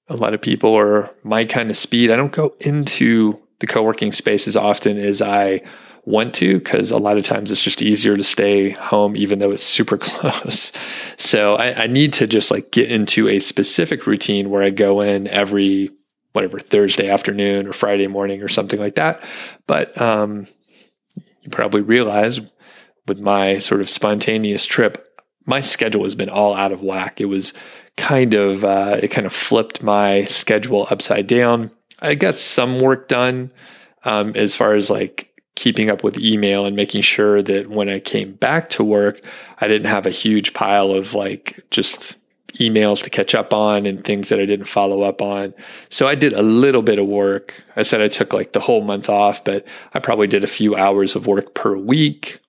a 0.08 0.16
lot 0.16 0.34
of 0.34 0.42
people 0.42 0.76
are 0.76 1.12
my 1.24 1.46
kind 1.46 1.70
of 1.70 1.78
speed. 1.78 2.12
I 2.12 2.16
don't 2.16 2.32
go 2.32 2.56
into 2.60 3.40
the 3.60 3.68
co 3.68 3.84
working 3.84 4.12
space 4.12 4.48
as 4.48 4.56
often 4.56 4.98
as 4.98 5.22
I 5.22 5.62
want 6.06 6.36
to 6.36 6.60
because 6.60 6.92
a 6.92 6.98
lot 6.98 7.18
of 7.18 7.24
times 7.24 7.50
it's 7.50 7.62
just 7.62 7.82
easier 7.82 8.16
to 8.16 8.24
stay 8.24 8.70
home 8.70 9.16
even 9.16 9.40
though 9.40 9.52
it's 9.52 9.64
super 9.64 9.98
close. 10.02 10.72
So 11.18 11.56
I, 11.56 11.84
I 11.84 11.88
need 11.88 12.14
to 12.14 12.28
just 12.28 12.52
like 12.52 12.72
get 12.72 12.92
into 12.92 13.28
a 13.28 13.40
specific 13.40 14.06
routine 14.06 14.50
where 14.50 14.62
I 14.64 14.70
go 14.70 15.02
in 15.02 15.28
every 15.28 15.92
whatever 16.34 16.60
Thursday 16.60 17.10
afternoon 17.10 17.66
or 17.66 17.74
Friday 17.74 18.08
morning 18.08 18.44
or 18.44 18.50
something 18.50 18.80
like 18.80 18.96
that. 18.96 19.24
But 19.68 20.00
um, 20.00 20.48
you 21.16 21.50
probably 21.50 21.82
realize 21.82 22.40
with 23.08 23.20
my 23.20 23.60
sort 23.60 23.82
of 23.82 23.90
spontaneous 23.90 24.66
trip, 24.66 25.08
my 25.46 25.62
schedule 25.62 26.04
has 26.04 26.16
been 26.16 26.30
all 26.30 26.56
out 26.56 26.72
of 26.72 26.84
whack. 26.84 27.22
It 27.22 27.26
was 27.26 27.54
kind 27.98 28.34
of, 28.34 28.66
uh, 28.66 29.00
it 29.02 29.10
kind 29.10 29.28
of 29.28 29.34
flipped 29.34 29.84
my 29.84 30.26
schedule 30.26 30.88
upside 30.90 31.28
down. 31.28 31.72
I 32.02 32.16
got 32.16 32.38
some 32.38 32.80
work 32.80 33.08
done 33.08 33.52
um, 34.04 34.34
as 34.36 34.56
far 34.56 34.74
as 34.74 34.90
like 34.90 35.32
keeping 35.56 35.90
up 35.90 36.04
with 36.04 36.20
email 36.20 36.66
and 36.66 36.76
making 36.76 37.02
sure 37.02 37.42
that 37.42 37.70
when 37.70 37.90
I 37.90 38.00
came 38.00 38.34
back 38.34 38.70
to 38.72 38.84
work, 38.84 39.22
I 39.60 39.68
didn't 39.68 39.88
have 39.88 40.06
a 40.06 40.12
huge 40.12 40.54
pile 40.54 40.92
of 40.92 41.14
like 41.14 41.64
just 41.72 42.16
emails 42.56 43.04
to 43.04 43.10
catch 43.10 43.36
up 43.36 43.54
on 43.54 43.86
and 43.86 44.04
things 44.04 44.30
that 44.30 44.40
I 44.40 44.46
didn't 44.46 44.68
follow 44.68 45.02
up 45.02 45.22
on. 45.22 45.54
So 45.90 46.08
I 46.08 46.16
did 46.16 46.34
a 46.34 46.42
little 46.42 46.82
bit 46.82 47.00
of 47.00 47.08
work. 47.08 47.64
I 47.76 47.84
said 47.84 48.02
I 48.02 48.08
took 48.08 48.34
like 48.34 48.54
the 48.54 48.60
whole 48.60 48.82
month 48.82 49.10
off, 49.10 49.44
but 49.44 49.66
I 49.94 50.00
probably 50.00 50.28
did 50.28 50.44
a 50.44 50.48
few 50.48 50.76
hours 50.76 51.16
of 51.16 51.28
work 51.28 51.54
per 51.54 51.76
week 51.78 52.40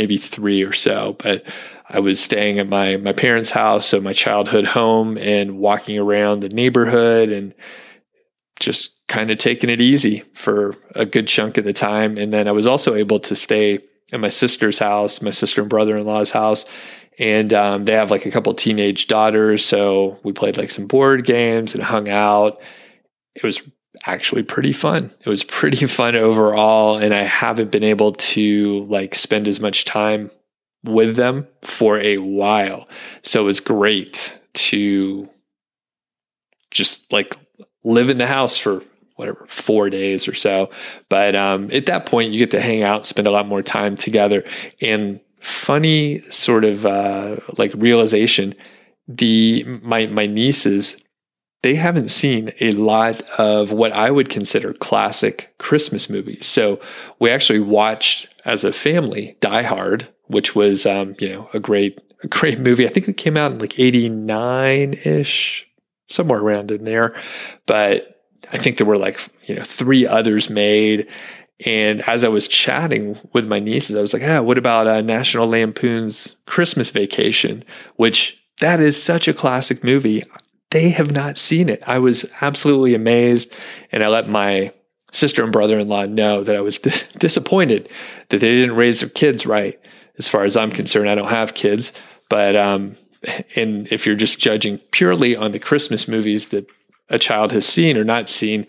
maybe 0.00 0.16
three 0.16 0.62
or 0.62 0.72
so. 0.72 1.14
But 1.18 1.44
I 1.90 2.00
was 2.00 2.18
staying 2.18 2.58
at 2.58 2.68
my 2.68 2.96
my 2.96 3.12
parents' 3.12 3.50
house, 3.50 3.84
so 3.84 4.00
my 4.00 4.14
childhood 4.14 4.64
home, 4.64 5.18
and 5.18 5.58
walking 5.58 5.98
around 5.98 6.40
the 6.40 6.48
neighborhood 6.48 7.28
and 7.30 7.54
just 8.60 8.96
kind 9.08 9.30
of 9.30 9.36
taking 9.36 9.68
it 9.68 9.80
easy 9.80 10.20
for 10.32 10.74
a 10.94 11.04
good 11.04 11.26
chunk 11.26 11.58
of 11.58 11.64
the 11.64 11.74
time. 11.74 12.16
And 12.16 12.32
then 12.32 12.48
I 12.48 12.52
was 12.52 12.66
also 12.66 12.94
able 12.94 13.20
to 13.20 13.36
stay 13.36 13.80
at 14.12 14.20
my 14.20 14.30
sister's 14.30 14.78
house, 14.78 15.20
my 15.20 15.30
sister 15.30 15.60
and 15.60 15.68
brother 15.68 15.98
in 15.98 16.06
law's 16.06 16.30
house. 16.30 16.64
And 17.18 17.52
um, 17.52 17.84
they 17.84 17.92
have 17.92 18.10
like 18.10 18.24
a 18.24 18.30
couple 18.30 18.54
teenage 18.54 19.06
daughters. 19.06 19.64
So 19.64 20.18
we 20.22 20.32
played 20.32 20.56
like 20.56 20.70
some 20.70 20.86
board 20.86 21.26
games 21.26 21.74
and 21.74 21.82
hung 21.82 22.08
out. 22.08 22.62
It 23.34 23.42
was 23.42 23.68
actually 24.06 24.42
pretty 24.42 24.72
fun. 24.72 25.10
It 25.20 25.28
was 25.28 25.44
pretty 25.44 25.86
fun 25.86 26.16
overall. 26.16 26.98
And 26.98 27.14
I 27.14 27.22
haven't 27.22 27.70
been 27.70 27.84
able 27.84 28.12
to 28.12 28.84
like 28.84 29.14
spend 29.14 29.48
as 29.48 29.60
much 29.60 29.84
time 29.84 30.30
with 30.84 31.16
them 31.16 31.46
for 31.62 31.98
a 31.98 32.18
while. 32.18 32.88
So 33.22 33.42
it 33.42 33.44
was 33.44 33.60
great 33.60 34.38
to 34.52 35.28
just 36.70 37.12
like 37.12 37.36
live 37.84 38.10
in 38.10 38.18
the 38.18 38.26
house 38.26 38.56
for 38.56 38.82
whatever 39.16 39.44
four 39.48 39.90
days 39.90 40.26
or 40.26 40.34
so 40.34 40.70
but 41.10 41.36
um, 41.36 41.70
at 41.72 41.84
that 41.86 42.06
point 42.06 42.32
you 42.32 42.38
get 42.38 42.52
to 42.52 42.60
hang 42.60 42.82
out 42.82 43.04
spend 43.04 43.26
a 43.28 43.30
lot 43.30 43.46
more 43.46 43.62
time 43.62 43.94
together 43.94 44.42
and 44.80 45.20
funny 45.40 46.22
sort 46.30 46.64
of 46.64 46.86
uh, 46.86 47.36
like 47.58 47.70
realization 47.74 48.54
the 49.08 49.62
my 49.82 50.06
my 50.06 50.26
nieces 50.26 50.96
they 51.62 51.74
haven't 51.74 52.10
seen 52.10 52.52
a 52.60 52.72
lot 52.72 53.22
of 53.38 53.70
what 53.70 53.92
I 53.92 54.10
would 54.10 54.28
consider 54.28 54.72
classic 54.72 55.54
Christmas 55.58 56.08
movies. 56.08 56.46
So 56.46 56.80
we 57.18 57.30
actually 57.30 57.60
watched 57.60 58.28
as 58.44 58.64
a 58.64 58.72
family 58.72 59.36
Die 59.40 59.62
Hard, 59.62 60.08
which 60.28 60.54
was 60.54 60.86
um, 60.86 61.14
you 61.18 61.28
know 61.28 61.50
a 61.52 61.60
great 61.60 62.00
a 62.22 62.28
great 62.28 62.60
movie. 62.60 62.86
I 62.86 62.90
think 62.90 63.08
it 63.08 63.16
came 63.16 63.36
out 63.36 63.52
in 63.52 63.58
like 63.58 63.78
'89 63.78 64.94
ish, 65.04 65.68
somewhere 66.08 66.40
around 66.40 66.70
in 66.70 66.84
there. 66.84 67.14
But 67.66 68.22
I 68.52 68.58
think 68.58 68.78
there 68.78 68.86
were 68.86 68.98
like 68.98 69.20
you 69.44 69.56
know 69.56 69.64
three 69.64 70.06
others 70.06 70.48
made. 70.48 71.08
And 71.66 72.00
as 72.08 72.24
I 72.24 72.28
was 72.28 72.48
chatting 72.48 73.18
with 73.34 73.46
my 73.46 73.58
nieces, 73.60 73.94
I 73.94 74.00
was 74.00 74.14
like, 74.14 74.22
"Ah, 74.22 74.40
what 74.40 74.56
about 74.56 74.86
uh, 74.86 75.02
National 75.02 75.46
Lampoon's 75.46 76.36
Christmas 76.46 76.88
Vacation?" 76.88 77.64
Which 77.96 78.42
that 78.60 78.80
is 78.80 79.02
such 79.02 79.28
a 79.28 79.34
classic 79.34 79.84
movie 79.84 80.24
they 80.70 80.90
have 80.90 81.12
not 81.12 81.38
seen 81.38 81.68
it. 81.68 81.82
I 81.86 81.98
was 81.98 82.24
absolutely 82.40 82.94
amazed. 82.94 83.52
And 83.92 84.02
I 84.02 84.08
let 84.08 84.28
my 84.28 84.72
sister 85.12 85.42
and 85.42 85.52
brother 85.52 85.78
in 85.78 85.88
law 85.88 86.06
know 86.06 86.44
that 86.44 86.56
I 86.56 86.60
was 86.60 86.78
dis- 86.80 87.04
disappointed 87.18 87.88
that 88.28 88.38
they 88.38 88.50
didn't 88.50 88.76
raise 88.76 89.00
their 89.00 89.08
kids 89.08 89.46
right. 89.46 89.78
As 90.18 90.28
far 90.28 90.44
as 90.44 90.56
I'm 90.56 90.70
concerned, 90.70 91.08
I 91.08 91.14
don't 91.14 91.30
have 91.30 91.54
kids. 91.54 91.92
But, 92.28 92.54
um, 92.54 92.96
and 93.56 93.90
if 93.92 94.06
you're 94.06 94.14
just 94.14 94.38
judging 94.38 94.78
purely 94.92 95.34
on 95.34 95.52
the 95.52 95.58
Christmas 95.58 96.06
movies 96.06 96.48
that 96.48 96.66
a 97.08 97.18
child 97.18 97.52
has 97.52 97.66
seen 97.66 97.96
or 97.96 98.04
not 98.04 98.28
seen, 98.28 98.66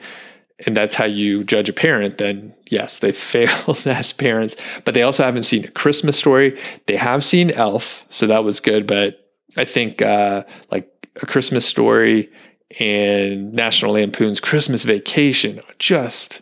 and 0.66 0.78
that's 0.78 0.96
how 0.96 1.06
you 1.06 1.44
judge 1.44 1.70
a 1.70 1.74
parent, 1.74 2.18
then 2.18 2.54
yes, 2.70 3.00
they 3.00 3.12
failed 3.12 3.86
as 3.86 4.14
parents. 4.14 4.56
But 4.86 4.94
they 4.94 5.04
also 5.04 5.24
haven't 5.24 5.44
seen 5.44 5.66
a 5.66 5.72
Christmas 5.72 6.18
story. 6.18 6.60
They 6.88 6.96
have 6.96 7.24
seen 7.24 7.52
Elf, 7.52 8.06
so 8.10 8.28
that 8.28 8.44
was 8.44 8.60
good. 8.60 8.88
But 8.88 9.20
I 9.58 9.66
think 9.66 10.02
uh, 10.02 10.44
like 10.72 10.91
a 11.18 11.26
Christmas 11.26 11.66
Story 11.66 12.30
and 12.80 13.54
National 13.54 13.94
Lampoon's 13.94 14.40
Christmas 14.40 14.84
Vacation 14.84 15.60
are 15.60 15.76
just 15.80 16.42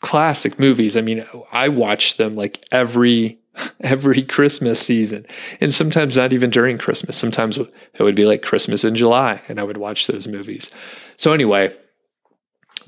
classic 0.00 0.58
movies. 0.58 0.96
I 0.96 1.00
mean, 1.00 1.26
I 1.50 1.68
watch 1.68 2.16
them 2.16 2.36
like 2.36 2.64
every 2.70 3.38
every 3.80 4.22
Christmas 4.22 4.80
season, 4.80 5.26
and 5.60 5.72
sometimes 5.72 6.16
not 6.16 6.32
even 6.32 6.50
during 6.50 6.76
Christmas. 6.78 7.16
Sometimes 7.16 7.56
it 7.56 8.02
would 8.02 8.16
be 8.16 8.26
like 8.26 8.42
Christmas 8.42 8.84
in 8.84 8.94
July, 8.94 9.40
and 9.48 9.60
I 9.60 9.62
would 9.62 9.76
watch 9.76 10.06
those 10.06 10.26
movies. 10.26 10.70
So 11.16 11.32
anyway, 11.32 11.74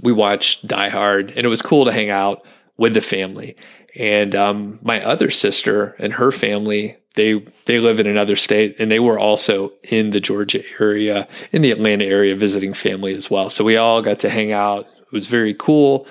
we 0.01 0.13
watched 0.13 0.67
Die 0.67 0.89
Hard, 0.89 1.31
and 1.31 1.47
it 1.47 1.49
was 1.49 1.63
cool 1.63 1.85
to 1.85 1.93
hang 1.93 2.11
out 2.11 2.45
with 2.77 2.95
the 2.95 3.01
family. 3.01 3.57
And 3.95 4.35
um, 4.35 4.79
my 4.83 5.03
other 5.03 5.31
sister 5.31 5.97
and 5.99 6.13
her 6.15 6.31
family 6.31 6.99
they 7.17 7.45
they 7.65 7.81
live 7.81 7.99
in 7.99 8.07
another 8.07 8.37
state 8.37 8.77
and 8.79 8.91
they 8.91 9.01
were 9.01 9.19
also 9.19 9.73
in 9.91 10.11
the 10.11 10.21
Georgia 10.21 10.63
area, 10.81 11.27
in 11.53 11.63
the 11.63 11.73
Atlanta 11.73 12.05
area, 12.05 12.37
visiting 12.37 12.73
family 12.73 13.15
as 13.15 13.31
well. 13.31 13.51
So 13.51 13.65
we 13.65 13.77
all 13.77 14.01
got 14.03 14.21
to 14.21 14.31
hang 14.31 14.53
out. 14.53 14.87
It 15.01 15.13
was 15.13 15.27
very 15.27 15.55
cool. 15.55 16.07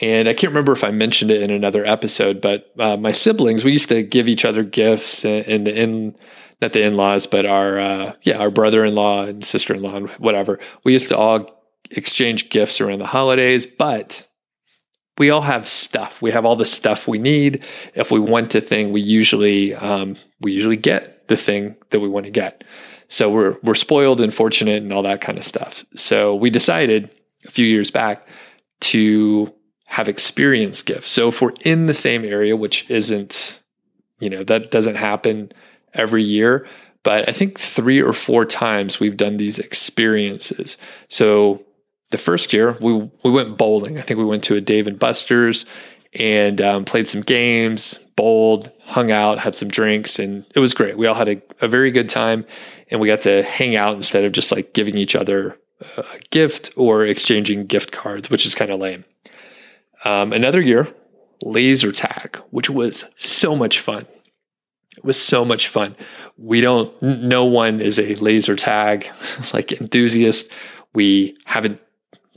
And 0.00 0.28
I 0.28 0.34
can't 0.34 0.50
remember 0.50 0.72
if 0.72 0.82
I 0.82 0.90
mentioned 0.90 1.30
it 1.30 1.42
in 1.42 1.50
another 1.50 1.84
episode, 1.84 2.40
but 2.40 2.72
uh, 2.80 2.96
my 2.96 3.12
siblings, 3.12 3.62
we 3.62 3.70
used 3.70 3.88
to 3.90 4.02
give 4.02 4.26
each 4.26 4.44
other 4.44 4.64
gifts 4.64 5.24
and, 5.24 5.66
the 5.66 5.80
in 5.80 6.16
not 6.60 6.72
the 6.72 6.82
in-laws, 6.82 7.26
but 7.26 7.46
our 7.46 7.78
uh, 7.78 8.12
yeah, 8.22 8.38
our 8.38 8.50
brother-in-law 8.50 9.24
and 9.24 9.44
sister-in-law 9.44 9.96
and 9.96 10.10
whatever. 10.10 10.58
We 10.82 10.92
used 10.92 11.08
to 11.08 11.16
all 11.16 11.62
exchange 11.90 12.48
gifts 12.48 12.80
around 12.80 13.00
the 13.00 13.06
holidays, 13.06 13.66
but 13.66 14.26
we 15.18 15.30
all 15.30 15.42
have 15.42 15.68
stuff. 15.68 16.20
We 16.20 16.30
have 16.32 16.44
all 16.44 16.56
the 16.56 16.64
stuff 16.64 17.06
we 17.06 17.18
need. 17.18 17.64
If 17.94 18.10
we 18.10 18.18
want 18.18 18.54
a 18.54 18.60
thing, 18.60 18.92
we 18.92 19.00
usually 19.00 19.74
um, 19.74 20.16
we 20.40 20.52
usually 20.52 20.76
get 20.76 21.28
the 21.28 21.36
thing 21.36 21.76
that 21.90 22.00
we 22.00 22.08
want 22.08 22.26
to 22.26 22.32
get. 22.32 22.64
So 23.08 23.30
we're 23.30 23.56
we're 23.62 23.74
spoiled 23.74 24.20
and 24.20 24.34
fortunate 24.34 24.82
and 24.82 24.92
all 24.92 25.02
that 25.02 25.20
kind 25.20 25.38
of 25.38 25.44
stuff. 25.44 25.84
So 25.94 26.34
we 26.34 26.50
decided 26.50 27.10
a 27.46 27.50
few 27.50 27.66
years 27.66 27.90
back 27.90 28.26
to 28.80 29.52
have 29.86 30.08
experience 30.08 30.82
gifts. 30.82 31.10
So 31.10 31.28
if 31.28 31.40
we're 31.40 31.52
in 31.64 31.86
the 31.86 31.94
same 31.94 32.24
area, 32.24 32.56
which 32.56 32.90
isn't, 32.90 33.60
you 34.18 34.28
know, 34.28 34.42
that 34.44 34.70
doesn't 34.70 34.96
happen 34.96 35.52
every 35.92 36.24
year, 36.24 36.66
but 37.04 37.28
I 37.28 37.32
think 37.32 37.60
three 37.60 38.02
or 38.02 38.12
four 38.12 38.44
times 38.44 38.98
we've 38.98 39.16
done 39.16 39.36
these 39.36 39.58
experiences. 39.58 40.78
So 41.08 41.64
the 42.14 42.18
first 42.18 42.52
year 42.52 42.78
we 42.80 42.92
we 43.24 43.30
went 43.32 43.58
bowling. 43.58 43.98
I 43.98 44.02
think 44.02 44.18
we 44.18 44.24
went 44.24 44.44
to 44.44 44.54
a 44.54 44.60
Dave 44.60 44.86
and 44.86 44.96
Buster's 44.96 45.66
and 46.14 46.60
um, 46.60 46.84
played 46.84 47.08
some 47.08 47.22
games, 47.22 47.98
bowled, 48.14 48.70
hung 48.84 49.10
out, 49.10 49.40
had 49.40 49.56
some 49.56 49.66
drinks, 49.66 50.20
and 50.20 50.44
it 50.54 50.60
was 50.60 50.74
great. 50.74 50.96
We 50.96 51.08
all 51.08 51.16
had 51.16 51.28
a, 51.28 51.42
a 51.60 51.66
very 51.66 51.90
good 51.90 52.08
time, 52.08 52.46
and 52.88 53.00
we 53.00 53.08
got 53.08 53.22
to 53.22 53.42
hang 53.42 53.74
out 53.74 53.96
instead 53.96 54.24
of 54.24 54.30
just 54.30 54.52
like 54.52 54.74
giving 54.74 54.96
each 54.96 55.16
other 55.16 55.58
a 55.96 56.04
gift 56.30 56.70
or 56.76 57.04
exchanging 57.04 57.66
gift 57.66 57.90
cards, 57.90 58.30
which 58.30 58.46
is 58.46 58.54
kind 58.54 58.70
of 58.70 58.78
lame. 58.78 59.04
Um, 60.04 60.32
another 60.32 60.62
year, 60.62 60.86
laser 61.42 61.90
tag, 61.90 62.36
which 62.50 62.70
was 62.70 63.06
so 63.16 63.56
much 63.56 63.80
fun. 63.80 64.06
It 64.96 65.04
was 65.04 65.20
so 65.20 65.44
much 65.44 65.66
fun. 65.66 65.96
We 66.38 66.60
don't, 66.60 67.02
no 67.02 67.44
one 67.44 67.80
is 67.80 67.98
a 67.98 68.14
laser 68.14 68.54
tag 68.54 69.10
like 69.52 69.72
enthusiast. 69.72 70.48
We 70.94 71.36
haven't 71.44 71.80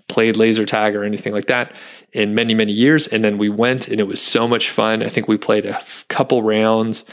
played 0.08 0.38
laser 0.38 0.66
tag 0.66 0.96
or 0.96 1.04
anything 1.04 1.34
like 1.34 1.48
that 1.48 1.74
in 2.14 2.34
many, 2.36 2.54
many 2.54 2.72
years. 2.72 3.08
And 3.08 3.24
then 3.24 3.38
we 3.38 3.50
went 3.50 3.88
and 3.88 4.00
it 4.00 4.08
was 4.08 4.22
so 4.22 4.48
much 4.48 4.70
fun. 4.70 5.04
I 5.04 5.10
think 5.10 5.28
we 5.28 5.38
played 5.38 5.66
a 5.66 5.80
couple 6.08 6.42
rounds. 6.44 7.06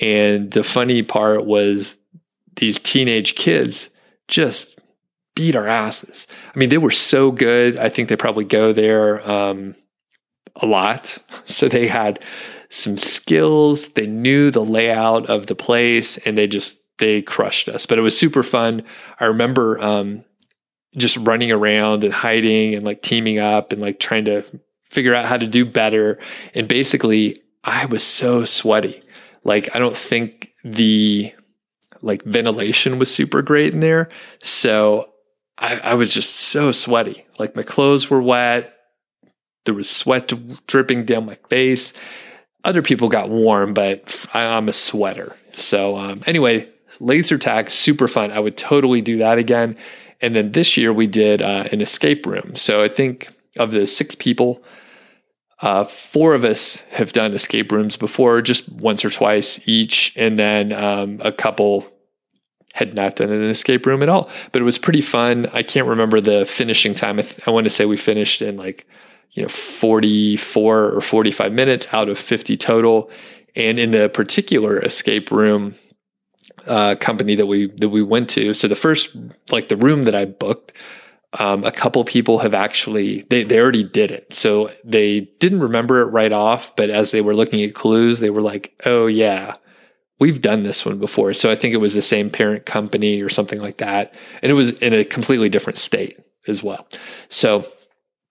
And 0.00 0.50
the 0.50 0.64
funny 0.64 1.02
part 1.02 1.44
was 1.44 1.96
these 2.56 2.78
teenage 2.78 3.34
kids 3.34 3.88
just 4.28 4.78
beat 5.34 5.56
our 5.56 5.66
asses. 5.66 6.26
I 6.54 6.58
mean, 6.58 6.68
they 6.68 6.78
were 6.78 6.90
so 6.90 7.30
good. 7.30 7.78
I 7.78 7.88
think 7.88 8.08
they 8.08 8.16
probably 8.16 8.44
go 8.44 8.72
there 8.72 9.28
um, 9.28 9.74
a 10.56 10.66
lot. 10.66 11.18
So 11.44 11.68
they 11.68 11.88
had 11.88 12.20
some 12.68 12.96
skills. 12.96 13.88
They 13.90 14.06
knew 14.06 14.50
the 14.50 14.64
layout 14.64 15.28
of 15.28 15.46
the 15.46 15.54
place 15.54 16.18
and 16.18 16.38
they 16.38 16.46
just, 16.46 16.78
they 16.98 17.20
crushed 17.20 17.68
us. 17.68 17.84
But 17.84 17.98
it 17.98 18.02
was 18.02 18.16
super 18.16 18.42
fun. 18.42 18.84
I 19.18 19.24
remember 19.26 19.80
um, 19.80 20.24
just 20.96 21.16
running 21.18 21.50
around 21.50 22.04
and 22.04 22.12
hiding 22.12 22.74
and 22.74 22.84
like 22.84 23.02
teaming 23.02 23.38
up 23.38 23.72
and 23.72 23.80
like 23.80 23.98
trying 23.98 24.24
to 24.26 24.44
figure 24.90 25.14
out 25.14 25.24
how 25.24 25.36
to 25.36 25.46
do 25.46 25.64
better. 25.64 26.18
And 26.54 26.68
basically, 26.68 27.42
I 27.64 27.86
was 27.86 28.02
so 28.02 28.44
sweaty. 28.44 29.00
Like, 29.44 29.74
I 29.74 29.78
don't 29.78 29.96
think 29.96 30.50
the 30.62 31.32
like 32.02 32.22
ventilation 32.24 32.98
was 32.98 33.12
super 33.12 33.42
great 33.42 33.72
in 33.72 33.80
there. 33.80 34.08
So 34.42 35.10
I, 35.58 35.78
I 35.78 35.94
was 35.94 36.12
just 36.12 36.34
so 36.34 36.72
sweaty. 36.72 37.24
Like, 37.38 37.56
my 37.56 37.62
clothes 37.62 38.10
were 38.10 38.22
wet. 38.22 38.74
There 39.64 39.74
was 39.74 39.88
sweat 39.88 40.32
dripping 40.66 41.04
down 41.04 41.26
my 41.26 41.38
face. 41.48 41.92
Other 42.64 42.82
people 42.82 43.08
got 43.08 43.30
warm, 43.30 43.74
but 43.74 44.26
I, 44.34 44.42
am 44.42 44.68
a 44.68 44.72
sweater. 44.72 45.36
So, 45.52 45.96
um, 45.96 46.22
anyway, 46.26 46.68
laser 47.00 47.38
tag, 47.38 47.70
super 47.70 48.08
fun. 48.08 48.30
I 48.32 48.40
would 48.40 48.56
totally 48.56 49.00
do 49.00 49.18
that 49.18 49.38
again. 49.38 49.76
And 50.22 50.36
then 50.36 50.52
this 50.52 50.76
year 50.76 50.92
we 50.92 51.06
did 51.06 51.42
uh, 51.42 51.64
an 51.72 51.80
escape 51.80 52.24
room. 52.24 52.54
So 52.56 52.82
I 52.82 52.88
think 52.88 53.28
of 53.58 53.72
the 53.72 53.86
six 53.86 54.14
people, 54.14 54.62
uh, 55.60 55.84
four 55.84 56.34
of 56.34 56.44
us 56.44 56.80
have 56.90 57.12
done 57.12 57.34
escape 57.34 57.70
rooms 57.70 57.96
before, 57.96 58.40
just 58.40 58.68
once 58.70 59.04
or 59.04 59.10
twice 59.10 59.60
each. 59.66 60.12
And 60.16 60.38
then 60.38 60.72
um, 60.72 61.20
a 61.22 61.32
couple 61.32 61.86
had 62.72 62.94
not 62.94 63.16
done 63.16 63.30
an 63.30 63.42
escape 63.44 63.84
room 63.84 64.02
at 64.02 64.08
all. 64.08 64.30
But 64.52 64.62
it 64.62 64.64
was 64.64 64.78
pretty 64.78 65.02
fun. 65.02 65.50
I 65.52 65.62
can't 65.62 65.86
remember 65.86 66.20
the 66.20 66.46
finishing 66.46 66.94
time. 66.94 67.18
I, 67.18 67.22
th- 67.22 67.46
I 67.46 67.50
want 67.50 67.64
to 67.64 67.70
say 67.70 67.84
we 67.84 67.96
finished 67.96 68.40
in 68.40 68.56
like, 68.56 68.86
you 69.32 69.42
know, 69.42 69.48
44 69.48 70.92
or 70.92 71.00
45 71.00 71.52
minutes 71.52 71.86
out 71.92 72.08
of 72.08 72.18
50 72.18 72.56
total. 72.56 73.10
And 73.54 73.78
in 73.78 73.90
the 73.90 74.08
particular 74.08 74.80
escape 74.80 75.30
room, 75.30 75.74
uh, 76.66 76.94
company 76.96 77.34
that 77.34 77.46
we 77.46 77.66
that 77.66 77.88
we 77.88 78.02
went 78.02 78.30
to. 78.30 78.54
So 78.54 78.68
the 78.68 78.76
first, 78.76 79.14
like 79.50 79.68
the 79.68 79.76
room 79.76 80.04
that 80.04 80.14
I 80.14 80.24
booked, 80.24 80.72
um, 81.38 81.64
a 81.64 81.72
couple 81.72 82.04
people 82.04 82.38
have 82.40 82.54
actually 82.54 83.22
they 83.30 83.44
they 83.44 83.58
already 83.58 83.84
did 83.84 84.10
it. 84.10 84.34
So 84.34 84.70
they 84.84 85.22
didn't 85.40 85.60
remember 85.60 86.00
it 86.00 86.06
right 86.06 86.32
off, 86.32 86.74
but 86.76 86.90
as 86.90 87.10
they 87.10 87.20
were 87.20 87.34
looking 87.34 87.62
at 87.62 87.74
clues, 87.74 88.20
they 88.20 88.30
were 88.30 88.42
like, 88.42 88.74
"Oh 88.84 89.06
yeah, 89.06 89.56
we've 90.18 90.42
done 90.42 90.62
this 90.62 90.84
one 90.84 90.98
before." 90.98 91.34
So 91.34 91.50
I 91.50 91.54
think 91.54 91.74
it 91.74 91.78
was 91.78 91.94
the 91.94 92.02
same 92.02 92.30
parent 92.30 92.66
company 92.66 93.22
or 93.22 93.28
something 93.28 93.60
like 93.60 93.78
that, 93.78 94.14
and 94.42 94.50
it 94.50 94.54
was 94.54 94.78
in 94.80 94.92
a 94.92 95.04
completely 95.04 95.48
different 95.48 95.78
state 95.78 96.18
as 96.46 96.62
well. 96.62 96.86
So 97.28 97.66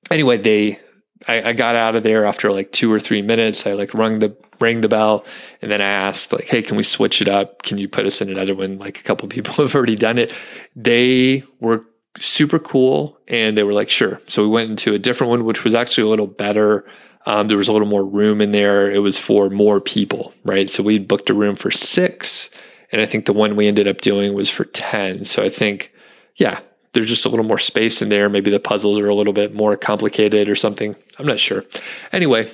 anyway, 0.09 0.37
they 0.37 0.79
I, 1.27 1.49
I 1.49 1.53
got 1.53 1.75
out 1.75 1.95
of 1.95 2.03
there 2.03 2.25
after 2.25 2.51
like 2.51 2.71
two 2.71 2.91
or 2.91 2.99
three 2.99 3.21
minutes. 3.21 3.65
I 3.65 3.73
like 3.73 3.93
rung 3.93 4.19
the 4.19 4.35
rang 4.61 4.81
the 4.81 4.89
bell 4.89 5.25
and 5.61 5.71
then 5.71 5.81
I 5.81 5.89
asked 5.89 6.31
like, 6.31 6.45
Hey, 6.45 6.61
can 6.61 6.77
we 6.77 6.83
switch 6.83 7.21
it 7.21 7.27
up? 7.27 7.63
Can 7.63 7.77
you 7.77 7.89
put 7.89 8.05
us 8.05 8.21
in 8.21 8.29
another 8.29 8.55
one? 8.55 8.77
Like 8.77 8.99
a 8.99 9.03
couple 9.03 9.27
people 9.29 9.53
have 9.55 9.75
already 9.75 9.95
done 9.95 10.17
it. 10.17 10.33
They 10.75 11.43
were 11.59 11.85
super 12.19 12.59
cool 12.59 13.17
and 13.27 13.57
they 13.57 13.63
were 13.63 13.73
like, 13.73 13.89
sure. 13.89 14.21
So 14.27 14.43
we 14.43 14.49
went 14.49 14.69
into 14.69 14.93
a 14.93 14.99
different 14.99 15.31
one, 15.31 15.45
which 15.45 15.63
was 15.63 15.75
actually 15.75 16.03
a 16.03 16.09
little 16.09 16.27
better. 16.27 16.85
Um, 17.25 17.47
there 17.47 17.57
was 17.57 17.67
a 17.67 17.73
little 17.73 17.87
more 17.87 18.03
room 18.03 18.41
in 18.41 18.51
there. 18.51 18.89
It 18.89 18.99
was 18.99 19.17
for 19.17 19.49
more 19.49 19.79
people, 19.79 20.33
right? 20.43 20.69
So 20.69 20.83
we 20.83 20.99
booked 20.99 21.29
a 21.29 21.33
room 21.33 21.55
for 21.55 21.71
six. 21.71 22.49
And 22.91 23.01
I 23.01 23.05
think 23.05 23.25
the 23.25 23.33
one 23.33 23.55
we 23.55 23.67
ended 23.67 23.87
up 23.87 24.01
doing 24.01 24.33
was 24.33 24.49
for 24.49 24.65
10. 24.65 25.23
So 25.25 25.43
I 25.43 25.49
think, 25.49 25.93
yeah, 26.35 26.59
there's 26.93 27.07
just 27.07 27.25
a 27.25 27.29
little 27.29 27.45
more 27.45 27.59
space 27.59 28.01
in 28.01 28.09
there. 28.09 28.27
Maybe 28.27 28.51
the 28.51 28.59
puzzles 28.59 28.99
are 28.99 29.07
a 29.07 29.15
little 29.15 29.33
bit 29.33 29.53
more 29.53 29.77
complicated 29.77 30.49
or 30.49 30.55
something. 30.55 30.95
I'm 31.17 31.25
not 31.25 31.39
sure. 31.39 31.63
Anyway, 32.11 32.53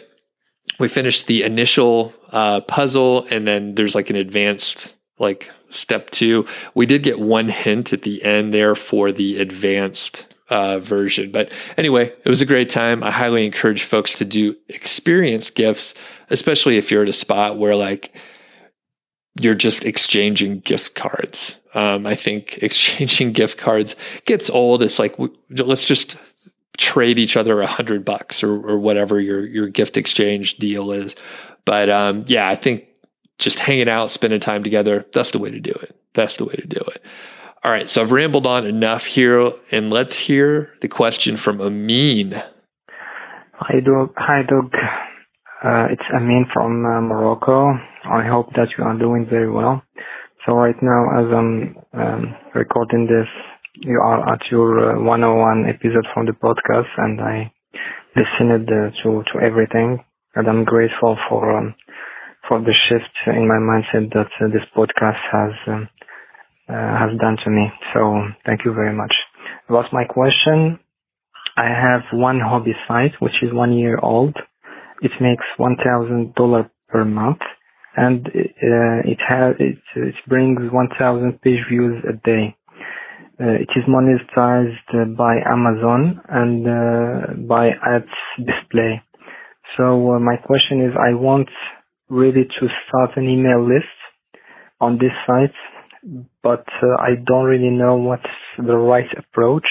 we 0.80 0.88
finished 0.88 1.28
the 1.28 1.43
initial 1.43 2.13
uh, 2.32 2.61
puzzle 2.61 3.25
and 3.32 3.47
then 3.47 3.75
there's 3.75 3.95
like 3.95 4.09
an 4.09 4.15
advanced 4.15 4.93
like 5.19 5.49
step 5.69 6.09
two. 6.11 6.45
We 6.75 6.86
did 6.86 7.03
get 7.03 7.19
one 7.19 7.49
hint 7.49 7.93
at 7.93 8.03
the 8.03 8.23
end 8.23 8.53
there 8.53 8.75
for 8.75 9.11
the 9.11 9.39
advanced 9.39 10.25
uh, 10.49 10.80
version. 10.80 11.32
But 11.32 11.51
anyway 11.78 12.13
it 12.23 12.30
was 12.30 12.41
a 12.41 12.45
great 12.45 12.69
time. 12.69 13.03
I 13.03 13.11
highly 13.11 13.45
encourage 13.45 13.84
folks 13.84 14.13
to 14.19 14.25
do 14.25 14.55
experience 14.69 15.49
gifts 15.49 15.93
especially 16.30 16.78
if 16.78 16.91
you're 16.91 17.03
at 17.03 17.09
a 17.09 17.13
spot 17.13 17.57
where 17.57 17.75
like 17.75 18.13
you're 19.39 19.55
just 19.55 19.86
exchanging 19.86 20.59
gift 20.59 20.95
cards. 20.95 21.59
Um, 21.73 22.07
i 22.07 22.15
think 22.15 22.57
exchanging 22.63 23.34
gift 23.34 23.57
cards 23.57 23.95
gets 24.25 24.49
old. 24.49 24.84
It's 24.84 24.99
like 24.99 25.15
let's 25.49 25.86
just 25.86 26.17
trade 26.78 27.19
each 27.19 27.36
other 27.36 27.61
a 27.61 27.67
hundred 27.67 28.05
bucks 28.05 28.43
or, 28.43 28.53
or 28.53 28.78
whatever 28.78 29.19
your 29.19 29.45
your 29.45 29.67
gift 29.67 29.97
exchange 29.97 30.57
deal 30.57 30.91
is. 30.91 31.15
But 31.65 31.89
um, 31.89 32.23
yeah, 32.28 32.47
I 32.47 32.55
think 32.55 32.86
just 33.39 33.59
hanging 33.59 33.89
out, 33.89 34.11
spending 34.11 34.39
time 34.39 34.63
together, 34.63 35.05
that's 35.13 35.32
the 35.32 35.39
way 35.39 35.51
to 35.51 35.59
do 35.59 35.71
it. 35.71 35.95
That's 36.13 36.38
the 36.38 36.45
way 36.45 36.53
to 36.53 36.67
do 36.67 36.80
it. 36.80 37.03
All 37.63 37.71
right, 37.71 37.89
so 37.89 38.01
I've 38.01 38.11
rambled 38.11 38.47
on 38.47 38.65
enough 38.65 39.05
here, 39.05 39.51
and 39.71 39.91
let's 39.91 40.17
hear 40.17 40.71
the 40.82 40.88
question 40.88 41.38
from 41.38 41.59
Amin. 41.59 42.41
Hi, 43.53 43.80
Doug. 43.80 44.13
Hi, 44.15 44.43
Doug. 44.47 44.73
Uh, 45.63 45.88
it's 45.91 46.03
Amin 46.15 46.45
from 46.53 46.86
uh, 46.86 47.01
Morocco. 47.01 47.73
I 48.05 48.25
hope 48.25 48.53
that 48.55 48.69
you 48.78 48.84
are 48.84 48.97
doing 48.97 49.28
very 49.30 49.49
well. 49.51 49.82
So 50.45 50.53
right 50.53 50.75
now, 50.82 51.19
as 51.19 51.25
I'm 51.34 51.75
um, 51.93 52.36
recording 52.55 53.07
this 53.07 53.28
you 53.82 53.99
are 54.01 54.34
at 54.34 54.41
your 54.51 54.97
uh, 54.97 55.01
101 55.01 55.69
episode 55.69 56.07
from 56.13 56.25
the 56.25 56.34
podcast, 56.34 56.89
and 56.97 57.21
I 57.21 57.51
listened 58.15 58.67
uh, 58.69 58.89
to 59.03 59.23
to 59.34 59.39
everything, 59.39 60.03
and 60.36 60.47
I'm 60.47 60.65
grateful 60.65 61.17
for 61.30 61.57
um, 61.57 61.75
for 62.47 62.59
the 62.59 62.73
shift 62.89 63.13
in 63.28 63.47
my 63.47 63.59
mindset 63.59 64.11
that 64.13 64.32
uh, 64.41 64.47
this 64.47 64.65
podcast 64.75 65.21
has 65.32 65.51
um, 65.67 65.89
has 66.69 67.17
done 67.19 67.38
to 67.45 67.49
me. 67.49 67.67
So 67.93 68.23
thank 68.45 68.65
you 68.65 68.73
very 68.73 68.95
much. 68.95 69.13
What's 69.67 69.93
my 69.93 70.05
question? 70.05 70.80
I 71.55 71.65
have 71.69 72.01
one 72.13 72.39
hobby 72.39 72.73
site 72.88 73.13
which 73.19 73.38
is 73.41 73.53
one 73.53 73.73
year 73.73 73.99
old. 74.01 74.36
It 75.01 75.11
makes 75.21 75.45
one 75.57 75.78
thousand 75.78 76.36
dollar 76.36 76.69
per 76.89 77.05
month, 77.05 77.39
and 77.95 78.28
uh, 78.28 78.99
it 79.05 79.19
has 79.28 79.55
it, 79.59 79.78
it 79.95 80.15
brings 80.28 80.59
one 80.71 80.89
thousand 80.99 81.41
page 81.41 81.59
views 81.69 82.03
a 82.09 82.13
day. 82.13 82.57
Uh, 83.39 83.53
it 83.61 83.69
is 83.75 83.83
monetized 83.88 84.88
uh, 84.93 85.05
by 85.17 85.35
Amazon 85.45 86.21
and 86.29 86.67
uh, 86.67 87.47
by 87.47 87.69
ads 87.69 88.05
display. 88.38 89.01
So 89.77 90.19
my 90.19 90.38
question 90.38 90.81
is, 90.81 90.93
I 90.97 91.13
want 91.15 91.49
really 92.09 92.45
to 92.45 92.67
start 92.88 93.11
an 93.17 93.29
email 93.29 93.61
list 93.67 93.85
on 94.81 94.97
this 94.97 95.11
site, 95.27 95.55
but 96.43 96.65
I 96.99 97.15
don't 97.25 97.45
really 97.45 97.69
know 97.71 97.97
what's 97.97 98.23
the 98.57 98.77
right 98.77 99.09
approach. 99.17 99.67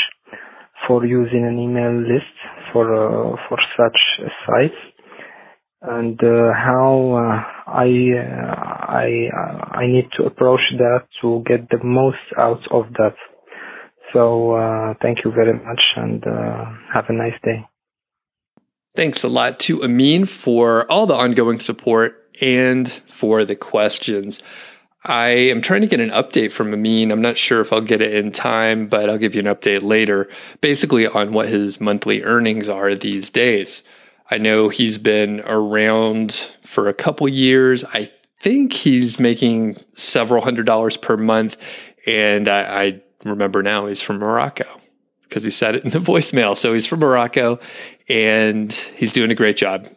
for 0.86 1.04
using 1.06 1.44
an 1.46 1.58
email 1.58 1.94
list 2.02 2.34
for 2.72 2.84
uh, 2.94 3.36
for 3.48 3.58
such 3.76 4.00
a 4.20 4.30
sites 4.46 4.80
and 5.82 6.18
uh, 6.22 6.52
how 6.54 7.14
uh, 7.16 7.70
I 7.70 7.88
uh, 8.18 8.54
I 8.88 9.08
uh, 9.32 9.78
I 9.82 9.86
need 9.86 10.08
to 10.18 10.24
approach 10.24 10.60
that 10.78 11.04
to 11.22 11.42
get 11.46 11.68
the 11.70 11.82
most 11.84 12.26
out 12.38 12.62
of 12.70 12.84
that. 12.98 13.14
So 14.12 14.52
uh, 14.52 14.94
thank 15.02 15.24
you 15.24 15.32
very 15.32 15.52
much 15.52 15.80
and 15.96 16.24
have 16.92 17.04
a 17.09 17.12
nice 17.12 17.38
day. 17.44 17.66
Thanks 18.94 19.22
a 19.22 19.28
lot 19.28 19.61
to 19.61 19.84
Amin 19.84 20.24
for 20.24 20.90
all 20.90 21.07
the 21.07 21.14
ongoing 21.14 21.61
support 21.61 22.30
and 22.40 22.90
for 23.09 23.44
the 23.44 23.54
questions. 23.54 24.42
I 25.04 25.28
am 25.28 25.61
trying 25.61 25.82
to 25.82 25.86
get 25.86 26.00
an 26.00 26.11
update 26.11 26.50
from 26.50 26.72
Amin. 26.72 27.12
I'm 27.12 27.20
not 27.20 27.36
sure 27.38 27.61
if 27.61 27.72
I'll 27.72 27.80
get 27.80 28.00
it 28.00 28.14
in 28.14 28.32
time, 28.32 28.88
but 28.88 29.09
I'll 29.09 29.18
give 29.18 29.34
you 29.34 29.40
an 29.40 29.46
update 29.46 29.82
later, 29.82 30.28
basically 30.61 31.07
on 31.07 31.32
what 31.32 31.48
his 31.48 31.80
monthly 31.80 32.24
earnings 32.24 32.68
are 32.68 32.94
these 32.94 33.30
days. 33.30 33.82
I 34.30 34.38
know 34.38 34.68
he's 34.68 34.98
been 34.98 35.40
around 35.40 36.50
for 36.64 36.88
a 36.88 36.94
couple 36.94 37.28
years. 37.28 37.84
I 37.84 38.11
think 38.40 38.72
he's 38.72 39.20
making 39.20 39.76
several 39.94 40.42
hundred 40.42 40.66
dollars 40.66 40.96
per 40.96 41.16
month. 41.16 41.57
And 42.07 42.48
I, 42.48 42.84
I 42.84 43.02
remember 43.28 43.62
now 43.62 43.86
he's 43.86 44.02
from 44.02 44.18
Morocco 44.18 44.64
because 45.22 45.42
he 45.42 45.50
said 45.50 45.74
it 45.74 45.84
in 45.84 45.90
the 45.90 45.98
voicemail. 46.12 46.56
So 46.56 46.74
he's 46.74 46.86
from 46.86 47.00
Morocco 47.00 47.58
and 48.08 48.72
he's 48.72 49.12
doing 49.12 49.30
a 49.30 49.34
great 49.34 49.56
job. 49.56 49.88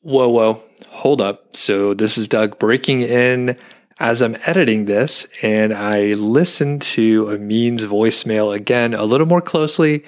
Whoa, 0.00 0.28
whoa, 0.28 0.62
hold 0.88 1.20
up. 1.20 1.56
So 1.56 1.94
this 1.94 2.16
is 2.16 2.28
Doug 2.28 2.58
breaking 2.58 3.00
in 3.00 3.56
as 3.98 4.20
I'm 4.20 4.36
editing 4.44 4.84
this, 4.84 5.26
and 5.42 5.72
I 5.72 6.14
listened 6.14 6.82
to 6.82 7.30
Amin's 7.30 7.86
voicemail 7.86 8.54
again 8.54 8.92
a 8.92 9.04
little 9.04 9.26
more 9.26 9.40
closely, 9.40 10.04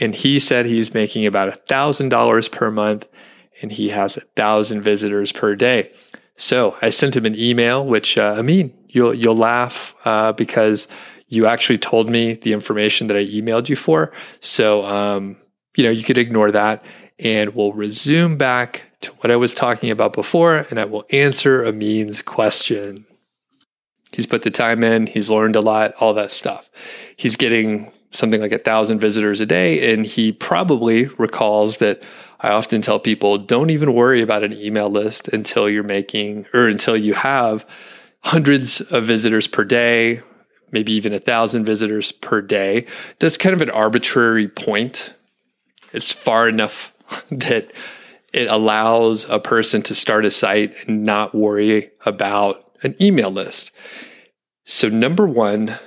and 0.00 0.14
he 0.14 0.38
said 0.40 0.66
he's 0.66 0.92
making 0.92 1.24
about 1.24 1.48
a 1.48 1.52
thousand 1.52 2.08
dollars 2.08 2.48
per 2.48 2.70
month, 2.70 3.06
and 3.62 3.70
he 3.70 3.90
has 3.90 4.16
a 4.16 4.22
thousand 4.36 4.82
visitors 4.82 5.30
per 5.30 5.54
day. 5.54 5.92
So 6.36 6.76
I 6.82 6.90
sent 6.90 7.16
him 7.16 7.26
an 7.26 7.36
email, 7.36 7.84
which 7.86 8.18
uh, 8.18 8.36
Amin, 8.38 8.72
you'll 8.88 9.14
you'll 9.14 9.36
laugh 9.36 9.94
uh, 10.04 10.32
because 10.32 10.88
you 11.28 11.46
actually 11.46 11.78
told 11.78 12.08
me 12.08 12.34
the 12.34 12.52
information 12.52 13.06
that 13.06 13.16
I 13.16 13.24
emailed 13.24 13.68
you 13.68 13.76
for. 13.76 14.12
So 14.40 14.84
um, 14.84 15.36
you 15.76 15.84
know 15.84 15.90
you 15.90 16.02
could 16.02 16.18
ignore 16.18 16.50
that, 16.50 16.84
and 17.18 17.54
we'll 17.54 17.72
resume 17.72 18.36
back 18.36 18.82
to 19.02 19.12
what 19.12 19.30
I 19.30 19.36
was 19.36 19.54
talking 19.54 19.90
about 19.90 20.12
before, 20.12 20.66
and 20.70 20.80
I 20.80 20.84
will 20.84 21.04
answer 21.10 21.64
Amin's 21.64 22.22
question. 22.22 23.06
He's 24.12 24.26
put 24.26 24.42
the 24.42 24.50
time 24.50 24.82
in, 24.82 25.06
he's 25.06 25.30
learned 25.30 25.54
a 25.54 25.60
lot, 25.60 25.94
all 26.00 26.14
that 26.14 26.30
stuff. 26.30 26.70
He's 27.16 27.36
getting 27.36 27.92
something 28.10 28.40
like 28.40 28.52
a 28.52 28.58
thousand 28.58 29.00
visitors 29.00 29.40
a 29.40 29.46
day, 29.46 29.92
and 29.92 30.06
he 30.06 30.32
probably 30.32 31.06
recalls 31.18 31.78
that 31.78 32.02
I 32.40 32.50
often 32.50 32.80
tell 32.80 32.98
people 32.98 33.36
don't 33.38 33.70
even 33.70 33.94
worry 33.94 34.22
about 34.22 34.44
an 34.44 34.52
email 34.52 34.88
list 34.88 35.28
until 35.28 35.68
you're 35.68 35.82
making 35.82 36.46
or 36.54 36.68
until 36.68 36.96
you 36.96 37.14
have 37.14 37.66
hundreds 38.20 38.80
of 38.80 39.04
visitors 39.04 39.46
per 39.46 39.64
day, 39.64 40.22
maybe 40.70 40.92
even 40.92 41.12
a 41.12 41.20
thousand 41.20 41.64
visitors 41.64 42.12
per 42.12 42.40
day. 42.40 42.86
That's 43.18 43.36
kind 43.36 43.54
of 43.54 43.62
an 43.62 43.70
arbitrary 43.70 44.48
point. 44.48 45.14
It's 45.92 46.12
far 46.12 46.48
enough 46.48 46.92
that 47.30 47.72
it 48.32 48.48
allows 48.48 49.24
a 49.28 49.38
person 49.38 49.82
to 49.82 49.94
start 49.94 50.24
a 50.24 50.30
site 50.30 50.74
and 50.86 51.04
not 51.04 51.34
worry 51.34 51.90
about 52.04 52.70
an 52.82 52.94
email 53.00 53.30
list. 53.30 53.70
So, 54.64 54.88
number 54.88 55.26
one, 55.26 55.78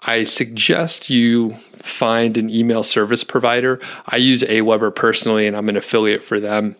I 0.00 0.24
suggest 0.24 1.10
you 1.10 1.54
find 1.78 2.38
an 2.38 2.48
email 2.48 2.82
service 2.82 3.24
provider. 3.24 3.80
I 4.06 4.16
use 4.16 4.42
Aweber 4.42 4.94
personally, 4.94 5.46
and 5.46 5.56
I'm 5.56 5.68
an 5.68 5.76
affiliate 5.76 6.24
for 6.24 6.40
them. 6.40 6.76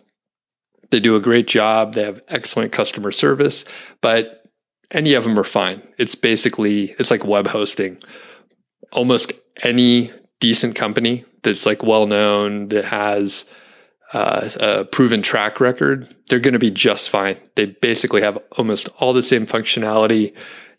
They 0.89 0.99
do 0.99 1.15
a 1.15 1.21
great 1.21 1.47
job. 1.47 1.93
They 1.93 2.03
have 2.03 2.21
excellent 2.29 2.71
customer 2.71 3.11
service, 3.11 3.65
but 4.01 4.46
any 4.91 5.13
of 5.13 5.23
them 5.23 5.37
are 5.37 5.43
fine. 5.43 5.81
It's 5.97 6.15
basically 6.15 6.91
it's 6.99 7.11
like 7.11 7.25
web 7.25 7.47
hosting. 7.47 7.97
Almost 8.91 9.33
any 9.63 10.11
decent 10.39 10.75
company 10.75 11.25
that's 11.43 11.65
like 11.65 11.83
well 11.83 12.07
known 12.07 12.69
that 12.69 12.85
has 12.85 13.45
uh, 14.13 14.49
a 14.59 14.85
proven 14.85 15.21
track 15.21 15.59
record, 15.59 16.13
they're 16.29 16.39
going 16.39 16.53
to 16.53 16.59
be 16.59 16.71
just 16.71 17.09
fine. 17.09 17.37
They 17.55 17.65
basically 17.65 18.21
have 18.21 18.37
almost 18.57 18.87
all 18.99 19.13
the 19.13 19.21
same 19.21 19.45
functionality. 19.45 20.33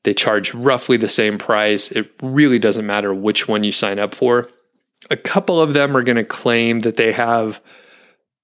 They 0.05 0.15
charge 0.15 0.55
roughly 0.55 0.97
the 0.97 1.09
same 1.09 1.37
price. 1.37 1.91
It 1.91 2.11
really 2.23 2.59
doesn't 2.59 2.87
matter 2.87 3.13
which 3.13 3.47
one 3.47 3.65
you 3.65 3.73
sign 3.73 3.99
up 3.99 4.15
for. 4.15 4.49
A 5.11 5.17
couple 5.17 5.61
of 5.61 5.75
them 5.75 5.97
are 5.97 6.03
going 6.03 6.17
to 6.17 6.25
claim 6.25 6.81
that 6.81 6.97
they 6.97 7.13
have 7.13 7.61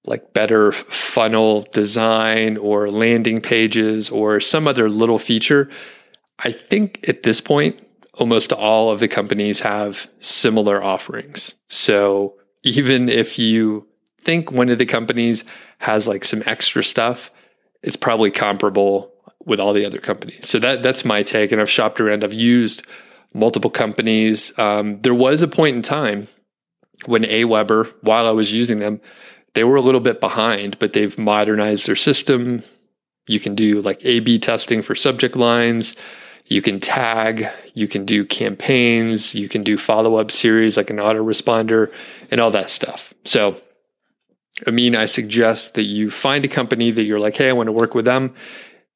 like 0.05 0.33
better 0.33 0.71
funnel 0.71 1.67
design 1.73 2.57
or 2.57 2.89
landing 2.89 3.41
pages 3.41 4.09
or 4.09 4.39
some 4.39 4.67
other 4.67 4.89
little 4.89 5.19
feature. 5.19 5.69
I 6.39 6.51
think 6.51 7.07
at 7.07 7.23
this 7.23 7.41
point, 7.41 7.79
almost 8.13 8.53
all 8.53 8.91
of 8.91 8.99
the 8.99 9.07
companies 9.07 9.59
have 9.61 10.07
similar 10.19 10.81
offerings. 10.83 11.55
So 11.69 12.35
even 12.63 13.09
if 13.09 13.39
you 13.39 13.87
think 14.23 14.51
one 14.51 14.69
of 14.69 14.77
the 14.77 14.85
companies 14.85 15.43
has 15.79 16.07
like 16.07 16.23
some 16.25 16.43
extra 16.45 16.83
stuff, 16.83 17.31
it's 17.81 17.95
probably 17.95 18.31
comparable 18.31 19.11
with 19.45 19.59
all 19.59 19.73
the 19.73 19.85
other 19.85 19.99
companies. 19.99 20.47
So 20.47 20.59
that 20.59 20.81
that's 20.81 21.05
my 21.05 21.23
take. 21.23 21.51
And 21.51 21.61
I've 21.61 21.69
shopped 21.69 21.99
around. 21.99 22.23
I've 22.23 22.33
used 22.33 22.83
multiple 23.33 23.69
companies. 23.69 24.57
Um, 24.57 25.01
there 25.01 25.13
was 25.13 25.41
a 25.41 25.47
point 25.47 25.75
in 25.75 25.81
time 25.81 26.27
when 27.05 27.23
Aweber, 27.23 27.91
while 28.01 28.25
I 28.25 28.31
was 28.31 28.51
using 28.51 28.79
them, 28.79 29.01
they 29.55 29.63
were 29.63 29.75
a 29.75 29.81
little 29.81 30.01
bit 30.01 30.19
behind, 30.19 30.77
but 30.79 30.93
they've 30.93 31.17
modernized 31.17 31.87
their 31.87 31.95
system. 31.95 32.63
You 33.27 33.39
can 33.39 33.55
do 33.55 33.81
like 33.81 34.05
A/B 34.05 34.39
testing 34.39 34.81
for 34.83 34.93
subject 34.93 35.35
lines. 35.35 35.95
You 36.45 36.61
can 36.61 36.79
tag. 36.79 37.47
You 37.73 37.87
can 37.87 38.05
do 38.05 38.23
campaigns. 38.23 39.33
You 39.33 39.49
can 39.49 39.63
do 39.63 39.77
follow 39.77 40.15
up 40.15 40.29
series 40.29 40.77
like 40.77 40.91
an 40.91 40.97
autoresponder 40.97 41.91
and 42.29 42.39
all 42.39 42.51
that 42.51 42.69
stuff. 42.69 43.15
So 43.25 43.59
Amin, 44.67 44.95
I 44.95 45.05
suggest 45.05 45.73
that 45.73 45.83
you 45.83 46.09
find 46.09 46.45
a 46.45 46.47
company 46.47 46.89
that 46.91 47.03
you're 47.03 47.19
like, 47.19 47.35
hey, 47.35 47.49
I 47.49 47.53
want 47.53 47.67
to 47.67 47.73
work 47.73 47.93
with 47.93 48.05
them. 48.05 48.33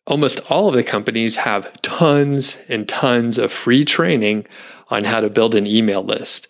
Almost 0.08 0.40
all 0.50 0.70
of 0.70 0.74
the 0.74 0.84
companies 0.84 1.36
have 1.36 1.82
tons 1.82 2.58
and 2.70 2.88
tons 2.88 3.38
of 3.38 3.52
free 3.52 3.84
training 3.84 4.46
on 4.90 5.04
how 5.04 5.20
to 5.20 5.30
build 5.30 5.56
an 5.56 5.68
email 5.68 6.02
list. 6.02 6.48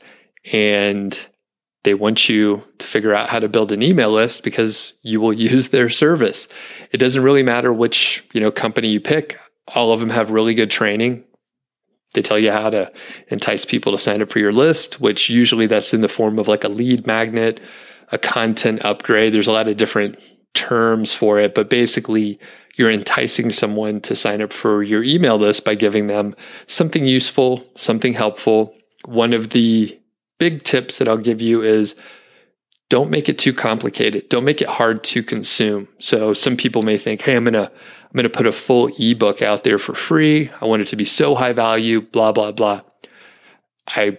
And 0.53 1.17
they 1.83 1.93
want 1.93 2.29
you 2.29 2.63
to 2.77 2.87
figure 2.87 3.13
out 3.13 3.29
how 3.29 3.39
to 3.39 3.47
build 3.47 3.71
an 3.71 3.81
email 3.81 4.11
list 4.11 4.43
because 4.43 4.93
you 5.01 5.21
will 5.21 5.33
use 5.51 5.69
their 5.69 5.89
service. 5.89 6.47
It 6.91 6.97
doesn't 6.97 7.23
really 7.23 7.43
matter 7.43 7.71
which, 7.71 8.25
you 8.33 8.41
know, 8.41 8.51
company 8.51 8.89
you 8.89 8.99
pick. 8.99 9.39
All 9.75 9.93
of 9.93 9.99
them 9.99 10.09
have 10.09 10.31
really 10.31 10.53
good 10.53 10.71
training. 10.71 11.23
They 12.13 12.23
tell 12.23 12.39
you 12.39 12.51
how 12.51 12.71
to 12.71 12.91
entice 13.27 13.65
people 13.65 13.91
to 13.91 13.99
sign 13.99 14.21
up 14.21 14.31
for 14.31 14.39
your 14.39 14.51
list, 14.51 14.99
which 14.99 15.29
usually 15.29 15.67
that's 15.67 15.93
in 15.93 16.01
the 16.01 16.09
form 16.09 16.39
of 16.39 16.47
like 16.47 16.63
a 16.63 16.69
lead 16.69 17.05
magnet 17.05 17.59
a 18.11 18.17
content 18.17 18.83
upgrade. 18.83 19.33
There's 19.33 19.47
a 19.47 19.51
lot 19.51 19.67
of 19.67 19.77
different 19.77 20.19
terms 20.53 21.13
for 21.13 21.39
it, 21.39 21.55
but 21.55 21.69
basically, 21.69 22.39
you're 22.75 22.91
enticing 22.91 23.51
someone 23.51 23.99
to 24.01 24.15
sign 24.15 24.41
up 24.41 24.53
for 24.53 24.83
your 24.83 25.03
email 25.03 25.37
list 25.37 25.65
by 25.65 25.75
giving 25.75 26.07
them 26.07 26.35
something 26.67 27.05
useful, 27.05 27.63
something 27.75 28.13
helpful. 28.13 28.73
One 29.05 29.33
of 29.33 29.49
the 29.49 29.98
big 30.39 30.63
tips 30.63 30.97
that 30.97 31.07
I'll 31.07 31.17
give 31.17 31.41
you 31.41 31.61
is 31.61 31.95
don't 32.89 33.11
make 33.11 33.29
it 33.29 33.37
too 33.37 33.53
complicated. 33.53 34.29
Don't 34.29 34.43
make 34.43 34.61
it 34.61 34.67
hard 34.67 35.03
to 35.05 35.21
consume. 35.21 35.87
So 35.99 36.33
some 36.33 36.57
people 36.57 36.81
may 36.81 36.97
think, 36.97 37.21
"Hey, 37.21 37.35
I'm 37.35 37.43
going 37.43 37.53
to 37.53 37.71
I'm 37.71 38.15
going 38.15 38.23
to 38.23 38.29
put 38.29 38.47
a 38.47 38.51
full 38.51 38.89
ebook 38.97 39.43
out 39.43 39.63
there 39.63 39.77
for 39.77 39.93
free. 39.93 40.49
I 40.59 40.65
want 40.65 40.81
it 40.81 40.87
to 40.87 40.95
be 40.95 41.05
so 41.05 41.35
high 41.35 41.53
value, 41.53 42.01
blah 42.01 42.31
blah 42.31 42.51
blah." 42.51 42.81
I 43.87 44.17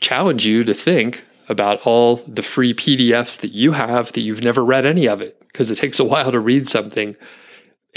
challenge 0.00 0.44
you 0.44 0.64
to 0.64 0.74
think 0.74 1.24
about 1.48 1.86
all 1.86 2.16
the 2.26 2.42
free 2.42 2.74
PDFs 2.74 3.38
that 3.40 3.52
you 3.52 3.72
have 3.72 4.12
that 4.12 4.20
you've 4.20 4.42
never 4.42 4.64
read 4.64 4.84
any 4.86 5.06
of 5.06 5.20
it 5.20 5.40
because 5.40 5.70
it 5.70 5.76
takes 5.76 5.98
a 5.98 6.04
while 6.04 6.32
to 6.32 6.40
read 6.40 6.68
something. 6.68 7.16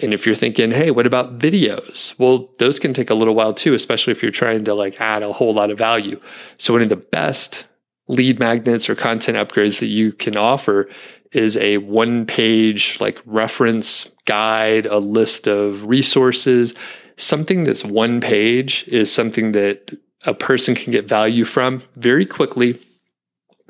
And 0.02 0.14
if 0.14 0.26
you're 0.26 0.36
thinking, 0.36 0.72
hey, 0.72 0.92
what 0.92 1.06
about 1.06 1.40
videos? 1.40 2.18
Well, 2.20 2.50
those 2.60 2.80
can 2.80 2.94
take 2.94 3.10
a 3.10 3.16
little 3.16 3.36
while 3.36 3.54
too, 3.54 3.74
especially 3.74 4.12
if 4.12 4.22
you're 4.22 4.32
trying 4.32 4.66
to 4.66 4.74
like 4.74 5.00
add 5.00 5.24
a 5.24 5.32
whole 5.32 5.54
lot 5.54 5.72
of 5.72 5.78
value. 5.78 6.20
So 6.58 6.74
one 6.74 6.82
of 6.82 6.90
the 6.90 6.98
best 6.98 7.66
lead 8.08 8.40
magnets 8.40 8.90
or 8.90 8.96
content 8.96 9.38
upgrades 9.38 9.80
that 9.80 9.88
you 9.88 10.12
can 10.12 10.36
offer 10.36 10.90
is 11.32 11.58
a 11.58 11.78
one 11.80 12.26
page 12.26 13.00
like 13.00 13.20
reference 13.26 14.12
guide, 14.26 14.86
a 14.86 15.00
list 15.00 15.48
of 15.48 15.86
resources. 15.86 16.74
Something 17.18 17.64
that's 17.64 17.86
one 17.86 18.20
page 18.20 18.86
is 18.88 19.14
something 19.14 19.54
that 19.54 19.98
a 20.26 20.34
person 20.34 20.76
can 20.76 20.92
get 20.92 21.08
value 21.08 21.46
from 21.46 21.84
very 21.96 22.26
quickly 22.26 22.80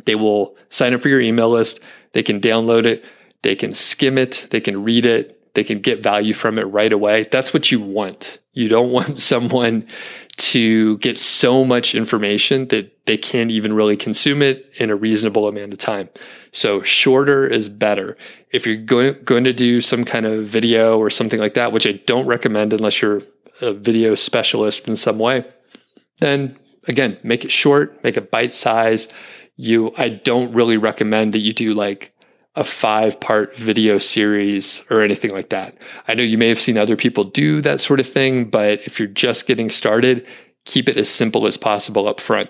they 0.06 0.16
will 0.16 0.56
sign 0.70 0.94
up 0.94 1.02
for 1.02 1.10
your 1.10 1.22
email 1.22 1.50
list. 1.50 1.80
They 2.14 2.24
can 2.24 2.40
download 2.40 2.86
it. 2.86 3.04
They 3.42 3.56
can 3.56 3.74
skim 3.74 4.18
it. 4.18 4.48
They 4.52 4.62
can 4.62 4.84
read 4.84 5.06
it. 5.06 5.35
They 5.56 5.64
can 5.64 5.80
get 5.80 6.04
value 6.04 6.34
from 6.34 6.60
it 6.60 6.64
right 6.64 6.94
away. 6.94 7.28
That's 7.32 7.54
what 7.54 7.72
you 7.72 7.80
want. 7.82 8.38
You 8.54 8.70
don't 8.70 8.92
want 8.92 9.20
someone 9.34 9.88
to 10.38 10.98
get 10.98 11.18
so 11.18 11.64
much 11.64 11.96
information 11.96 12.68
that 12.68 13.06
they 13.06 13.18
can't 13.18 13.52
even 13.52 13.74
really 13.74 13.96
consume 13.96 14.42
it 14.42 14.70
in 14.78 14.90
a 14.90 14.96
reasonable 14.96 15.48
amount 15.48 15.74
of 15.74 15.80
time. 15.80 16.10
So 16.52 16.82
shorter 16.82 17.48
is 17.48 17.70
better. 17.70 18.18
If 18.52 18.68
you're 18.68 18.76
going, 18.76 19.16
going 19.24 19.46
to 19.46 19.54
do 19.54 19.82
some 19.82 20.04
kind 20.04 20.26
of 20.26 20.48
video 20.48 21.00
or 21.00 21.10
something 21.10 21.40
like 21.40 21.54
that, 21.54 21.72
which 21.72 21.88
I 21.88 21.94
don't 21.94 22.28
recommend 22.28 22.74
unless 22.74 23.02
you're 23.02 23.22
a 23.62 23.74
video 23.74 24.16
specialist 24.16 24.88
in 24.88 24.98
some 24.98 25.20
way, 25.20 25.46
then 26.20 26.60
again, 26.88 27.18
make 27.24 27.46
it 27.46 27.52
short, 27.52 28.04
make 28.04 28.18
it 28.18 28.32
bite 28.32 28.54
size. 28.54 29.08
You, 29.56 29.94
I 29.98 30.10
don't 30.10 30.54
really 30.54 30.78
recommend 30.78 31.34
that 31.34 31.40
you 31.40 31.54
do 31.54 31.74
like 31.74 32.14
a 32.56 32.64
five 32.64 33.20
part 33.20 33.58
video 33.58 33.98
series 33.98 34.84
or 34.90 35.02
anything 35.02 35.32
like 35.32 35.50
that. 35.50 35.78
I 36.08 36.14
know 36.14 36.24
you 36.24 36.38
may 36.38 36.50
have 36.50 36.60
seen 36.60 36.78
other 36.78 36.96
people 36.96 37.24
do 37.24 37.62
that 37.62 37.80
sort 37.80 38.00
of 38.00 38.08
thing, 38.08 38.46
but 38.46 38.80
if 38.86 39.00
you're 39.00 39.08
just 39.08 39.46
getting 39.46 39.70
started, 39.70 40.26
keep 40.64 40.88
it 40.88 40.98
as 40.98 41.10
simple 41.10 41.48
as 41.48 41.58
possible 41.58 42.08
up 42.08 42.20
front. 42.20 42.50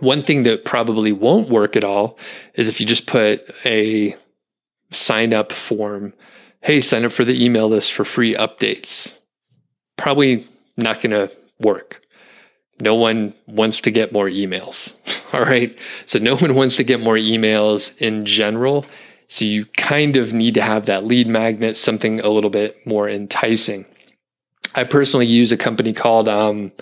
One 0.00 0.22
thing 0.22 0.42
that 0.44 0.64
probably 0.64 1.12
won't 1.12 1.48
work 1.48 1.76
at 1.76 1.84
all 1.84 2.18
is 2.54 2.68
if 2.68 2.80
you 2.80 2.86
just 2.86 3.06
put 3.06 3.48
a 3.64 4.16
sign 4.90 5.32
up 5.32 5.52
form. 5.52 6.12
Hey, 6.62 6.80
sign 6.80 7.04
up 7.04 7.12
for 7.12 7.24
the 7.24 7.44
email 7.44 7.68
list 7.68 7.92
for 7.92 8.04
free 8.04 8.34
updates. 8.34 9.16
Probably 9.96 10.46
not 10.76 11.00
going 11.00 11.12
to 11.12 11.30
work. 11.60 12.02
No 12.80 12.94
one 12.94 13.34
wants 13.46 13.80
to 13.82 13.90
get 13.90 14.12
more 14.12 14.28
emails. 14.28 14.94
All 15.32 15.42
right. 15.42 15.76
So 16.06 16.18
no 16.18 16.36
one 16.36 16.54
wants 16.54 16.76
to 16.76 16.84
get 16.84 17.00
more 17.00 17.16
emails 17.16 17.96
in 17.98 18.24
general. 18.26 18.84
So 19.28 19.44
you 19.44 19.66
kind 19.76 20.16
of 20.16 20.32
need 20.32 20.54
to 20.54 20.62
have 20.62 20.86
that 20.86 21.04
lead 21.04 21.26
magnet, 21.26 21.76
something 21.76 22.20
a 22.20 22.28
little 22.28 22.50
bit 22.50 22.86
more 22.86 23.08
enticing. 23.08 23.86
I 24.74 24.84
personally 24.84 25.26
use 25.26 25.52
a 25.52 25.56
company 25.56 25.92
called, 25.92 26.28
um, 26.28 26.72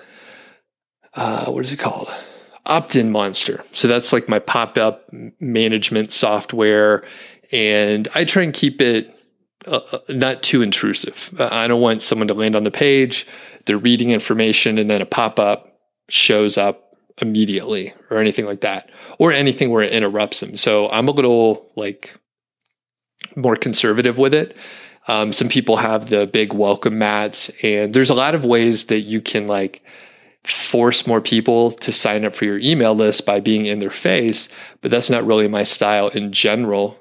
uh, 1.15 1.47
what 1.47 1.65
is 1.65 1.73
it 1.73 1.79
called? 1.79 2.09
Opt-in 2.67 3.13
Monster. 3.13 3.65
So 3.73 3.89
that's 3.89 4.13
like 4.13 4.29
my 4.29 4.41
pop-up 4.41 5.09
management 5.41 6.13
software, 6.13 7.05
and 7.53 8.09
I 8.15 8.25
try 8.25 8.43
and 8.43 8.53
keep 8.55 8.81
it 8.81 9.11
uh, 9.67 9.81
uh 9.93 9.99
not 10.09 10.43
too 10.43 10.61
intrusive. 10.61 11.31
I 11.39 11.69
don't 11.69 11.81
want 11.81 12.03
someone 12.03 12.29
to 12.29 12.35
land 12.35 12.57
on 12.57 12.65
the 12.65 12.71
page, 12.71 13.27
they're 13.67 13.79
reading 13.79 14.11
information, 14.11 14.79
and 14.79 14.91
then 14.91 15.03
a 15.03 15.07
pop-up 15.07 15.74
shows 16.09 16.59
up 16.59 16.97
immediately 17.21 17.95
or 18.11 18.19
anything 18.19 18.45
like 18.47 18.63
that, 18.63 18.91
or 19.19 19.33
anything 19.33 19.71
where 19.71 19.83
it 19.83 19.93
interrupts 19.93 20.41
them. 20.41 20.57
So 20.57 20.89
I'm 20.89 21.09
a 21.09 21.13
little 21.13 21.71
like 21.77 22.15
more 23.37 23.57
conservative 23.57 24.19
with 24.19 24.35
it. 24.35 24.57
Um, 25.07 25.33
some 25.33 25.49
people 25.49 25.77
have 25.77 26.09
the 26.09 26.27
big 26.27 26.53
welcome 26.53 26.99
mats, 26.99 27.51
and 27.63 27.93
there's 27.93 28.11
a 28.11 28.15
lot 28.15 28.35
of 28.35 28.45
ways 28.45 28.85
that 28.85 29.01
you 29.01 29.21
can 29.21 29.47
like 29.47 29.83
force 30.45 31.07
more 31.07 31.21
people 31.21 31.73
to 31.73 31.93
sign 31.93 32.25
up 32.25 32.35
for 32.35 32.45
your 32.45 32.59
email 32.59 32.95
list 32.95 33.25
by 33.25 33.41
being 33.41 33.67
in 33.67 33.79
their 33.79 33.91
face, 33.91 34.49
but 34.81 34.91
that's 34.91 35.11
not 35.11 35.27
really 35.27 35.49
my 35.49 35.65
style 35.65 36.09
in 36.09 36.33
general. 36.33 36.99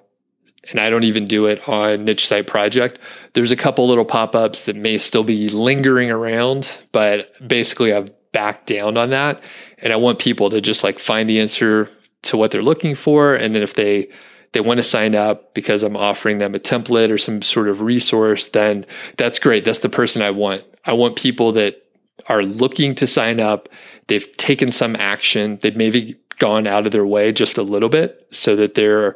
And 0.71 0.79
I 0.79 0.89
don't 0.89 1.03
even 1.03 1.27
do 1.27 1.47
it 1.47 1.67
on 1.67 2.05
Niche 2.05 2.25
Site 2.25 2.47
Project. 2.47 2.97
There's 3.33 3.51
a 3.51 3.57
couple 3.57 3.87
little 3.87 4.05
pop 4.05 4.33
ups 4.33 4.63
that 4.63 4.77
may 4.77 4.97
still 4.97 5.25
be 5.25 5.49
lingering 5.49 6.09
around, 6.09 6.69
but 6.93 7.31
basically 7.45 7.93
I've 7.93 8.11
back 8.33 8.65
down 8.65 8.97
on 8.97 9.11
that. 9.11 9.41
And 9.77 9.93
I 9.93 9.95
want 9.95 10.19
people 10.19 10.49
to 10.49 10.59
just 10.59 10.83
like 10.83 10.99
find 10.99 11.29
the 11.29 11.39
answer 11.39 11.89
to 12.23 12.37
what 12.37 12.51
they're 12.51 12.61
looking 12.61 12.95
for. 12.95 13.33
And 13.33 13.55
then 13.55 13.63
if 13.63 13.75
they, 13.75 14.09
they 14.51 14.59
want 14.59 14.79
to 14.79 14.83
sign 14.83 15.15
up 15.15 15.53
because 15.53 15.83
I'm 15.83 15.95
offering 15.95 16.39
them 16.39 16.53
a 16.53 16.59
template 16.59 17.09
or 17.09 17.17
some 17.17 17.41
sort 17.41 17.69
of 17.69 17.81
resource, 17.81 18.47
then 18.47 18.85
that's 19.17 19.39
great. 19.39 19.63
That's 19.63 19.79
the 19.79 19.89
person 19.89 20.21
I 20.21 20.31
want. 20.31 20.63
I 20.85 20.93
want 20.93 21.15
people 21.15 21.53
that 21.53 21.81
are 22.27 22.43
looking 22.43 22.95
to 22.95 23.07
sign 23.07 23.39
up. 23.39 23.69
They've 24.07 24.29
taken 24.37 24.71
some 24.71 24.95
action. 24.95 25.59
They've 25.61 25.75
maybe 25.75 26.19
gone 26.39 26.67
out 26.67 26.85
of 26.85 26.91
their 26.91 27.05
way 27.05 27.31
just 27.31 27.57
a 27.57 27.63
little 27.63 27.89
bit 27.89 28.27
so 28.31 28.55
that 28.55 28.75
they're 28.75 29.15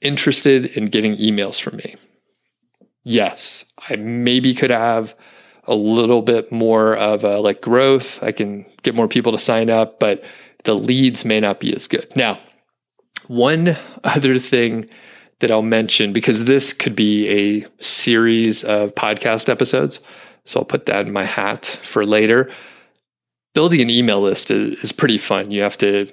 interested 0.00 0.66
in 0.76 0.86
getting 0.86 1.16
emails 1.16 1.60
from 1.60 1.76
me. 1.76 1.96
Yes, 3.02 3.64
I 3.88 3.96
maybe 3.96 4.54
could 4.54 4.70
have 4.70 5.14
a 5.64 5.74
little 5.74 6.22
bit 6.22 6.50
more 6.50 6.96
of 6.96 7.24
a 7.24 7.38
like 7.40 7.60
growth. 7.60 8.22
I 8.22 8.32
can 8.32 8.66
get 8.82 8.94
more 8.94 9.08
people 9.08 9.32
to 9.32 9.38
sign 9.38 9.70
up, 9.70 10.00
but 10.00 10.22
the 10.64 10.74
leads 10.74 11.24
may 11.24 11.40
not 11.40 11.60
be 11.60 11.74
as 11.74 11.86
good. 11.86 12.10
Now, 12.16 12.38
one 13.26 13.76
other 14.04 14.38
thing 14.38 14.88
that 15.38 15.50
I'll 15.50 15.62
mention, 15.62 16.12
because 16.12 16.44
this 16.44 16.72
could 16.72 16.94
be 16.94 17.28
a 17.28 17.66
series 17.82 18.62
of 18.64 18.94
podcast 18.94 19.48
episodes, 19.48 20.00
so 20.44 20.60
I'll 20.60 20.66
put 20.66 20.86
that 20.86 21.06
in 21.06 21.12
my 21.12 21.24
hat 21.24 21.78
for 21.82 22.04
later. 22.04 22.50
Building 23.54 23.80
an 23.80 23.90
email 23.90 24.20
list 24.20 24.50
is, 24.50 24.82
is 24.84 24.92
pretty 24.92 25.18
fun. 25.18 25.50
You 25.50 25.62
have 25.62 25.78
to 25.78 26.10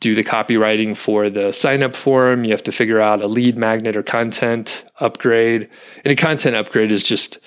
do 0.00 0.14
the 0.14 0.24
copywriting 0.24 0.96
for 0.96 1.28
the 1.28 1.52
sign 1.52 1.82
up 1.82 1.96
form. 1.96 2.44
You 2.44 2.50
have 2.52 2.62
to 2.64 2.72
figure 2.72 3.00
out 3.00 3.22
a 3.22 3.26
lead 3.26 3.56
magnet 3.56 3.96
or 3.96 4.02
content 4.02 4.84
upgrade. 5.00 5.68
And 6.04 6.12
a 6.12 6.16
content 6.16 6.54
upgrade 6.56 6.92
is 6.92 7.02
just 7.02 7.38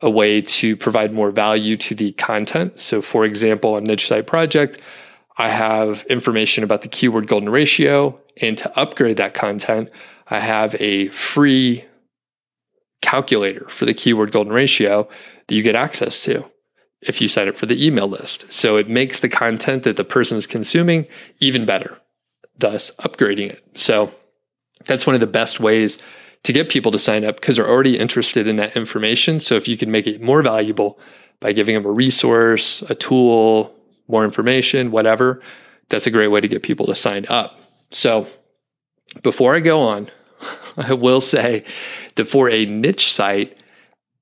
a 0.00 0.10
way 0.10 0.42
to 0.42 0.76
provide 0.76 1.12
more 1.12 1.30
value 1.30 1.76
to 1.76 1.94
the 1.94 2.12
content. 2.12 2.78
So, 2.78 3.00
for 3.00 3.24
example, 3.24 3.74
on 3.74 3.84
Niche 3.84 4.08
Site 4.08 4.26
Project, 4.26 4.80
I 5.38 5.48
have 5.48 6.04
information 6.04 6.64
about 6.64 6.82
the 6.82 6.88
keyword 6.88 7.28
golden 7.28 7.50
ratio. 7.50 8.18
And 8.40 8.56
to 8.58 8.78
upgrade 8.78 9.16
that 9.16 9.34
content, 9.34 9.90
I 10.28 10.40
have 10.40 10.74
a 10.80 11.08
free 11.08 11.84
calculator 13.00 13.68
for 13.68 13.84
the 13.84 13.94
keyword 13.94 14.32
golden 14.32 14.52
ratio 14.52 15.08
that 15.46 15.54
you 15.54 15.62
get 15.62 15.76
access 15.76 16.22
to 16.24 16.44
if 17.00 17.20
you 17.20 17.28
sign 17.28 17.48
up 17.48 17.56
for 17.56 17.66
the 17.66 17.86
email 17.86 18.08
list. 18.08 18.50
So 18.52 18.76
it 18.76 18.88
makes 18.88 19.20
the 19.20 19.28
content 19.28 19.84
that 19.84 19.96
the 19.96 20.04
person 20.04 20.36
is 20.36 20.46
consuming 20.46 21.06
even 21.38 21.64
better, 21.64 21.98
thus 22.58 22.90
upgrading 22.98 23.50
it. 23.50 23.62
So 23.74 24.12
that's 24.84 25.06
one 25.06 25.14
of 25.14 25.20
the 25.20 25.26
best 25.26 25.60
ways 25.60 25.98
to 26.46 26.52
get 26.52 26.68
people 26.68 26.92
to 26.92 26.98
sign 26.98 27.24
up 27.24 27.40
because 27.40 27.56
they're 27.56 27.68
already 27.68 27.98
interested 27.98 28.46
in 28.46 28.54
that 28.54 28.76
information. 28.76 29.40
So 29.40 29.56
if 29.56 29.66
you 29.66 29.76
can 29.76 29.90
make 29.90 30.06
it 30.06 30.22
more 30.22 30.42
valuable 30.42 30.96
by 31.40 31.52
giving 31.52 31.74
them 31.74 31.84
a 31.84 31.90
resource, 31.90 32.82
a 32.82 32.94
tool, 32.94 33.74
more 34.06 34.24
information, 34.24 34.92
whatever, 34.92 35.42
that's 35.88 36.06
a 36.06 36.10
great 36.12 36.28
way 36.28 36.40
to 36.40 36.46
get 36.46 36.62
people 36.62 36.86
to 36.86 36.94
sign 36.94 37.26
up. 37.28 37.58
So 37.90 38.28
before 39.24 39.56
I 39.56 39.60
go 39.60 39.80
on, 39.80 40.08
I 40.76 40.92
will 40.92 41.20
say 41.20 41.64
that 42.14 42.26
for 42.26 42.48
a 42.48 42.64
niche 42.64 43.12
site, 43.12 43.60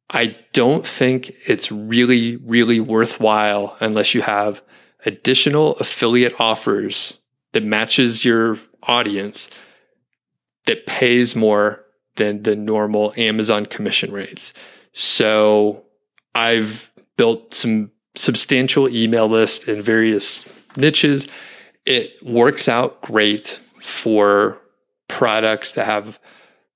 I 0.09 0.35
don't 0.55 0.87
think 0.87 1.35
it's 1.47 1.71
really, 1.71 2.37
really 2.37 2.81
worthwhile 2.81 3.77
unless 3.81 4.15
you 4.15 4.23
have 4.23 4.63
additional 5.05 5.77
affiliate 5.77 6.41
offers 6.41 7.19
that 7.53 7.65
matches 7.65 8.25
your 8.25 8.59
audience 8.83 9.51
that 10.65 10.87
pays 10.87 11.37
more 11.37 11.84
than 12.17 12.43
the 12.43 12.57
normal 12.57 13.13
Amazon 13.17 13.67
commission 13.67 14.13
rates. 14.13 14.53
So 14.93 15.85
I've 16.35 16.93
built 17.17 17.55
some 17.55 17.91
substantial 18.15 18.89
email 18.89 19.29
lists 19.29 19.65
in 19.65 19.83
various 19.83 20.53
niches. 20.77 21.29
It 21.85 22.15
works 22.25 22.69
out 22.69 23.01
great 23.03 23.61
for 23.83 24.61
products 25.09 25.73
that 25.73 25.87
have 25.87 26.19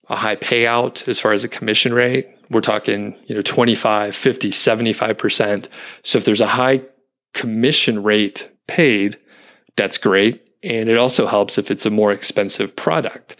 a 0.08 0.16
high 0.16 0.36
payout 0.36 1.06
as 1.08 1.20
far 1.20 1.32
as 1.32 1.44
a 1.44 1.48
commission 1.48 1.92
rate. 1.92 2.28
We're 2.50 2.60
talking, 2.60 3.16
you 3.26 3.34
know, 3.34 3.42
25, 3.42 4.16
50, 4.16 4.50
75%. 4.50 5.68
So 6.02 6.18
if 6.18 6.24
there's 6.24 6.40
a 6.40 6.46
high 6.46 6.82
commission 7.34 8.02
rate 8.02 8.50
paid, 8.66 9.18
that's 9.76 9.98
great. 9.98 10.44
And 10.62 10.88
it 10.88 10.98
also 10.98 11.26
helps 11.26 11.58
if 11.58 11.70
it's 11.70 11.86
a 11.86 11.90
more 11.90 12.10
expensive 12.10 12.74
product 12.74 13.36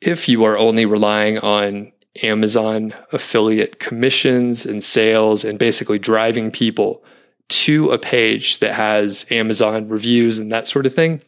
if 0.00 0.28
you 0.28 0.44
are 0.44 0.58
only 0.58 0.86
relying 0.86 1.38
on 1.38 1.92
Amazon 2.22 2.94
affiliate 3.12 3.78
commissions 3.78 4.64
and 4.64 4.82
sales 4.82 5.44
and 5.44 5.58
basically 5.58 5.98
driving 5.98 6.50
people 6.50 7.02
to 7.48 7.90
a 7.90 7.98
page 7.98 8.58
that 8.60 8.74
has 8.74 9.24
Amazon 9.30 9.88
reviews 9.88 10.38
and 10.38 10.50
that 10.50 10.68
sort 10.68 10.86
of 10.86 10.94
thing, 10.94 11.22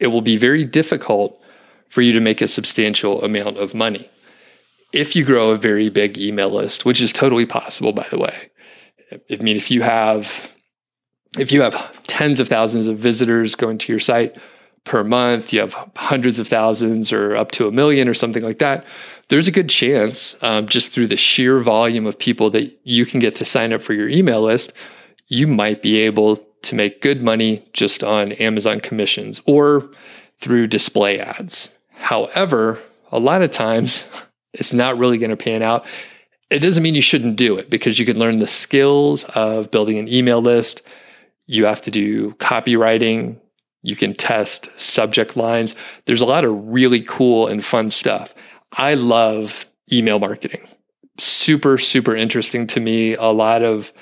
it 0.00 0.08
will 0.08 0.22
be 0.22 0.36
very 0.36 0.64
difficult 0.64 1.40
for 1.88 2.02
you 2.02 2.12
to 2.12 2.20
make 2.20 2.40
a 2.40 2.48
substantial 2.48 3.22
amount 3.22 3.56
of 3.56 3.74
money. 3.74 4.08
If 4.92 5.14
you 5.14 5.24
grow 5.24 5.50
a 5.50 5.56
very 5.56 5.88
big 5.90 6.18
email 6.18 6.50
list, 6.50 6.84
which 6.84 7.00
is 7.00 7.12
totally 7.12 7.46
possible, 7.46 7.92
by 7.92 8.06
the 8.10 8.18
way. 8.18 8.50
I 9.30 9.36
mean, 9.36 9.56
if 9.56 9.70
you 9.70 9.82
have 9.82 10.54
if 11.38 11.50
you 11.50 11.62
have 11.62 11.92
tens 12.06 12.38
of 12.38 12.48
thousands 12.48 12.86
of 12.86 12.98
visitors 12.98 13.54
going 13.54 13.78
to 13.78 13.92
your 13.92 14.00
site, 14.00 14.36
per 14.84 15.02
month, 15.02 15.52
you 15.52 15.60
have 15.60 15.74
hundreds 15.96 16.38
of 16.38 16.46
thousands 16.46 17.12
or 17.12 17.36
up 17.36 17.50
to 17.52 17.66
a 17.66 17.72
million 17.72 18.08
or 18.08 18.14
something 18.14 18.42
like 18.42 18.58
that, 18.58 18.84
there's 19.28 19.48
a 19.48 19.52
good 19.52 19.68
chance 19.68 20.36
um, 20.42 20.66
just 20.66 20.92
through 20.92 21.06
the 21.06 21.16
sheer 21.16 21.58
volume 21.58 22.06
of 22.06 22.18
people 22.18 22.50
that 22.50 22.78
you 22.84 23.06
can 23.06 23.20
get 23.20 23.34
to 23.36 23.44
sign 23.44 23.72
up 23.72 23.80
for 23.80 23.94
your 23.94 24.08
email 24.08 24.42
list, 24.42 24.72
you 25.28 25.46
might 25.46 25.80
be 25.80 25.96
able 25.96 26.36
to 26.62 26.74
make 26.74 27.00
good 27.00 27.22
money 27.22 27.64
just 27.72 28.02
on 28.04 28.32
Amazon 28.32 28.80
commissions 28.80 29.40
or 29.46 29.90
through 30.38 30.66
display 30.66 31.18
ads. 31.18 31.70
However, 31.92 32.78
a 33.10 33.18
lot 33.18 33.42
of 33.42 33.50
times 33.50 34.06
it's 34.52 34.72
not 34.72 34.98
really 34.98 35.18
going 35.18 35.30
to 35.30 35.36
pan 35.36 35.62
out. 35.62 35.86
it 36.50 36.58
doesn't 36.58 36.82
mean 36.82 36.94
you 36.94 37.02
shouldn't 37.02 37.36
do 37.36 37.56
it 37.56 37.70
because 37.70 37.98
you 37.98 38.04
can 38.04 38.18
learn 38.18 38.38
the 38.38 38.46
skills 38.46 39.24
of 39.34 39.70
building 39.70 39.98
an 39.98 40.08
email 40.08 40.42
list. 40.42 40.82
You 41.46 41.66
have 41.66 41.82
to 41.82 41.90
do 41.90 42.32
copywriting. 42.34 43.40
You 43.84 43.96
can 43.96 44.14
test 44.14 44.70
subject 44.80 45.36
lines. 45.36 45.74
There's 46.06 46.22
a 46.22 46.26
lot 46.26 46.46
of 46.46 46.56
really 46.68 47.02
cool 47.02 47.46
and 47.46 47.62
fun 47.62 47.90
stuff. 47.90 48.34
I 48.72 48.94
love 48.94 49.66
email 49.92 50.18
marketing. 50.18 50.66
Super, 51.18 51.76
super 51.76 52.16
interesting 52.16 52.66
to 52.68 52.80
me. 52.80 53.14
A 53.14 53.26
lot 53.26 53.62
of 53.62 53.92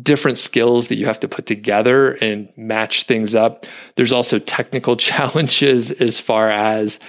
different 0.00 0.38
skills 0.38 0.86
that 0.88 0.94
you 0.94 1.06
have 1.06 1.18
to 1.20 1.28
put 1.28 1.46
together 1.46 2.12
and 2.22 2.48
match 2.56 3.02
things 3.02 3.34
up. 3.34 3.66
There's 3.96 4.12
also 4.12 4.38
technical 4.38 4.96
challenges 5.08 5.90
as 5.90 6.20
far 6.20 6.48
as 6.48 7.00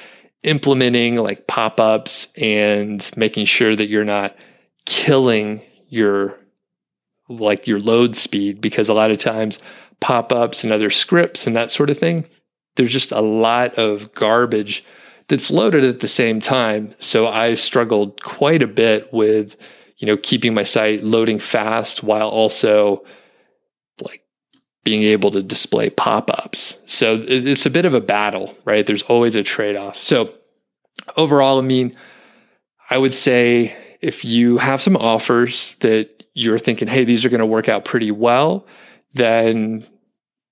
implementing 0.43 1.17
like 1.17 1.45
pop 1.45 1.79
ups 1.79 2.29
and 2.35 3.09
making 3.15 3.45
sure 3.45 3.75
that 3.75 3.89
you're 3.89 4.03
not 4.03 4.35
killing 4.85 5.61
your 5.87 6.35
like 7.29 7.67
your 7.67 7.79
load 7.79 8.15
speed 8.15 8.59
because 8.59 8.89
a 8.89 8.93
lot 8.93 9.11
of 9.11 9.19
times 9.19 9.59
pop 10.03 10.33
ups 10.33 10.65
and 10.65 10.73
other 10.73 10.89
scripts 10.89 11.47
and 11.47 11.55
that 11.55 11.71
sort 11.71 11.89
of 11.89 11.97
thing, 11.97 12.25
there's 12.75 12.91
just 12.91 13.13
a 13.13 13.21
lot 13.21 13.73
of 13.75 14.13
garbage 14.13 14.83
that's 15.29 15.49
loaded 15.49 15.85
at 15.85 16.01
the 16.01 16.07
same 16.09 16.41
time. 16.41 16.93
So 16.99 17.25
I've 17.25 17.61
struggled 17.61 18.21
quite 18.21 18.61
a 18.61 18.67
bit 18.67 19.11
with, 19.13 19.55
you 19.95 20.05
know, 20.05 20.17
keeping 20.17 20.53
my 20.53 20.63
site 20.63 21.05
loading 21.05 21.39
fast 21.39 22.03
while 22.03 22.27
also 22.27 23.05
like 24.01 24.25
being 24.83 25.03
able 25.03 25.31
to 25.31 25.41
display 25.41 25.89
pop-ups. 25.89 26.77
So 26.85 27.23
it's 27.25 27.65
a 27.65 27.69
bit 27.69 27.85
of 27.85 27.93
a 27.93 28.01
battle, 28.01 28.53
right? 28.65 28.85
There's 28.85 29.03
always 29.03 29.35
a 29.35 29.43
trade-off. 29.43 30.03
So 30.03 30.33
overall, 31.15 31.59
I 31.59 31.61
mean, 31.61 31.95
I 32.89 32.97
would 32.97 33.13
say 33.13 33.73
if 34.01 34.25
you 34.25 34.57
have 34.57 34.81
some 34.81 34.97
offers 34.97 35.75
that 35.75 36.25
you're 36.33 36.59
thinking, 36.59 36.89
hey, 36.89 37.05
these 37.05 37.23
are 37.23 37.29
going 37.29 37.39
to 37.39 37.45
work 37.45 37.69
out 37.69 37.85
pretty 37.85 38.11
well, 38.11 38.67
then 39.13 39.87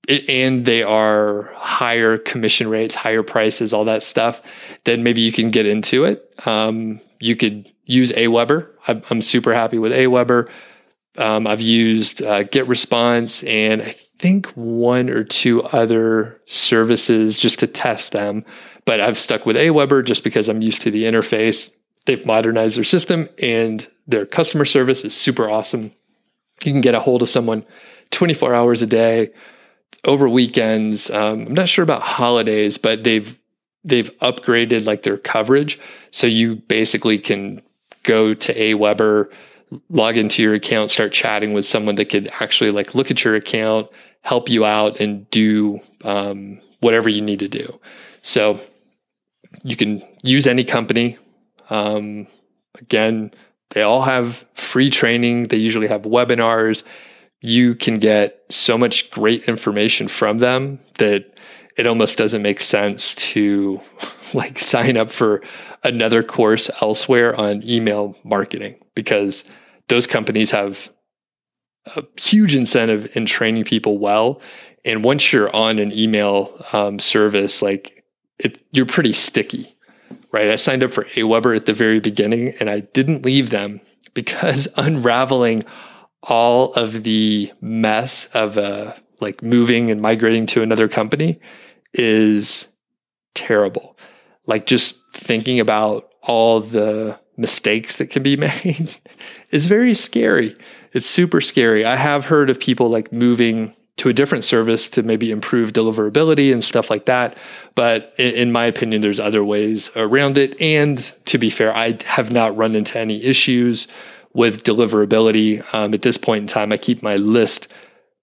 and 0.09 0.65
they 0.65 0.83
are 0.83 1.51
higher 1.55 2.17
commission 2.17 2.69
rates, 2.69 2.95
higher 2.95 3.23
prices, 3.23 3.73
all 3.73 3.85
that 3.85 4.03
stuff, 4.03 4.41
then 4.83 5.03
maybe 5.03 5.21
you 5.21 5.31
can 5.31 5.49
get 5.49 5.65
into 5.65 6.05
it. 6.05 6.33
Um, 6.45 6.99
you 7.19 7.35
could 7.35 7.71
use 7.85 8.11
Aweber. 8.13 8.67
I'm, 8.87 9.21
super 9.21 9.53
happy 9.53 9.77
with 9.77 9.91
Aweber. 9.91 10.49
Um, 11.17 11.45
I've 11.45 11.61
used 11.61 12.21
uh, 12.21 12.43
GetResponse 12.45 13.47
and 13.47 13.81
I 13.81 13.95
think 14.17 14.47
one 14.55 15.09
or 15.09 15.23
two 15.23 15.61
other 15.63 16.41
services 16.47 17.39
just 17.39 17.59
to 17.59 17.67
test 17.67 18.11
them. 18.11 18.43
But 18.85 19.01
I've 19.01 19.19
stuck 19.19 19.45
with 19.45 19.55
Aweber 19.55 20.03
just 20.03 20.23
because 20.23 20.49
I'm 20.49 20.61
used 20.61 20.81
to 20.83 20.91
the 20.91 21.03
interface. 21.03 21.71
They've 22.05 22.25
modernized 22.25 22.77
their 22.77 22.83
system 22.83 23.29
and 23.37 23.87
their 24.07 24.25
customer 24.25 24.65
service 24.65 25.05
is 25.05 25.13
super 25.13 25.49
awesome. 25.49 25.91
You 26.63 26.71
can 26.71 26.81
get 26.81 26.95
a 26.95 26.99
hold 26.99 27.21
of 27.21 27.29
someone 27.29 27.65
24 28.09 28.55
hours 28.55 28.81
a 28.81 28.87
day 28.87 29.31
over 30.05 30.27
weekends. 30.27 31.09
Um, 31.09 31.47
I'm 31.47 31.53
not 31.53 31.69
sure 31.69 31.83
about 31.83 32.01
holidays, 32.01 32.77
but 32.77 33.03
they've 33.03 33.39
they've 33.83 34.15
upgraded 34.19 34.85
like 34.85 35.03
their 35.03 35.17
coverage, 35.17 35.79
so 36.11 36.27
you 36.27 36.55
basically 36.55 37.17
can 37.17 37.61
go 38.03 38.33
to 38.33 38.53
Aweber, 38.53 39.31
log 39.89 40.17
into 40.17 40.41
your 40.41 40.53
account, 40.53 40.91
start 40.91 41.11
chatting 41.11 41.53
with 41.53 41.67
someone 41.67 41.95
that 41.95 42.05
could 42.05 42.29
actually 42.39 42.71
like 42.71 42.95
look 42.95 43.11
at 43.11 43.23
your 43.23 43.35
account, 43.35 43.89
help 44.21 44.49
you 44.49 44.65
out, 44.65 44.99
and 44.99 45.29
do 45.29 45.79
um, 46.03 46.59
whatever 46.79 47.09
you 47.09 47.21
need 47.21 47.39
to 47.39 47.47
do. 47.47 47.79
So 48.21 48.59
you 49.63 49.75
can 49.75 50.01
use 50.23 50.47
any 50.47 50.63
company. 50.63 51.17
Um, 51.69 52.27
again, 52.79 53.31
they 53.71 53.81
all 53.81 54.01
have 54.01 54.45
free 54.53 54.89
training. 54.89 55.43
They 55.43 55.57
usually 55.57 55.87
have 55.87 56.03
webinars 56.03 56.83
you 57.41 57.75
can 57.75 57.97
get 57.99 58.43
so 58.49 58.77
much 58.77 59.09
great 59.11 59.43
information 59.45 60.07
from 60.07 60.39
them 60.39 60.79
that 60.99 61.39
it 61.77 61.87
almost 61.87 62.17
doesn't 62.17 62.41
make 62.41 62.59
sense 62.59 63.15
to 63.15 63.81
like 64.33 64.59
sign 64.59 64.97
up 64.97 65.11
for 65.11 65.41
another 65.83 66.23
course 66.23 66.69
elsewhere 66.81 67.35
on 67.35 67.67
email 67.67 68.15
marketing 68.23 68.75
because 68.95 69.43
those 69.87 70.07
companies 70.07 70.51
have 70.51 70.91
a 71.95 72.03
huge 72.19 72.55
incentive 72.55 73.15
in 73.17 73.25
training 73.25 73.63
people 73.63 73.97
well. 73.97 74.39
And 74.85 75.03
once 75.03 75.33
you're 75.33 75.53
on 75.55 75.79
an 75.79 75.91
email 75.91 76.63
um, 76.73 76.99
service 76.99 77.61
like 77.61 78.03
it, 78.39 78.63
you're 78.71 78.85
pretty 78.85 79.13
sticky 79.13 79.75
right? 80.31 80.49
I 80.49 80.55
signed 80.55 80.83
up 80.83 80.91
for 80.91 81.05
aweber 81.05 81.55
at 81.55 81.65
the 81.65 81.73
very 81.73 81.99
beginning 81.99 82.55
and 82.59 82.69
i 82.69 82.81
didn't 82.81 83.25
leave 83.25 83.49
them 83.49 83.81
because 84.13 84.67
unraveling 84.75 85.63
all 86.23 86.73
of 86.73 87.03
the 87.03 87.51
mess 87.61 88.25
of 88.27 88.57
uh, 88.57 88.93
like 89.19 89.41
moving 89.41 89.89
and 89.89 90.01
migrating 90.01 90.45
to 90.47 90.61
another 90.61 90.87
company 90.87 91.39
is 91.93 92.67
terrible. 93.33 93.97
Like 94.45 94.65
just 94.65 94.99
thinking 95.13 95.59
about 95.59 96.09
all 96.21 96.59
the 96.59 97.19
mistakes 97.37 97.95
that 97.97 98.07
can 98.07 98.23
be 98.23 98.37
made 98.37 98.89
is 99.49 99.65
very 99.65 99.93
scary. 99.93 100.55
It's 100.93 101.07
super 101.07 101.41
scary. 101.41 101.85
I 101.85 101.95
have 101.95 102.25
heard 102.25 102.49
of 102.49 102.59
people 102.59 102.89
like 102.89 103.11
moving 103.11 103.75
to 103.97 104.09
a 104.09 104.13
different 104.13 104.43
service 104.43 104.89
to 104.89 105.03
maybe 105.03 105.31
improve 105.31 105.73
deliverability 105.73 106.51
and 106.51 106.63
stuff 106.63 106.89
like 106.89 107.05
that. 107.05 107.37
But 107.75 108.13
in, 108.17 108.33
in, 108.33 108.51
my 108.51 108.65
opinion, 108.65 109.01
there's 109.01 109.19
other 109.19 109.43
ways 109.43 109.91
around 109.95 110.37
it. 110.37 110.59
And 110.59 110.97
to 111.25 111.37
be 111.37 111.49
fair, 111.49 111.75
I 111.75 111.97
have 112.05 112.31
not 112.31 112.55
run 112.57 112.75
into 112.75 112.97
any 112.97 113.23
issues 113.23 113.87
with 114.33 114.63
deliverability. 114.63 115.61
Um, 115.73 115.93
at 115.93 116.01
this 116.01 116.17
point 116.17 116.41
in 116.41 116.47
time, 116.47 116.71
I 116.71 116.77
keep 116.77 117.03
my 117.03 117.15
list 117.15 117.67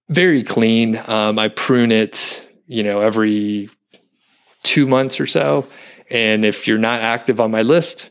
very 0.08 0.42
clean. 0.42 0.96
Um, 1.06 1.38
I 1.38 1.48
prune 1.48 1.92
it, 1.92 2.42
you 2.66 2.82
know, 2.82 3.00
every 3.00 3.68
two 4.62 4.86
months 4.86 5.20
or 5.20 5.26
so. 5.26 5.66
And 6.10 6.44
if 6.44 6.66
you're 6.66 6.78
not 6.78 7.02
active 7.02 7.40
on 7.40 7.50
my 7.50 7.62
list, 7.62 8.10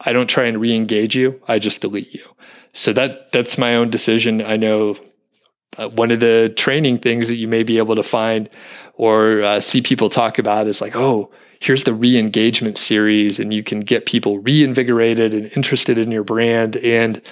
I 0.00 0.12
don't 0.12 0.28
try 0.28 0.44
and 0.44 0.60
re-engage 0.60 1.14
you. 1.14 1.40
I 1.46 1.58
just 1.58 1.80
delete 1.80 2.14
you. 2.14 2.24
So 2.72 2.92
that 2.94 3.30
that's 3.32 3.56
my 3.56 3.76
own 3.76 3.90
decision. 3.90 4.42
I 4.42 4.56
know 4.56 4.96
uh, 5.78 5.88
one 5.88 6.10
of 6.10 6.20
the 6.20 6.52
training 6.56 6.98
things 6.98 7.28
that 7.28 7.36
you 7.36 7.48
may 7.48 7.62
be 7.62 7.78
able 7.78 7.96
to 7.96 8.02
find 8.02 8.48
or 8.94 9.42
uh, 9.42 9.60
see 9.60 9.82
people 9.82 10.10
talk 10.10 10.38
about 10.38 10.66
is 10.66 10.80
like, 10.80 10.96
oh, 10.96 11.30
here's 11.64 11.84
the 11.84 11.94
re-engagement 11.94 12.76
series 12.76 13.40
and 13.40 13.52
you 13.54 13.62
can 13.62 13.80
get 13.80 14.04
people 14.04 14.38
reinvigorated 14.38 15.32
and 15.32 15.50
interested 15.56 15.96
in 15.96 16.10
your 16.10 16.22
brand. 16.22 16.76
And 16.76 17.22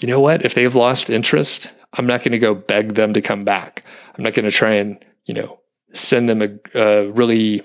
you 0.00 0.06
know 0.06 0.20
what? 0.20 0.44
If 0.44 0.54
they've 0.54 0.74
lost 0.74 1.10
interest 1.10 1.68
i'm 1.96 2.06
not 2.06 2.20
going 2.20 2.32
to 2.32 2.38
go 2.38 2.54
beg 2.54 2.94
them 2.94 3.12
to 3.14 3.20
come 3.20 3.44
back. 3.44 3.84
I'm 4.16 4.24
not 4.24 4.34
going 4.34 4.44
to 4.44 4.50
try 4.50 4.74
and 4.74 5.02
you 5.24 5.34
know 5.34 5.58
send 5.92 6.28
them 6.28 6.42
a, 6.42 6.78
a 6.78 7.10
really 7.10 7.62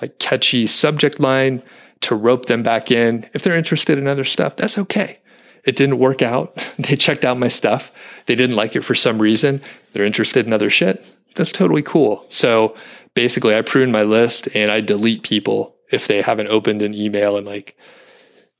like 0.00 0.18
catchy 0.18 0.66
subject 0.66 1.20
line 1.20 1.62
to 2.02 2.14
rope 2.14 2.46
them 2.46 2.62
back 2.62 2.90
in. 2.90 3.28
If 3.32 3.42
they're 3.42 3.56
interested 3.56 3.98
in 3.98 4.06
other 4.06 4.24
stuff 4.24 4.56
that's 4.56 4.78
okay. 4.78 5.18
It 5.64 5.76
didn't 5.76 5.98
work 5.98 6.22
out. 6.22 6.56
They 6.78 6.96
checked 6.96 7.24
out 7.24 7.38
my 7.38 7.48
stuff. 7.48 7.90
They 8.26 8.34
didn't 8.34 8.56
like 8.56 8.76
it 8.76 8.82
for 8.82 8.94
some 8.94 9.20
reason. 9.20 9.62
They're 9.92 10.04
interested 10.04 10.46
in 10.46 10.52
other 10.52 10.70
shit. 10.70 11.04
That's 11.34 11.52
totally 11.52 11.82
cool. 11.82 12.24
So 12.28 12.76
basically 13.16 13.56
I 13.56 13.62
prune 13.62 13.90
my 13.90 14.02
list 14.02 14.46
and 14.54 14.70
I 14.70 14.80
delete 14.80 15.24
people 15.24 15.74
if 15.90 16.06
they 16.06 16.22
haven't 16.22 16.48
opened 16.48 16.82
an 16.82 16.94
email 16.94 17.36
in 17.36 17.44
like 17.44 17.76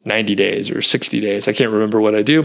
90 0.04 0.34
days 0.34 0.70
or 0.70 0.82
60 0.82 1.20
days. 1.20 1.46
I 1.46 1.52
can't 1.52 1.70
remember 1.70 2.00
what 2.00 2.16
I 2.16 2.22
do, 2.22 2.44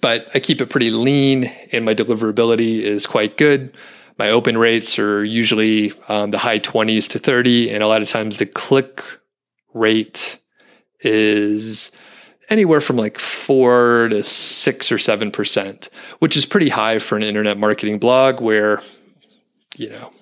but 0.00 0.28
I 0.32 0.40
keep 0.40 0.62
it 0.62 0.70
pretty 0.70 0.90
lean 0.90 1.44
and 1.72 1.84
my 1.84 1.94
deliverability 1.94 2.80
is 2.80 3.06
quite 3.06 3.36
good. 3.36 3.76
My 4.18 4.30
open 4.30 4.56
rates 4.56 4.98
are 4.98 5.24
usually 5.24 5.92
um, 6.08 6.30
the 6.30 6.38
high 6.38 6.60
20s 6.60 7.08
to 7.10 7.18
30, 7.18 7.70
and 7.70 7.82
a 7.82 7.88
lot 7.88 8.02
of 8.02 8.08
times 8.08 8.36
the 8.36 8.44
click 8.44 9.02
rate 9.72 10.38
is 11.00 11.90
anywhere 12.50 12.82
from 12.82 12.98
like 12.98 13.18
four 13.18 14.08
to 14.10 14.22
six 14.22 14.92
or 14.92 14.98
seven 14.98 15.30
percent, 15.30 15.88
which 16.18 16.36
is 16.36 16.44
pretty 16.44 16.68
high 16.68 16.98
for 16.98 17.16
an 17.16 17.22
internet 17.22 17.56
marketing 17.56 17.98
blog 17.98 18.42
where, 18.42 18.82
you 19.78 19.88
know, 19.88 20.12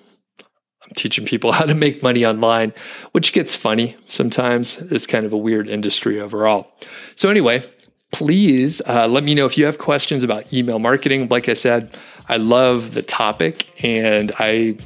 teaching 0.95 1.25
people 1.25 1.51
how 1.59 1.65
to 1.65 1.73
make 1.73 2.03
money 2.03 2.25
online, 2.25 2.73
which 3.11 3.33
gets 3.33 3.55
funny 3.55 3.95
sometimes. 4.07 4.77
It's 4.77 5.07
kind 5.07 5.25
of 5.25 5.33
a 5.33 5.37
weird 5.37 5.67
industry 5.67 6.19
overall. 6.19 6.71
So, 7.15 7.29
anyway, 7.29 7.63
please 8.11 8.81
uh, 8.87 9.07
let 9.07 9.23
me 9.23 9.35
know 9.35 9.45
if 9.45 9.57
you 9.57 9.65
have 9.65 9.77
questions 9.77 10.23
about 10.23 10.51
email 10.53 10.79
marketing. 10.79 11.27
Like 11.29 11.49
I 11.49 11.53
said, 11.53 11.95
I 12.27 12.37
love 12.37 12.93
the 12.93 13.01
topic 13.01 13.67
and 13.83 14.31
I 14.39 14.77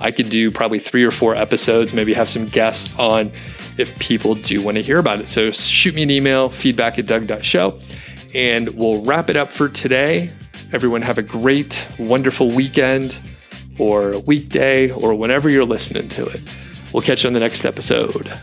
I 0.00 0.10
could 0.10 0.30
do 0.30 0.50
probably 0.50 0.78
three 0.78 1.04
or 1.04 1.10
four 1.10 1.34
episodes, 1.34 1.92
maybe 1.92 2.14
have 2.14 2.30
some 2.30 2.46
guests 2.46 2.92
on 2.98 3.30
if 3.76 3.96
people 3.98 4.34
do 4.34 4.62
want 4.62 4.78
to 4.78 4.82
hear 4.82 4.98
about 4.98 5.20
it. 5.20 5.28
So 5.28 5.50
shoot 5.50 5.94
me 5.94 6.02
an 6.02 6.10
email, 6.10 6.48
feedback 6.48 6.98
at 6.98 7.06
doug.show, 7.06 7.78
and 8.34 8.70
we'll 8.70 9.02
wrap 9.04 9.28
it 9.28 9.36
up 9.36 9.52
for 9.52 9.68
today. 9.68 10.30
Everyone 10.72 11.02
have 11.02 11.18
a 11.18 11.22
great, 11.22 11.86
wonderful 11.98 12.50
weekend 12.50 13.18
or 13.80 14.18
weekday 14.20 14.90
or 14.90 15.14
whenever 15.14 15.48
you're 15.48 15.64
listening 15.64 16.08
to 16.08 16.26
it. 16.26 16.40
We'll 16.92 17.02
catch 17.02 17.24
you 17.24 17.28
on 17.28 17.34
the 17.34 17.40
next 17.40 17.64
episode. 17.64 18.38